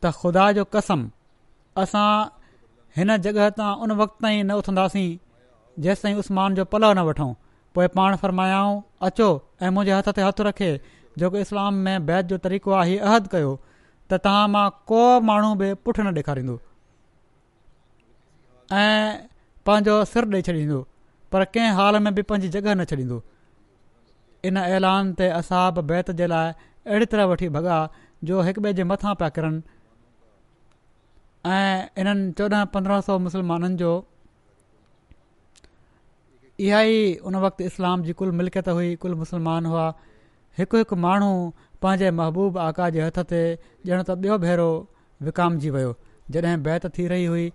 त 0.03 0.11
ख़ुदा 0.19 0.51
जो 0.57 0.63
कसम 0.75 1.07
असां 1.83 2.09
हिन 2.97 3.15
जॻह 3.25 3.49
तां 3.57 3.71
उन 3.83 3.91
वक़्तु 4.01 4.17
ताईं 4.23 4.43
न 4.45 4.51
उथंदासीं 4.61 5.07
जेसि 5.83 6.01
ताईं 6.03 6.15
उस्मान 6.23 6.55
जो 6.59 6.65
पलउ 6.73 6.91
न 6.93 6.99
वठूं 7.09 7.31
पोइ 7.75 7.87
पाण 7.95 8.15
फ़रमायाऊं 8.23 8.75
अचो 9.07 9.27
ऐं 9.63 9.69
मुंहिंजे 9.75 9.93
हथ 9.97 10.09
ते 10.17 10.21
हथु 10.21 10.43
रखे 10.51 10.69
जोकि 11.19 11.39
इस्लाम 11.47 11.73
में 11.85 11.97
बैत 12.05 12.25
जो 12.33 12.37
तरीक़ो 12.45 12.69
आहे 12.81 12.91
हीअ 12.91 13.05
अहद 13.09 13.27
कयो 13.31 13.55
त 14.11 14.19
तव्हां 14.25 14.45
मां 14.55 14.65
को 14.91 15.01
माण्हू 15.31 15.55
बि 15.63 15.73
पुठि 15.85 16.03
न 16.03 16.13
ॾेखारींदो 16.19 16.55
ऐं 18.83 19.07
पंहिंजो 19.65 19.95
सिर 20.13 20.23
ॾेई 20.35 20.41
छॾींदो 20.47 20.83
पर 21.31 21.43
कंहिं 21.53 21.71
हाल 21.79 21.97
में 22.05 22.13
बि 22.15 22.21
पंहिंजी 22.31 22.49
जॻह 22.59 22.73
न 22.75 22.85
छॾींदो 22.91 23.17
इन 24.49 24.57
ऐलान 24.57 25.13
ते 25.21 25.27
असाब 25.41 25.79
बैत 25.91 26.09
जे 26.21 26.27
लाइ 26.31 26.51
अहिड़ी 26.87 27.05
तरह 27.13 27.25
वठी 27.31 27.49
भॻा 27.57 27.77
जो 28.29 28.41
हिक 28.47 28.59
ॿिए 28.65 28.73
जे 28.79 28.83
मथां 28.91 29.13
पिया 29.21 29.29
किरनि 29.35 29.61
ऐं 31.57 31.75
इन्हनि 32.03 32.31
चोॾहं 32.39 32.65
पंद्रहं 32.75 33.01
सौ 33.09 33.17
मुसलमाननि 33.27 33.75
जो 33.83 33.91
इहा 36.67 36.81
ई 36.95 37.05
उन 37.29 37.35
वक़्तु 37.45 37.63
इस्लाम 37.71 38.03
जी 38.07 38.13
कुल 38.21 38.31
मिल्कियत 38.39 38.67
हुई 38.77 38.95
कुल 39.03 39.13
मुस्लमान 39.23 39.65
हुआ 39.71 39.85
हिकु 40.57 40.77
हिकु 40.83 40.95
माण्हू 41.05 41.31
पंहिंजे 41.81 42.11
महबूब 42.19 42.57
आका 42.67 42.89
जे 42.97 43.01
हथ 43.05 43.19
ते 43.31 43.41
ॼण 43.89 44.03
त 44.09 44.17
ॿियो 44.25 44.37
भेरो 44.45 44.67
विकामजी 45.29 45.69
वियो 45.77 45.95
जॾहिं 46.35 46.57
बैत 46.67 46.85
थी 46.97 47.07
रही 47.13 47.25
हुई 47.31 47.47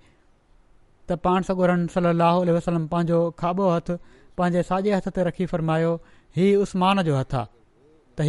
त 1.08 1.16
पाण 1.24 1.42
सॻुरन 1.48 1.86
सली 1.94 2.12
लहल 2.20 2.48
वसलम 2.56 2.86
पंहिंजो 2.92 3.18
खाॿो 3.40 3.66
हथु 3.74 3.94
पंहिंजे 4.38 4.62
साॼे 4.70 4.92
हथ 4.96 5.06
ते 5.16 5.22
रखी 5.28 5.46
फ़र्मायो 5.52 5.92
हीअ 6.36 6.62
उस्मान 6.62 7.02
जो 7.08 7.16
हथु 7.20 7.36
आहे 7.40 7.50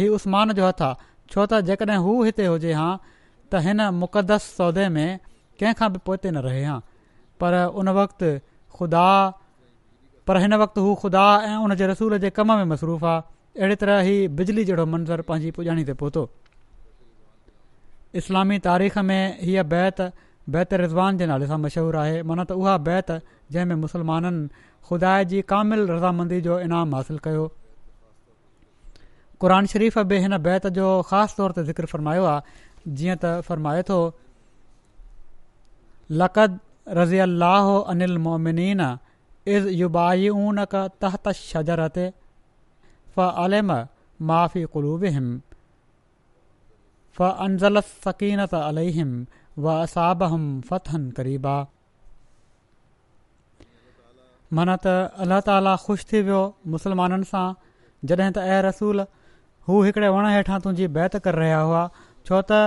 त 0.08 0.14
उस्मान 0.18 0.52
जो 0.58 0.66
हथु 0.68 0.84
आहे 0.84 0.94
छो 1.32 1.46
त 1.50 1.60
जेकॾहिं 1.70 1.98
हू 2.06 2.12
हिते 2.28 2.46
हुजे 2.52 2.72
हा 2.80 2.86
त 3.50 3.62
हिन 3.66 3.82
मुक़दस 4.02 4.46
सौदे 4.60 4.86
में 4.96 5.18
कंहिंखां 5.60 5.88
बि 5.92 5.98
पहुते 6.06 6.30
न 6.30 6.44
रहे 6.46 6.62
हा 6.70 6.76
पर 7.42 7.54
उन 7.82 7.88
वक़्ति 7.98 8.30
ख़ुदा 8.78 9.06
पर 10.28 10.36
हिन 10.44 10.54
वक़्तु 10.62 10.80
हू 10.86 10.94
ख़ुदा 11.02 11.24
ऐं 11.50 11.56
उन 11.66 11.74
जे 11.82 11.86
रसूल 11.94 12.18
जे 12.26 12.30
कम 12.38 12.52
में 12.58 12.64
मसरूफ़ 12.74 13.04
आहे 13.12 13.22
अहिड़ी 13.58 13.76
तरह 13.82 14.08
ई 14.12 14.16
बिजली 14.38 14.64
जहिड़ो 14.70 14.84
मंज़रु 14.94 15.22
पंहिंजी 15.30 15.50
पुॼाणी 15.58 15.84
ते 15.90 15.94
पहुतो 16.02 16.22
इस्लामी 18.22 18.58
तारीख़ 18.70 18.96
में 19.10 19.22
हीअ 19.44 19.62
बैत 19.74 19.98
बैत 20.54 20.72
रिज़वान 20.80 21.18
जे 21.20 21.26
नाले 21.30 21.46
सां 21.48 21.56
मशहूरु 21.62 21.98
आहे 22.02 22.20
मन 22.28 22.40
त 22.44 22.52
उहा 22.60 22.76
बैत 22.88 23.10
जंहिंमें 23.56 23.80
मुसलमाननि 23.84 24.48
खुदाए 24.90 25.24
जी 25.32 25.40
कामिल 25.52 25.80
रज़ामंदी 25.90 26.40
जो 26.46 26.58
इनाम 26.66 26.94
हासिलु 26.98 27.20
कयो 27.26 27.42
क़ुर 29.44 29.54
शरीफ़ 29.72 29.98
बि 30.12 30.18
हिन 30.26 30.36
बैत 30.46 30.66
जो 30.78 30.86
ख़ासि 31.10 31.34
तौर 31.40 31.52
ते 31.58 31.64
ज़िक्र 31.70 31.86
फ़र्मायो 31.92 32.24
आहे 32.30 32.94
जीअं 33.00 33.16
त 33.16 33.40
फ़र्माए 33.48 33.82
थो 33.88 33.98
लक़द 36.22 36.56
युबाई 39.74 40.28
ऊन 40.28 40.58
क 40.72 40.80
तहत 41.02 41.28
शजरत 41.36 41.98
फ़ी 43.12 43.60
फ़ 47.18 47.18
सकीन 47.18 47.80
सकीनत 47.82 48.54
अलहिम 48.54 49.12
वा 49.64 49.74
असाबह 49.84 50.32
फतन 50.68 51.08
करीबा 51.16 51.54
माना 54.56 54.74
त 54.84 54.92
अल्ला 55.22 55.38
ताला 55.46 55.74
ख़ुशि 55.84 56.04
थी 56.10 56.18
वियो 56.28 56.42
मुस्लमाननि 56.74 57.26
सां 57.30 57.46
जॾहिं 58.10 58.28
त 58.36 58.44
ऐं 58.54 58.60
रसूल 58.68 59.02
हू 59.68 59.80
हिकिड़े 59.86 60.08
वण 60.18 60.26
हेठां 60.34 60.58
तुंहिंजी 60.66 60.86
बैत 60.98 61.16
करे 61.24 61.40
रहिया 61.42 61.58
हुआ 61.70 61.82
छो 62.28 62.40
त 62.52 62.60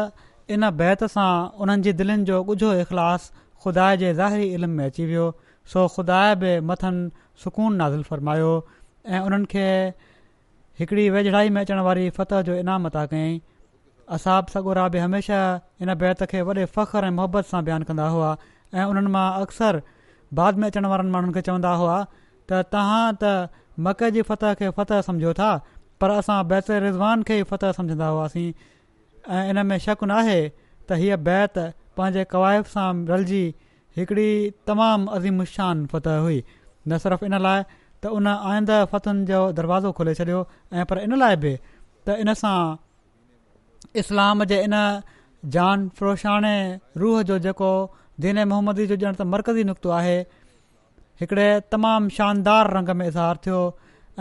इन 0.58 0.70
बैत 0.84 1.06
सां 1.16 1.30
उन्हनि 1.66 1.88
जी 1.88 1.94
दिलनि 2.02 2.28
जो 2.32 2.42
ॻुझो 2.54 2.74
इख़लास 2.84 3.32
ख़ुदा 3.66 3.88
जे 4.04 4.12
ज़ाहिरी 4.20 4.52
इल्म 4.60 4.70
में 4.82 4.86
अची 4.92 5.06
वियो 5.14 5.30
सो 5.76 5.88
ख़ुदा 5.96 6.20
बि 6.44 6.54
मथनि 6.74 7.10
सुकून 7.46 7.76
नाज़िल 7.84 8.04
फ़र्मायो 8.12 8.52
ऐं 9.16 9.22
उन्हनि 9.30 9.52
खे 9.56 9.66
हिकिड़ी 10.82 11.10
वेझड़ाई 11.18 11.50
में 11.56 11.62
अचण 11.66 11.80
वारी 11.90 12.10
फतह 12.20 12.42
जो 12.52 12.56
इनाम 12.66 12.86
अता 12.92 13.06
कयईं 13.16 13.40
असाब 14.16 14.48
सगोरा 14.54 14.86
बि 14.94 15.00
हमेशह 15.02 15.82
इन 15.86 15.94
बैत 16.02 16.22
खे 16.32 16.40
वॾे 16.48 16.64
फ़ख्रु 16.78 17.08
ऐं 17.08 17.12
मुहबत 17.20 17.46
सां 17.52 17.62
बयानु 17.68 17.86
कंदा 17.90 18.08
हुआ 18.16 18.32
ऐं 18.80 18.84
उन्हनि 18.94 19.12
मां 19.14 19.28
अक्सर 19.44 19.78
बाद 20.40 20.58
में 20.60 20.66
अचण 20.70 20.86
वारनि 20.94 21.12
माण्हुनि 21.14 21.34
खे 21.38 21.42
चवंदा 21.50 21.72
हुआ 21.82 21.94
त 22.52 22.64
तव्हां 22.76 23.06
त 23.24 23.32
मके 23.88 24.10
जी 24.18 24.22
फतह 24.32 24.54
खे 24.64 24.70
फ़तह 24.80 25.02
सम्झो 25.10 25.34
था 25.40 25.50
पर 26.04 26.12
असां 26.18 26.38
बैत 26.52 26.72
रिज़वान 26.88 27.24
खे 27.32 27.40
ई 27.44 27.48
फ़तह 27.54 27.72
सम्झंदा 27.80 28.08
हुआसीं 28.16 28.46
ऐं 29.38 29.46
इन 29.54 29.64
में 29.72 29.78
शक 29.88 30.04
न 30.10 30.18
आहे 30.20 30.36
त 30.50 31.00
हीअ 31.06 31.22
बैत 31.30 31.64
पंहिंजे 32.02 32.28
क़वाइफ़ 32.36 32.76
सां 32.76 32.90
रलिजी 33.14 33.42
हिकिड़ी 34.02 34.28
तमामु 34.72 35.12
अज़ीमशान 35.22 35.86
फतह 35.98 36.22
हुई 36.28 36.38
न 36.52 37.04
सिर्फ़ु 37.08 37.32
इन 37.32 37.42
लाइ 37.48 37.64
त 37.72 38.16
उन 38.20 38.32
आईंद 38.36 38.78
फ़तनि 38.96 39.26
जो 39.34 39.44
दरवाज़ो 39.62 39.92
खोले 40.02 40.20
छॾियो 40.24 40.44
ऐं 40.82 40.86
पर 40.94 41.06
इन 41.08 41.20
लाइ 41.26 41.42
बि 41.48 41.56
त 41.64 42.22
इन 42.26 42.40
सां 42.46 42.58
इस्लाम 44.00 44.44
जे 44.52 44.60
इन 44.64 44.74
जान 45.56 45.88
परोशाणे 46.00 46.56
रूह 47.04 47.22
जो 47.32 47.38
जेको 47.46 47.72
दीन 48.26 48.44
मोहम्मदी 48.52 48.86
जो 48.92 48.96
ॼण 48.96 49.16
त 49.16 49.22
मर्कज़ी 49.34 49.64
नुक़्तो 49.70 49.90
आहे 50.00 50.16
हिकिड़े 51.22 51.48
तमामु 51.72 52.10
शानदार 52.18 52.72
रंग 52.78 52.90
में 53.02 53.08
इज़हार 53.08 53.38
थियो 53.46 53.60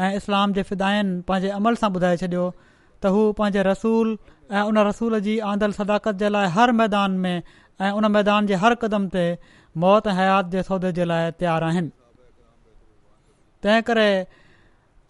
ऐं 0.07 0.11
इस्लाम 0.21 0.53
जे 0.59 0.63
फिदाइन 0.73 1.13
पंहिंजे 1.29 1.49
अमल 1.59 1.77
सां 1.83 1.91
ॿुधाए 1.99 2.17
छॾियो 2.23 2.47
त 3.03 3.13
हू 3.17 3.25
पंहिंजे 3.43 3.63
रसूल 3.71 4.17
ऐं 4.53 4.63
उन 4.73 4.79
रसूल 4.91 5.19
जी 5.29 5.39
आंदल 5.53 5.73
सदाकत 5.79 6.21
जे 6.25 6.29
लाइ 6.37 6.49
हर 6.59 6.73
मैदान 6.83 7.17
में 7.27 7.37
ऐं 7.37 7.93
उन 8.01 8.11
मैदान 8.19 8.47
जे 8.53 8.61
हर 8.67 8.75
क़दम 8.85 9.09
ते 9.17 9.25
मौत 9.87 10.13
हयात 10.21 10.53
जे 10.57 10.63
सौदे 10.73 10.93
जे 11.01 11.05
लाइ 11.15 11.31
तयारु 11.43 11.67
आहिनि 11.71 11.91
तंहिं 13.67 13.83
करे 13.91 14.09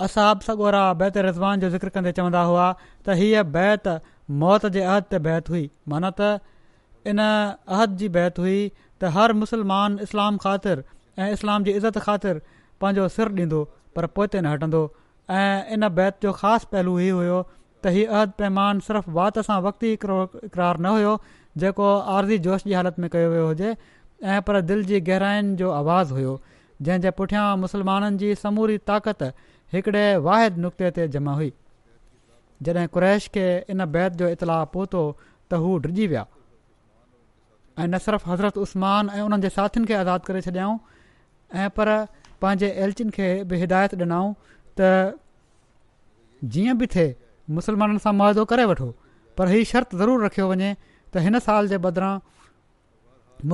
असां 0.06 0.28
सगोरा 0.50 0.82
बैत 1.02 1.16
रिज़वान 1.30 1.60
जो 1.64 1.70
ज़िक्र 1.76 1.96
कंदे 1.98 2.12
चवंदा 2.18 2.42
हुआ 2.52 2.68
त 3.08 3.22
हीअ 3.22 3.42
बैत 3.58 3.94
मौत 4.42 4.66
जे 4.76 4.80
अहद 4.88 5.06
ते 5.12 5.18
बैत 5.26 5.50
हुई 5.52 5.62
माना 5.92 6.10
त 6.18 7.12
इन 7.12 7.22
अहद 7.26 7.96
जी 8.02 8.08
बैत 8.16 8.38
हुई 8.44 8.58
त 8.62 9.12
हर 9.18 9.32
मुसलमान 9.42 9.98
इस्लाम 10.08 10.36
ख़ातिर 10.44 10.84
ऐं 11.24 11.30
इस्लाम 11.38 11.64
जी 11.68 11.72
इज़त 11.72 11.98
ख़ातिर 11.98 12.40
पंहिंजो 12.84 13.08
सिर 13.16 13.32
ॾींदो 13.38 13.62
पर 13.98 14.06
पोइ 14.18 14.26
ते 14.34 14.40
न 14.42 14.52
हटंदो 14.54 14.82
ऐं 15.38 15.78
इन 15.78 15.88
बैत 16.00 16.18
जो 16.26 16.32
ख़ासि 16.40 16.68
पहलू 16.74 16.94
इहो 17.06 17.16
हुयो 17.20 17.38
त 17.48 17.94
हीउ 17.96 18.08
अहद 18.18 18.32
पैमान 18.42 18.80
सिर्फ़ु 18.88 19.14
वात 19.20 19.40
सां 19.48 19.58
वक़्तु 19.68 19.86
ई 19.86 20.26
इक़रारु 20.50 20.82
न 20.82 20.92
हुयो 20.98 21.14
जेको 21.64 21.88
आर्ज़ी 22.18 22.38
जोश 22.48 22.66
जी 22.70 22.76
हालति 22.80 23.02
में 23.02 23.08
कयो 23.16 23.30
वियो 23.34 23.46
हुजे 23.50 23.72
ऐं 24.34 24.42
पर 24.50 24.60
दिलि 24.70 24.84
जी 24.92 25.00
गहराइनि 25.10 25.54
जो 25.62 25.70
आवाज़ु 25.80 26.16
हुयो 26.20 26.36
जंहिंजे 26.88 27.10
पुठियां 27.22 27.46
मुसलमाननि 27.64 28.22
जी 28.24 28.34
समूरी 28.44 28.78
ताक़त 28.92 29.28
हिकिड़े 29.78 30.06
वाहिद 30.28 30.64
नुक़्ते 30.66 30.90
ते 31.00 31.08
जमा 31.16 31.34
हुई 31.40 31.50
जॾहिं 32.66 32.86
कुरैश 32.94 33.28
खे 33.34 33.46
इन 33.70 33.84
बैत 33.92 34.12
जो 34.22 34.28
इतलाउ 34.36 34.64
पहुतो 34.74 35.02
त 35.52 35.60
हू 35.62 35.76
डिॼी 35.86 36.06
विया 36.12 36.26
ऐं 37.78 37.86
न 37.88 37.98
सिर्फ़ु 38.06 38.30
हज़रत 38.32 38.58
उस्मान 38.64 39.10
ऐं 39.16 39.20
उन्हनि 39.28 39.42
जे 39.42 39.48
साथियुनि 39.56 39.86
खे 39.90 39.94
आज़ादु 40.00 40.26
करे 40.28 40.40
छॾियाऊं 40.46 40.76
ऐं 41.64 41.68
पर 41.78 41.88
पंहिंजे 42.44 42.68
एलचिन 42.86 43.10
खे 43.16 43.28
बि 43.52 43.56
हिदायत 43.64 43.94
ॾिनऊं 43.94 44.34
त 44.80 44.90
जीअं 46.56 46.76
बि 46.82 46.86
थिए 46.96 47.08
मुसलमाननि 47.60 48.02
सां 48.06 48.12
मइदो 48.20 48.44
करे 48.52 48.64
वठो 48.74 48.90
पर 49.38 49.48
ही 49.54 49.64
शर्त 49.72 49.94
ज़रूरु 50.02 50.26
रखियो 50.26 50.48
वञे 50.52 50.70
त 50.82 51.24
हिन 51.28 51.38
साल 51.48 51.72
जे 51.74 51.78
बदिरां 51.88 52.12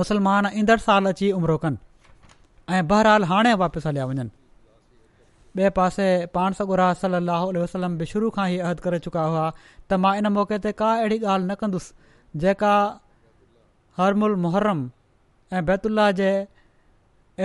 मुसलमान 0.01 0.51
ईंदड़ 0.61 0.79
साल 0.89 1.05
अची 1.13 1.31
उमिरो 1.39 1.57
कनि 1.65 2.75
ऐं 2.79 2.83
बहरहाल 2.93 3.23
हाणे 3.33 3.53
वापसि 3.63 3.87
हलिया 3.89 4.05
वञनि 4.11 4.29
ॿिए 5.57 5.69
पासे 5.77 6.05
पाण 6.33 6.53
सॻुरा 6.57 6.87
सलाहु 6.97 7.47
उल्ह 7.51 7.61
वसलम 7.61 7.93
बि 7.99 8.05
शुरू 8.09 8.27
खां 8.33 8.43
ई 8.49 8.57
अहद 8.65 8.79
करे 8.87 8.97
चुका 9.05 9.21
हुआ 9.29 9.45
त 9.61 9.93
मां 10.01 10.11
इन 10.19 10.27
मौक़े 10.35 10.57
ते 10.65 10.71
का 10.81 10.89
अहिड़ी 10.97 11.17
ॻाल्हि 11.17 11.47
न 11.51 11.55
कंदुसि 11.61 12.37
जेका 12.43 12.73
हरमुल 14.01 14.35
मुहर्रम 14.43 14.83
ऐं 15.59 15.63
बैतुल्ला 15.69 16.05
जे 16.19 16.27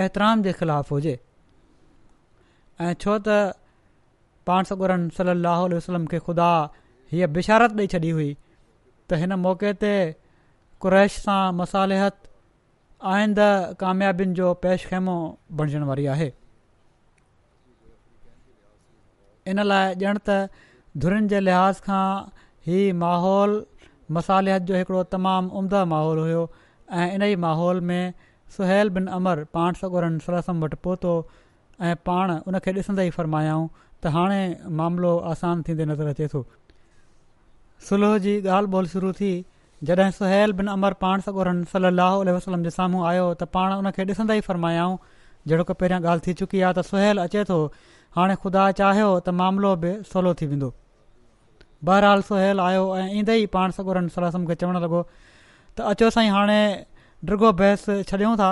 एतराम 0.03 0.43
जे 0.49 0.53
ख़िलाफ़ु 0.59 0.95
हुजे 0.99 1.15
ऐं 1.15 2.91
छो 3.05 3.17
त 3.27 3.39
पाण 4.51 4.69
सॻुर 4.73 4.93
सल 5.17 5.33
एल 5.35 5.47
वसलम 5.77 6.05
खे 6.13 6.19
ख़ुदा 6.29 6.51
हीअ 7.15 7.29
बिशारत 7.39 7.79
ॾेई 7.81 7.93
छॾी 7.95 8.13
हुई 8.19 8.29
त 8.35 9.21
हिन 9.23 9.35
मौक़े 9.47 9.73
ते 9.87 9.93
कुरैश 10.85 11.17
सां 11.25 11.41
मसालेहत 11.63 12.21
आईंद 13.15 13.47
कामियाबियुनि 13.85 14.41
जो 14.43 14.53
पेश 14.65 14.79
पेशखमो 14.89 15.17
बणजण 15.63 15.83
वारी 15.91 16.05
आहे 16.17 16.31
इन 19.51 19.61
लाइ 19.63 19.93
ॼण 20.09 20.17
त 20.27 20.35
धुरनि 21.03 21.27
जे 21.33 21.39
लिहाज़ 21.45 21.81
खां 21.87 22.03
ई 22.67 22.91
माहौल 23.03 23.55
मसालिहत 24.17 24.61
जो 24.71 24.75
हिकिड़ो 24.79 25.03
तमामु 25.15 25.59
उमदा 25.61 25.83
माहौल 25.93 26.19
हुयो 26.23 26.41
ऐं 26.97 27.07
इन 27.15 27.21
ई 27.27 27.35
माहौल 27.45 27.79
में 27.91 28.13
सुहैल 28.57 28.89
बिन 28.97 29.07
अमर 29.19 29.43
पाण 29.59 29.79
सगोरन 29.81 30.17
सला 30.25 30.41
वटि 30.65 30.77
पहुतो 30.87 31.13
ऐं 31.87 31.95
पाण 32.09 32.33
उन 32.47 32.59
खे 32.67 32.73
ॾिसंदे 32.79 33.05
ई 33.07 33.15
फरमायाऊं 33.19 33.65
त 34.03 34.13
हाणे 34.17 34.41
मामिलो 34.81 35.15
आसान 35.33 35.61
थींदे 35.69 35.85
नज़र 35.93 36.13
अचे 36.17 36.27
थो 36.35 36.45
सुलह 37.89 38.17
जी 38.25 38.35
ॻाल्हि 38.57 38.71
ॿोल 38.77 38.87
शुरू 38.93 39.11
थी 39.21 39.31
जॾहिं 39.87 40.11
सुहैल 40.19 40.53
बिन 40.59 40.67
अमर 40.77 40.93
पाण 41.03 41.21
सगोरन 41.27 41.63
सलाहु 41.71 42.23
वसलम 42.35 42.63
जे 42.63 42.69
साम्हूं 42.75 43.05
आयो 43.07 43.25
त 43.33 43.43
पाण 43.57 43.73
उन 43.79 43.91
खे 43.97 44.05
ॾिसंदे 44.11 44.37
ई 44.37 44.45
फरमायाऊं 44.51 44.97
जहिड़ो 45.51 45.63
की 45.71 45.73
पहिरियां 45.81 46.01
ॻाल्हि 46.03 46.25
थी 46.27 46.33
चुकी 46.41 46.61
आहे 46.67 46.73
त 46.79 46.85
सुहिल 46.93 47.23
अचे 47.27 47.43
थो 47.53 47.57
हाणे 48.15 48.33
ख़ुदा 48.41 48.63
चाहियो 48.79 49.07
त 49.19 49.29
मामिलो 49.41 49.69
बि 49.83 49.91
सहूलो 50.09 50.33
थी 50.41 50.45
वेंदो 50.51 50.67
बहरहाल 51.89 52.21
सुल 52.27 52.59
आयो 52.65 52.83
ऐं 53.03 53.07
ईंदे 53.19 53.35
ई 53.37 53.45
पाण 53.55 53.71
सगुर 53.77 53.99
सलाहु 54.17 54.41
खे 54.49 54.55
चवणु 54.63 54.79
लॻो 54.83 54.99
त 55.77 55.87
अचो 55.93 56.09
साईं 56.17 56.29
हाणे 56.35 56.59
डिगो 57.31 57.51
बहस 57.61 57.85
छॾियूं 58.11 58.35
था 58.41 58.49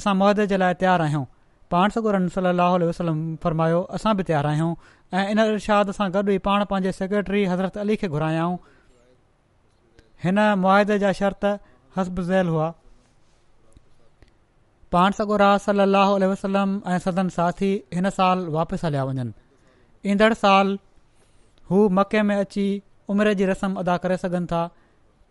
असां 0.00 0.14
मुआदे 0.20 0.46
जे 0.52 0.56
लाइ 0.62 0.74
तयारु 0.82 1.04
आहियूं 1.08 1.24
पाण 1.74 1.96
सगुर 1.96 2.18
सलाहु 2.36 2.88
वसलम 2.90 3.18
फरमायो 3.46 3.80
असां 3.98 4.14
बि 4.20 4.28
तयारु 4.30 4.48
आहियूं 4.54 4.70
ऐं 5.18 5.24
इन 5.34 5.42
इरशाद 5.46 5.90
सां 5.98 6.08
गॾु 6.18 6.26
ई 6.28 6.38
पाण 6.50 6.64
पंहिंजे 6.74 6.92
सेक्रेटरी 7.00 7.44
हज़रत 7.54 7.78
अली 7.86 7.96
खे 8.04 8.08
घुरायां 8.16 8.48
हिन 10.26 10.44
मुआदे 10.66 11.02
जा 11.06 11.12
शर्त 11.22 11.50
ज़ैल 12.20 12.56
हुआ 12.56 12.70
पाण 14.94 15.12
सगोरा 15.18 15.48
रह 15.68 16.14
स 16.14 16.28
वसलम 16.30 16.70
ऐं 16.92 16.96
सदन 17.04 17.28
साथी 17.38 17.68
हिन 17.96 18.08
साल 18.16 18.40
वापसि 18.56 18.84
हलिया 18.86 19.02
वञनि 19.08 20.10
ईंदड़ 20.12 20.32
साल 20.42 20.72
हू 21.72 21.82
मके 21.98 22.22
में 22.30 22.36
अची 22.36 22.64
उमिरि 23.14 23.34
जी 23.42 23.46
रस्म 23.52 23.74
अदा 23.84 23.96
करे 24.06 24.16
सघनि 24.22 24.46
था 24.52 24.62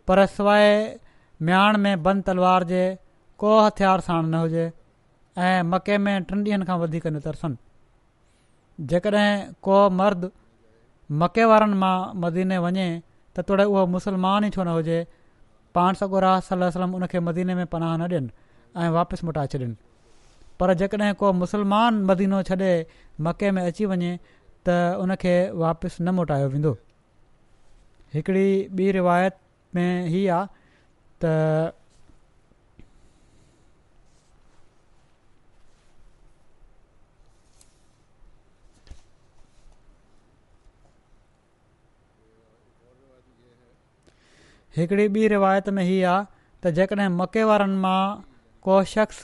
पर 0.08 0.24
सवाइ 0.38 0.70
म्याण 1.48 1.78
में 1.86 2.02
बंद 2.06 2.22
तलवार 2.28 2.64
जे 2.72 2.80
को 3.42 3.52
हथियार 3.60 4.00
साण 4.08 4.26
न 4.32 4.40
हुजे 4.44 4.64
ऐं 5.48 5.62
मके 5.74 5.98
में 6.06 6.12
टिनि 6.30 6.40
ॾींहनि 6.50 6.64
खां 6.70 6.78
वधीक 6.86 7.06
न 7.16 7.20
तरसनि 7.28 8.86
जेकॾहिं 8.90 9.30
को 9.68 9.78
मर्द 10.02 10.26
मके 11.24 11.44
वारनि 11.52 11.78
मां 11.84 11.96
मदीने 12.24 12.58
वञे 12.66 12.88
त 13.36 13.48
तोड़े 13.50 13.64
उहो 13.74 13.84
मुसलमान 13.96 14.44
ई 14.44 14.50
छो 14.56 14.64
न 14.64 14.76
हुजे 14.78 14.98
पाण 15.78 16.00
सगोरा 16.02 16.32
सलम 16.52 16.94
उन 17.00 17.06
खे 17.14 17.20
मदीने 17.30 17.54
में 17.62 17.66
पनाह 17.76 17.96
न 18.02 18.08
ॾियनि 18.16 18.28
ऐं 18.76 18.88
वापसि 18.94 19.26
मोटाए 19.26 19.46
छॾिन 19.52 19.76
पर 20.60 20.72
जेकॾहिं 20.82 21.12
को 21.20 21.32
मुसलमान 21.32 22.02
मदीनो 22.10 22.42
छॾे 22.50 22.70
मके 23.26 23.50
में 23.56 23.62
अची 23.62 23.84
वञे 23.92 24.18
त 24.66 24.94
उनखे 25.00 25.34
वापसि 25.64 26.04
न 26.04 26.08
मोटायो 26.20 26.48
वेंदो 26.54 26.76
हिकड़ी 28.14 28.68
ॿी 28.76 28.90
रिवायत 28.92 29.36
में 29.74 30.06
ही 30.08 30.26
आहे 30.28 30.46
त 31.22 31.74
हिकड़ी 44.76 45.08
ॿी 45.08 45.28
रिवायत 45.28 45.68
में 45.76 45.82
हीअ 45.84 46.08
आहे 46.10 46.24
त 46.62 46.74
जेकॾहिं 46.74 47.08
मके 47.20 47.42
वारनि 47.44 47.76
मां 47.86 48.29
को 48.62 48.82
शख़्स 48.94 49.22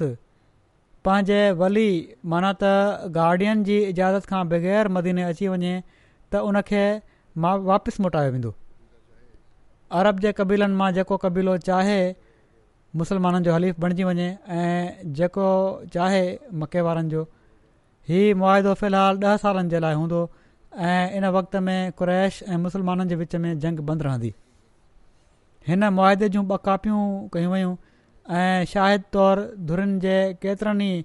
पंहिंजे 1.06 1.40
वली 1.62 1.86
माना 2.34 2.52
त 2.62 3.08
गार्डियन 3.16 3.64
जी 3.66 3.78
इजाज़त 3.88 4.26
खां 4.30 4.42
बग़ैर 4.52 4.88
मदीने 4.98 5.22
अची 5.32 5.48
वञे 5.54 5.72
त 6.32 6.44
उनखे 6.50 6.84
वापसि 7.70 8.02
मोटायो 8.06 8.32
वेंदो 8.36 8.52
अरब 10.00 10.20
जे 10.26 10.32
क़बीलनि 10.40 10.76
मां 10.80 10.88
जेको 10.96 11.16
क़बीलो 11.24 11.56
चाहे 11.68 11.98
मुसलमाननि 13.02 13.44
जो 13.48 13.52
हलीफ़ 13.56 13.78
बणिजी 13.84 14.04
वञे 14.10 14.28
ऐं 14.58 15.12
जेको 15.20 15.46
चाहे 15.98 16.22
मके 16.62 16.80
वारनि 16.88 17.10
जो 17.10 17.28
हीउ 18.10 18.34
मुआदो 18.42 18.74
फ़िलहालु 18.82 19.26
ॾह 19.28 19.36
सालनि 19.44 19.68
जे 19.74 19.80
लाइ 19.86 19.94
हूंदो 20.02 20.20
ऐं 20.90 21.12
इन 21.20 21.24
वक़्त 21.38 21.56
में 21.68 21.76
कुरैश 22.00 22.42
ऐं 22.50 22.56
मुसलमाननि 22.64 23.08
जे 23.12 23.20
विच 23.22 23.36
में 23.46 23.52
जंग 23.66 23.78
बंदि 23.90 24.04
रहंदी 24.08 24.32
हिन 25.68 25.88
मुआदे 26.00 26.28
जूं 26.36 26.44
ॿ 26.48 26.58
कॉपियूं 26.70 27.00
कयूं 27.36 27.52
वयूं 27.52 27.74
ऐं 28.34 28.64
शाहिद 28.70 29.02
तौरु 29.16 29.42
धुरनि 29.66 29.98
जे 30.04 30.16
केतिरनि 30.42 30.84
ई 30.88 31.04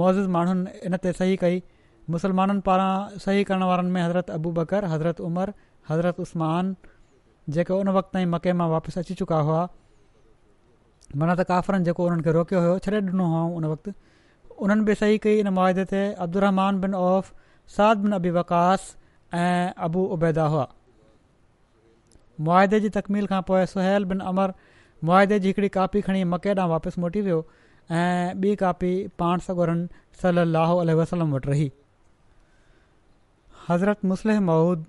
मौज़िज़ 0.00 0.28
माण्हुनि 0.36 0.70
इन 0.86 0.96
ते 1.04 1.12
सही 1.18 1.36
कई 1.42 1.62
मुसलमाननि 2.10 2.60
पारां 2.66 3.18
सही 3.24 3.44
करण 3.50 3.62
वारनि 3.68 3.90
में 3.90 4.00
हज़रत 4.02 4.30
अबू 4.38 4.52
बकर 4.58 4.84
हज़रत 4.92 5.20
उमर 5.28 5.52
हज़रत 5.90 6.20
उस्मान 6.26 6.74
जेको 7.58 7.78
उन 7.80 7.88
वक़्त 7.98 8.10
ताईं 8.12 8.26
मके 8.34 8.52
मां 8.62 8.68
वापसि 8.70 9.00
अची 9.00 9.14
चुका 9.22 9.40
हुआ 9.48 9.62
माना 11.22 11.34
त 11.38 11.46
काफ़रनि 11.52 11.84
जेको 11.90 12.06
उन्हनि 12.06 12.22
खे 12.28 12.32
रोकियो 12.40 12.60
हुयो 12.66 12.78
छॾे 12.88 12.96
ॾिनो 12.98 13.26
हुओ 13.34 13.44
उन 13.56 13.64
वक़्तु 13.74 13.92
उन्हनि 14.66 14.84
बि 14.90 14.94
सही 15.02 15.18
कई 15.26 15.38
इन 15.46 15.48
मुआदे 15.58 15.84
ते 15.94 16.02
अब्दुरमान 16.26 16.80
बिन 16.86 16.94
औफ़ 17.06 17.30
साद 17.76 18.02
बिन 18.06 18.18
अबी 18.22 18.30
वकास 18.42 18.94
ऐं 19.34 19.72
अबू 19.88 20.04
उबैदा 20.18 20.44
हुआ 20.56 20.66
मुआदे 22.48 22.80
जी 22.86 22.88
तकमील 23.00 23.30
खां 23.34 23.42
पोइ 23.50 23.66
सुल 23.76 24.08
बिन 24.14 24.20
अमर 24.32 24.52
मुआदे 25.04 25.38
जी 25.44 25.48
हिकिड़ी 25.52 25.68
कापी 25.76 26.00
खणी 26.04 26.22
मके 26.32 26.52
ॾांहुं 26.56 26.70
वापसि 26.70 27.00
मोटी 27.00 27.20
वियो 27.24 27.38
ऐं 27.96 28.34
ॿी 28.44 28.54
कापी 28.62 28.92
पाण 29.22 29.38
सगोरन 29.46 29.82
सली 30.22 30.44
लहो 30.52 30.78
वसलम 31.00 31.34
वटि 31.34 31.48
रही 31.50 31.70
हज़रत 33.68 34.04
मुस्लिह 34.12 34.40
महूद 34.48 34.84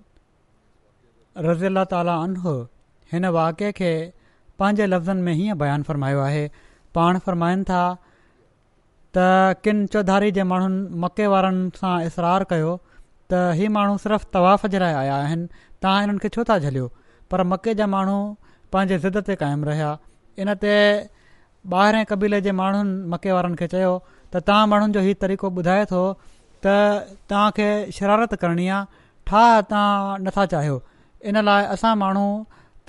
रज़ीला 1.48 1.84
ताला 1.92 2.14
अनह 2.24 2.48
हिन 3.12 3.26
वाक़िए 3.36 3.72
खे 3.80 3.90
पंहिंजे 4.58 4.86
लफ़्ज़नि 4.86 5.22
में 5.26 5.32
हीअं 5.40 5.58
बयानु 5.58 5.84
फ़रमायो 5.90 6.20
आहे 6.28 6.48
पाण 6.94 7.18
फ़रमाइनि 7.26 7.62
था 7.70 7.82
त 9.16 9.88
चौधारी 9.92 10.30
जे 10.38 10.42
माण्हुनि 10.52 10.98
मके 11.04 11.26
वारनि 11.34 11.70
सां 11.82 11.94
इसरारु 12.08 12.44
कयो 12.50 12.72
त 13.32 13.68
माण्हू 13.76 13.96
सिर्फ़ु 14.06 14.28
तवाफ़ 14.36 14.66
जे 14.74 14.78
लाइ 14.82 14.94
आया 15.02 15.16
आहिनि 15.26 15.46
तव्हां 15.82 16.00
हिननि 16.02 16.28
छो 16.36 16.44
था 16.50 16.58
झलियो 16.64 16.90
पर 17.30 17.42
मके 17.52 17.74
जा 17.80 17.86
माण्हू 17.96 18.18
पंहिंजे 18.72 18.96
ज़िद 19.02 19.16
ते 19.26 19.34
क़ाइमु 19.42 19.66
रहिया 19.68 19.90
इन 20.44 20.54
ते 20.64 20.72
ॿाहिरें 21.74 22.04
क़बीले 22.08 22.40
जे 22.46 22.52
माण्हुनि 22.58 23.08
मके 23.14 23.32
वारनि 23.32 23.56
खे 23.60 23.66
चयो 23.74 23.92
त 24.32 24.42
तव्हां 24.46 24.66
माण्हुनि 24.72 24.92
जो 24.96 25.00
हीउ 25.06 25.14
तरीक़ो 25.24 25.50
ॿुधाए 25.60 25.84
थो 25.92 26.00
त 26.66 26.66
तव्हांखे 27.32 27.68
शरारत 27.98 28.34
करणी 28.42 28.66
आहे 28.68 28.84
ठाह 29.26 29.60
तव्हां 29.70 30.18
नथा 30.26 30.44
चाहियो 30.54 30.82
इन 31.32 31.40
लाइ 31.48 31.64
असां 31.74 31.96
माण्हू 32.04 32.28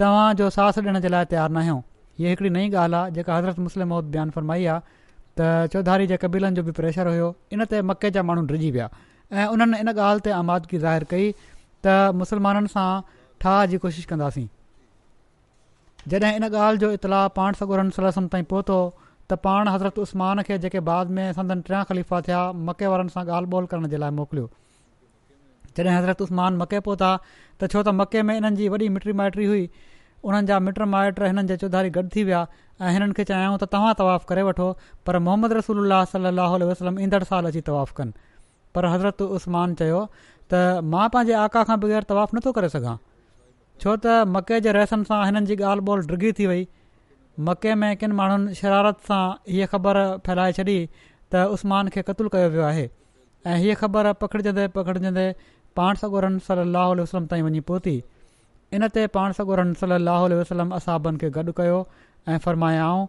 तव्हांजो 0.03 0.49
साहस 0.57 0.79
ॾियण 0.83 0.99
जे 1.05 1.09
लाइ 1.15 1.25
तयारु 1.31 1.53
न 1.53 1.57
आहियूं 1.63 1.79
हीअ 2.19 2.29
हिकिड़ी 2.33 2.49
नई 2.57 2.69
ॻाल्हि 2.83 2.99
आहे 3.01 3.11
जेका 3.15 3.37
हज़रत 3.37 3.59
मुस्लिम 3.67 3.87
मौत 3.93 4.11
बयानु 4.15 4.31
फरमाई 4.37 4.65
आहे 4.73 5.67
चौधारी 5.75 6.07
जे 6.13 6.17
कबीलनि 6.25 6.55
जो 6.59 6.63
बि 6.69 6.71
प्रेशर 6.81 7.07
हुयो 7.07 7.35
इन 7.55 7.65
ते 7.73 7.81
मके 7.93 8.11
जा 8.19 8.23
माण्हू 8.31 8.45
रिजी 8.57 8.71
विया 8.77 8.89
ऐं 9.39 9.47
उन्हनि 9.55 9.79
इन 9.85 9.95
ॻाल्हि 9.97 10.21
ते 10.27 10.31
आमादगी 10.43 10.77
ज़ाहिर 10.85 11.03
कई 11.15 11.31
त 11.87 11.99
मुसलमाननि 12.23 12.75
सां 12.77 12.89
ठाह 13.43 13.65
जी 13.71 13.77
कोशिशि 13.87 14.07
कंदासीं 14.15 14.47
जॾहिं 16.11 16.35
इन 16.37 16.43
ॻाल्हि 16.47 16.77
जो 16.81 16.87
इतलाउ 16.97 17.27
पाण 17.37 17.53
सॻुरनि 17.59 17.91
सलासनि 17.95 18.27
ताईं 18.35 18.45
पहुतो 18.51 18.77
त 19.31 19.37
पाण 19.45 19.67
हज़रत 19.73 19.97
उस्तमान 20.05 20.41
खे 20.45 20.57
जेके 20.65 20.79
बाद 20.89 21.09
में 21.17 21.25
सदनि 21.39 21.61
टिया 21.69 21.81
ख़लीफ़ा 21.89 22.21
थिया 22.27 22.39
मके 22.69 22.87
वारनि 22.93 23.13
सां 23.15 23.23
ॻाल्हि 23.31 23.51
ॿोल 23.57 23.65
करण 23.73 23.87
जे 23.93 23.97
लाइ 24.03 24.11
मोकिलियो 24.19 24.47
जॾहिं 25.79 25.97
हज़रत 25.99 26.21
उस्तमान 26.27 26.57
मके 26.61 26.79
पहुता 26.87 27.09
त 27.25 27.69
छो 27.73 27.83
त 27.83 27.93
मके 27.99 28.23
में 28.29 28.35
इन्हनि 28.39 28.57
जी 28.61 28.69
वॾी 28.75 28.89
मिटिरी 28.95 29.13
माइटि 29.21 29.45
हुई 29.51 29.63
उन्हनि 30.29 30.51
जा 30.51 30.57
मिट 30.69 30.81
माइट 30.95 31.21
हिननि 31.27 31.45
जे 31.53 31.57
चौधारी 31.65 31.93
गॾु 31.99 32.03
थी 32.15 32.23
विया 32.31 32.39
ऐं 32.87 32.93
हिननि 32.97 33.17
खे 33.19 33.25
चाहियूं 33.33 33.59
त 33.65 33.69
तव्हां 33.75 33.93
तवफ़ु 34.01 34.29
करे 34.33 34.47
वठो 34.49 34.69
पर 35.09 35.19
मोहम्मद 35.29 35.53
रसूल 35.59 35.83
अलाह 35.91 36.55
वसलम 36.73 36.99
ईंदड़ 37.05 37.23
साल 37.33 37.51
अची 37.53 37.63
तवफ़ु 37.71 37.97
कनि 38.01 38.17
पर 38.77 38.89
हज़रत 38.95 39.21
उसमान 39.39 39.77
चयो 39.83 40.01
त 40.27 40.63
मां 40.95 41.05
पंहिंजे 41.17 41.37
आका 41.45 41.63
खां 41.71 41.79
बग़ैर 41.85 42.09
तवाफ़ु 42.13 42.39
नथो 42.41 42.55
करे 42.59 42.71
सघां 42.77 42.97
छो 43.81 43.91
त 43.95 44.29
मके 44.35 44.59
जे 44.67 44.71
रहसनि 44.77 45.05
सां 45.09 45.17
हिननि 45.25 45.47
जी 45.51 45.55
ॻाल्हि 45.71 45.85
ॿोल 45.91 46.05
डिघी 46.11 46.31
थी 46.39 46.45
वई 46.51 46.63
मके 47.49 47.75
में 47.83 47.91
किन 48.03 48.15
माण्हुनि 48.21 48.55
शरारत 48.61 49.05
सां 49.09 49.21
हीअ 49.51 49.67
ख़बर 49.73 49.99
फैलाए 50.25 50.55
छॾी 50.57 50.75
त 51.33 51.43
उस्मान 51.57 51.91
खे 51.95 52.01
क़तलु 52.09 52.31
कयो 52.35 52.49
वियो 52.55 52.63
आहे 52.71 52.83
ऐं 53.51 53.57
हीअ 53.65 53.75
ख़बर 53.83 54.11
पखिड़िजंदे 54.23 54.67
पखिड़िजंदे 54.79 55.25
पाण 55.79 56.01
सगोरन 56.03 56.37
सल 56.49 56.63
लाहु 56.75 56.99
वसलम 57.01 57.25
ताईं 57.33 57.43
वञी 57.47 57.59
पहुती 57.71 57.93
इन 58.79 58.87
ते 58.97 59.05
पाण 59.17 59.31
सॻोरनि 59.39 59.73
सललाह 59.83 60.23
वसलम 60.41 60.75
असाबनि 60.79 61.17
खे 61.23 61.29
गॾु 61.37 61.55
कयो 61.61 61.77
ऐं 62.33 62.37
फ़रमायाऊं 62.47 63.07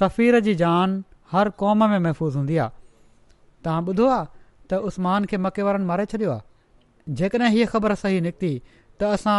सफ़ीर 0.00 0.40
जी 0.48 0.54
जान 0.64 0.96
हर 1.32 1.50
क़ौम 1.62 1.84
में 1.90 1.98
महफ़ूज़ 2.06 2.36
हूंदी 2.38 2.56
आहे 2.64 3.64
तव्हां 3.68 3.84
ॿुधो 3.92 4.08
आहे 4.16 4.26
त 4.70 4.80
उस्मान 4.92 5.24
खे 5.32 5.36
मके 5.46 5.62
वारनि 5.68 5.86
मारे 5.92 6.04
छॾियो 6.14 6.30
आहे 6.38 7.14
जेकॾहिं 7.22 7.50
हीअ 7.58 7.66
ख़बर 7.74 7.94
सही 8.04 8.20
निकिती 8.28 8.52
त 9.00 9.12
असां 9.16 9.38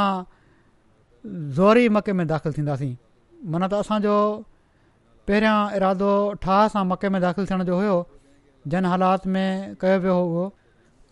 ज़ोरी 1.28 1.88
मके 1.96 2.14
में 2.18 2.26
दाख़िलु 2.28 2.54
थींदासीं 2.58 2.96
माना 3.54 3.68
त 3.68 3.74
असांजो 3.84 4.14
पहिरियां 5.28 5.56
इरादो 5.78 6.12
ठाह 6.44 6.68
सां 6.76 6.84
मके 6.92 7.10
में 7.16 7.20
दाख़िलु 7.22 7.46
थियण 7.50 7.64
जो 7.70 7.76
हुयो 7.80 7.96
जिन 8.74 8.86
हालात 8.92 9.26
में 9.34 9.76
कयो 9.82 10.00
वियो 10.00 10.16
हुओ 10.20 10.46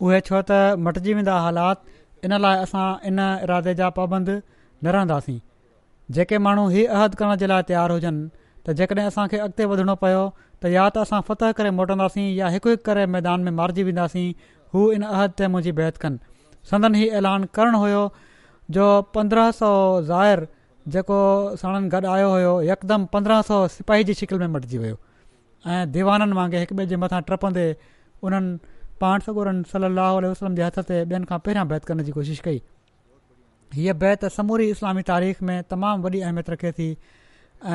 उहे 0.07 0.19
छो 0.29 0.41
त 0.51 0.59
मटिजी 0.87 1.13
वेंदा 1.19 1.35
हालात 1.45 1.83
इन 2.29 2.37
लाइ 2.45 2.61
असां 2.65 2.85
इन 3.11 3.19
इरादे 3.47 3.73
जा 3.81 3.89
पाबंद 3.99 4.29
न 4.35 4.93
रहंदासीं 4.97 5.37
जेके 6.17 6.37
माण्हू 6.47 6.67
हीअ 6.77 6.87
अहद 7.01 7.15
करण 7.21 7.35
जे 7.43 7.47
लाइ 7.53 7.63
तयारु 7.71 7.97
हुजनि 7.97 8.29
त 8.69 8.75
जेकॾहिं 8.79 9.07
असांखे 9.11 9.37
अॻिते 9.47 9.65
वधिणो 9.73 9.95
पियो 10.05 10.21
त 10.63 10.71
या 10.77 10.85
त 10.99 11.03
असां 11.07 11.19
फतह 11.31 11.51
करे 11.59 11.69
मोटंदासीं 11.81 12.27
या 12.41 12.53
हिकु 12.55 12.69
हिकु 12.75 12.85
करे 12.89 13.03
मैदान 13.17 13.47
में 13.49 13.51
मारिजी 13.61 13.83
वेंदासीं 13.89 14.27
हू 14.75 14.85
इन 14.99 15.07
अहद 15.11 15.35
ते 15.41 15.47
मुंहिंजी 15.55 15.75
बैत 15.81 16.01
कनि 16.05 16.63
संदन 16.73 16.95
ई 17.03 17.09
ऐलान 17.21 17.45
करणु 17.59 17.81
हुयो 17.85 18.03
जो 18.73 18.83
पंद्रहं 19.15 19.51
सौ 19.55 19.67
ज़ाइरु 20.05 20.45
जेको 20.93 21.15
सणनि 21.61 21.89
गॾु 21.95 22.07
आयो 22.13 22.29
हुयो 22.31 22.53
यकदमि 22.67 23.07
पंद्रहं 23.15 23.41
सौ 23.49 23.57
सिपाही 23.77 24.03
जी 24.09 24.13
शिकिल 24.21 24.39
में 24.43 24.47
मटिजी 24.55 24.77
वियो 24.85 24.97
ऐं 25.73 25.83
दीवाननि 25.97 26.35
वांगुरु 26.39 26.59
हिकु 26.63 26.75
ॿिए 26.79 26.85
जे 26.91 26.95
मथां 27.03 27.21
टपंदे 27.29 27.65
उन्हनि 28.25 28.57
पाण 29.03 29.19
सॻु 29.27 29.37
सल 29.73 29.83
अल 29.89 29.99
वसलम 30.25 30.55
जे 30.55 30.63
हथ 30.69 30.79
ते 30.89 30.99
ॿियनि 31.13 31.25
खां 31.33 31.39
पहिरियां 31.47 31.67
बैत 31.73 31.85
करण 31.91 32.03
जी 32.09 32.11
कोशिशि 32.17 32.41
कई 32.49 32.61
हीअ 33.77 33.93
बैत 34.05 34.25
समूरी 34.39 34.69
इस्लामी 34.77 35.01
तारीख़ 35.13 35.43
में 35.49 35.55
तमामु 35.73 36.03
वॾी 36.07 36.21
अहमियत 36.29 36.49
रखे 36.55 36.71
थी 36.79 36.89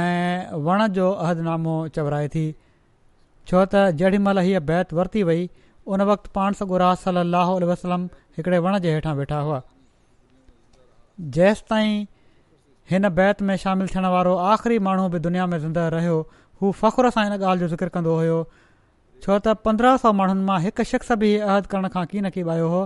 ऐं 0.02 0.52
वण 0.70 0.86
जो 1.00 1.10
अहदनामो 1.12 1.78
चवराए 1.98 2.28
थी 2.34 2.44
छो 3.48 3.64
त 3.74 3.86
जेॾीमहिल 4.02 4.44
हीअ 4.48 4.64
बैत 4.72 4.92
वरिती 5.00 5.22
वई 5.32 5.48
उन 5.94 6.02
वक़्तु 6.14 6.34
पाण 6.38 6.58
सॻुरा 6.62 6.94
सलाहु 7.10 7.60
वसलम 7.74 8.08
हिकिड़े 8.38 8.58
वण 8.68 8.78
जे 8.88 8.94
हेठां 8.96 9.14
वेठा 9.22 9.38
हुआ 9.48 9.62
जेसि 11.34 11.62
ताईं 11.70 12.04
हिन 12.90 13.08
बैत 13.14 13.42
में 13.46 13.56
शामिल 13.64 13.86
थियण 13.88 14.04
वारो 14.12 14.34
आख़िरी 14.52 14.78
माण्हू 14.86 15.08
बि 15.08 15.18
दुनिया 15.26 15.46
में 15.46 15.58
ज़िंदह 15.60 15.86
रहियो 15.94 16.16
हू 16.62 16.70
फ़ख़्रु 16.80 17.10
सां 17.16 17.24
हिन 17.24 17.32
ॻाल्हि 17.36 17.60
जो 17.60 17.68
ज़िकिर 17.68 17.88
कंदो 17.96 18.14
हुयो 18.16 18.38
छो 19.24 19.38
त 19.44 19.54
पंद्रहं 19.64 19.96
सौ 20.04 20.12
माण्हुनि 20.20 20.44
मां 20.44 20.60
हिकु 20.62 20.84
शख़्स 20.92 21.12
बि 21.22 21.34
अहद 21.38 21.66
करण 21.74 21.88
खां 21.96 22.04
की 22.12 22.20
न 22.20 22.30
की 22.36 22.42
आयो 22.54 22.68
हुओ 22.68 22.84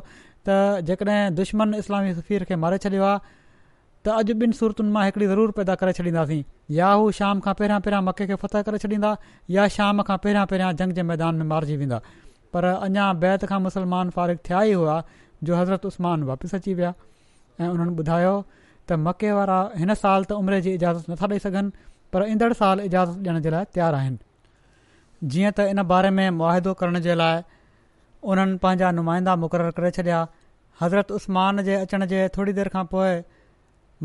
त 0.48 0.58
जेकॾहिं 0.90 1.34
दुश्मन 1.34 1.74
इस्लामी 1.82 2.14
सफ़ीर 2.14 2.44
खे 2.50 2.56
मारे 2.64 2.78
छॾियो 2.86 3.04
आहे 3.10 3.18
त 4.04 4.08
अॼु 4.18 4.40
ॿिनि 4.42 4.52
सूरतुनि 4.58 4.90
मां 4.98 5.04
हिकिड़ी 5.04 5.26
ज़रूरु 5.26 5.52
पैदा 5.60 5.74
करे 5.84 5.92
छॾींदासीं 6.02 6.42
या 6.80 6.90
हू 6.90 7.10
शाम 7.22 7.40
खां 7.46 7.54
पहिरियां 7.62 7.80
पहिरियां 7.86 8.02
मके 8.10 8.26
खे 8.26 8.36
फ़तह 8.42 8.62
करे 8.70 8.78
छॾींदा 8.86 9.16
या 9.58 9.68
शाम 9.78 10.02
खां 10.10 10.18
पहिरियां 10.26 10.46
पहिरियां 10.52 10.74
जंग 10.82 10.92
जे 10.98 11.02
मैदान 11.14 11.34
में 11.38 11.44
मारिजी 11.54 11.76
वेंदा 11.86 12.00
पर 12.54 12.72
अञां 12.74 13.08
बैत 13.24 13.44
खां 13.54 13.60
मुसलमान 13.70 14.10
फ़ारिग 14.18 14.38
थिया 14.48 14.62
ई 14.62 14.76
हुआ 14.82 15.02
जो 15.48 15.56
हज़रत 15.62 15.86
उस्मान 15.86 16.22
वापसि 16.32 16.56
अची 16.56 16.74
विया 16.74 16.92
ऐं 17.62 17.68
उन्हनि 17.74 17.94
ॿुधायो 18.02 18.34
त 18.88 18.92
मके 19.06 19.32
वारा 19.38 19.58
हिन 19.82 19.94
साल 19.98 20.24
त 20.28 20.32
उमिरि 20.42 20.60
जी 20.66 20.72
इजाज़त 20.80 21.10
नथा 21.12 21.26
ॾेई 21.34 21.38
सघनि 21.46 21.84
पर 22.16 22.26
ईंदड़ 22.32 22.52
साल 22.60 22.80
इजाज़त 22.80 23.26
ॾियण 23.26 23.40
जे 23.46 23.50
लाइ 23.54 23.64
तयारु 23.76 23.96
आहिनि 23.96 24.18
जीअं 25.34 25.52
त 25.58 25.66
इन 25.74 25.82
बारे 25.92 26.10
में 26.18 26.26
मुआदो 26.40 26.74
करण 26.82 27.00
जे 27.08 27.14
लाइ 27.20 27.42
उन्हनि 28.34 28.58
पंहिंजा 28.66 28.90
नुमाइंदा 28.98 29.36
मुक़ररु 29.44 29.72
करे 29.78 29.90
छॾिया 30.00 30.20
हज़रत 30.82 31.12
उस्मान 31.20 31.62
जे 31.70 31.74
अचण 31.84 32.06
जे 32.12 32.22
थोरी 32.36 32.52
देरि 32.60 32.74
खां 32.76 32.84
पोइ 32.94 33.12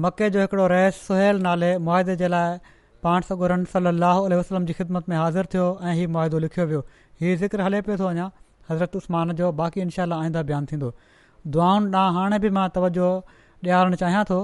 मके 0.06 0.30
जो 0.38 0.42
हिकिड़ो 0.46 0.68
रहस 0.74 1.00
सुहल 1.10 1.42
नाले 1.48 1.72
मुआदे 1.86 2.16
जे 2.24 2.28
लाइ 2.36 2.58
पाण 3.06 3.28
सगुरन 3.32 3.64
सली 3.76 3.92
अलाह 3.98 4.20
वसलम 4.42 4.66
जी 4.66 4.74
ख़िदमत 4.82 5.10
में 5.14 5.18
हाज़िर 5.22 5.52
थियो 5.56 5.68
ऐं 5.84 5.94
हीउ 6.02 6.10
मुआदो 6.18 6.40
लिखियो 6.46 6.66
वियो 6.74 6.84
हीउ 7.22 7.38
ज़िक्र 7.46 7.68
हले 7.70 7.82
पियो 7.88 7.98
थो 8.04 8.12
अञा 8.16 8.30
हज़रत 8.72 8.96
उस्त्मान 9.02 9.32
जो 9.44 9.52
बाक़ी 9.64 9.82
इनशा 9.88 10.08
आईंदा 10.20 10.44
बयानु 10.54 10.72
थींदो 10.74 10.94
दुआउनि 11.48 11.96
ॾांहुं 11.98 12.22
हाणे 12.22 12.38
बि 12.40 12.50
मां 12.56 12.68
तवजो 12.76 13.08
ॾियारणु 13.66 13.96
चाहियां 14.02 14.24
थो 14.30 14.40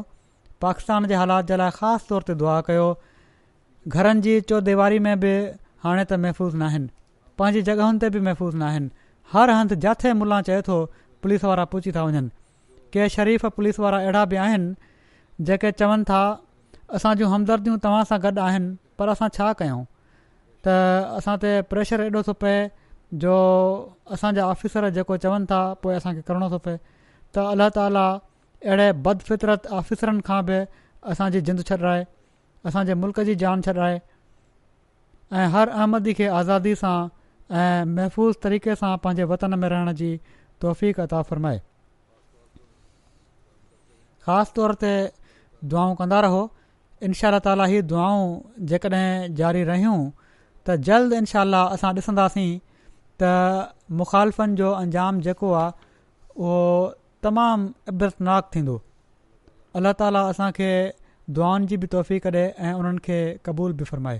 पाकिस्तान 0.61 1.05
जे 1.07 1.15
हालात 1.21 1.43
जे 1.47 1.57
लाइ 1.57 1.69
ख़ासि 1.79 2.05
तौर 2.09 2.21
ते 2.27 2.33
दुआ 2.41 2.59
कयो 2.67 2.87
घरनि 3.87 4.21
जी 4.21 4.39
जो 4.49 4.59
में 5.07 5.19
बि 5.19 5.31
हाणे 5.83 6.03
त 6.09 6.13
महफ़ूज़ 6.13 6.55
न 6.57 6.61
आहिनि 6.69 6.87
पंहिंजी 7.39 7.61
जॻहियुनि 7.69 7.99
ते 8.03 8.09
बि 8.15 8.19
महफ़ूज़ 8.27 8.55
न 8.55 8.61
आहिनि 8.69 8.89
हर 9.33 9.49
हंधि 9.59 9.75
जिथे 9.83 10.13
मुला 10.23 10.41
चए 10.49 10.61
थो 10.67 10.77
पुलिस 11.23 11.43
वारा 11.43 11.65
पहुची 11.75 11.91
था 11.91 12.03
वञनि 12.09 12.29
के 12.93 13.07
शरीफ़ 13.17 13.45
पुलिस 13.59 13.79
वारा 13.85 13.97
अहिड़ा 14.05 14.23
बि 14.31 14.35
आहिनि 14.45 15.45
जेके 15.51 15.71
चवनि 15.81 16.03
था 16.09 16.21
असां 16.95 17.13
जूं 17.17 17.29
हमदर्दियूं 17.33 17.77
तव्हां 17.83 18.03
सां 18.13 18.19
गॾु 18.25 18.39
आहिनि 18.47 18.73
पर 18.99 19.09
असां 19.17 19.29
छा 19.37 19.51
कयूं 19.61 19.83
त 20.67 20.77
असां 21.19 21.35
ते 21.45 21.53
प्रेशर 21.73 22.01
एॾो 22.07 22.21
जो 23.23 23.33
असांजा 24.11 24.45
ऑफ़िसर 24.45 24.87
जेको 24.95 25.17
चवनि 25.25 25.45
था 25.49 25.59
पोइ 25.83 25.95
असांखे 25.95 26.21
करिणो 26.27 26.49
थो 26.51 26.57
पए 26.65 26.75
त 27.35 27.37
अलाह 27.51 27.69
ताली 27.77 28.03
अहिड़े 28.67 28.91
बदफ़ितरत 29.05 29.67
आफ़िसरनि 29.79 30.21
खां 30.29 30.39
बि 30.49 30.57
असांजी 31.13 31.41
जिंद 31.49 31.61
छॾाए 31.69 32.03
असांजे 32.69 32.93
मुल्क़ 33.03 33.21
जी 33.29 33.35
जान 33.43 33.61
छॾाए 33.67 33.99
ऐं 35.41 35.47
हर 35.55 35.69
अहमदी 35.77 36.13
खे 36.19 36.27
आज़ादी 36.39 36.75
सां 36.83 36.95
ऐं 37.61 37.85
महफ़ूज़ 37.95 38.35
तरीक़े 38.47 38.75
सां 38.83 38.95
पंहिंजे 39.05 39.23
वतन 39.33 39.57
में 39.63 39.67
रहण 39.75 39.91
जी 40.01 40.11
तौफ़ीक़ता 40.65 41.21
फ़रमाए 41.31 41.61
ख़ासि 44.25 44.51
तौर 44.59 44.73
ते 44.83 44.91
दुआऊं 45.71 45.95
कंदा 46.03 46.19
रहो 46.27 46.43
इनशा 47.09 47.33
ताली 47.47 47.71
हीअ 47.75 47.81
दुआऊं 47.93 48.25
जेकॾहिं 48.73 49.35
जारी 49.41 49.63
रहियूं 49.71 49.99
त 50.67 50.77
जल्द 50.91 51.13
इनशा 51.23 51.41
असां 51.65 51.93
ॾिसंदासीं 51.99 52.51
त 53.23 53.29
मुखालफ़नि 54.01 54.55
जो 54.61 54.71
अंजाम 54.83 55.21
जेको 55.27 55.51
आहे 55.61 55.71
उहो 56.47 56.61
तमामु 57.27 57.69
इबरतनाक 57.93 58.51
थींदो 58.55 58.75
अलाह 59.81 59.97
ताला 60.03 60.23
असांखे 60.35 60.69
दुआनि 61.39 61.71
जी 61.73 61.79
बि 61.85 61.91
तोहफ़ी 61.97 62.19
करे 62.29 62.45
ऐं 62.69 62.73
उन्हनि 62.83 63.05
खे 63.09 63.19
क़बूल 63.49 63.73
बि 63.81 63.89
फ़रमाए 63.91 64.19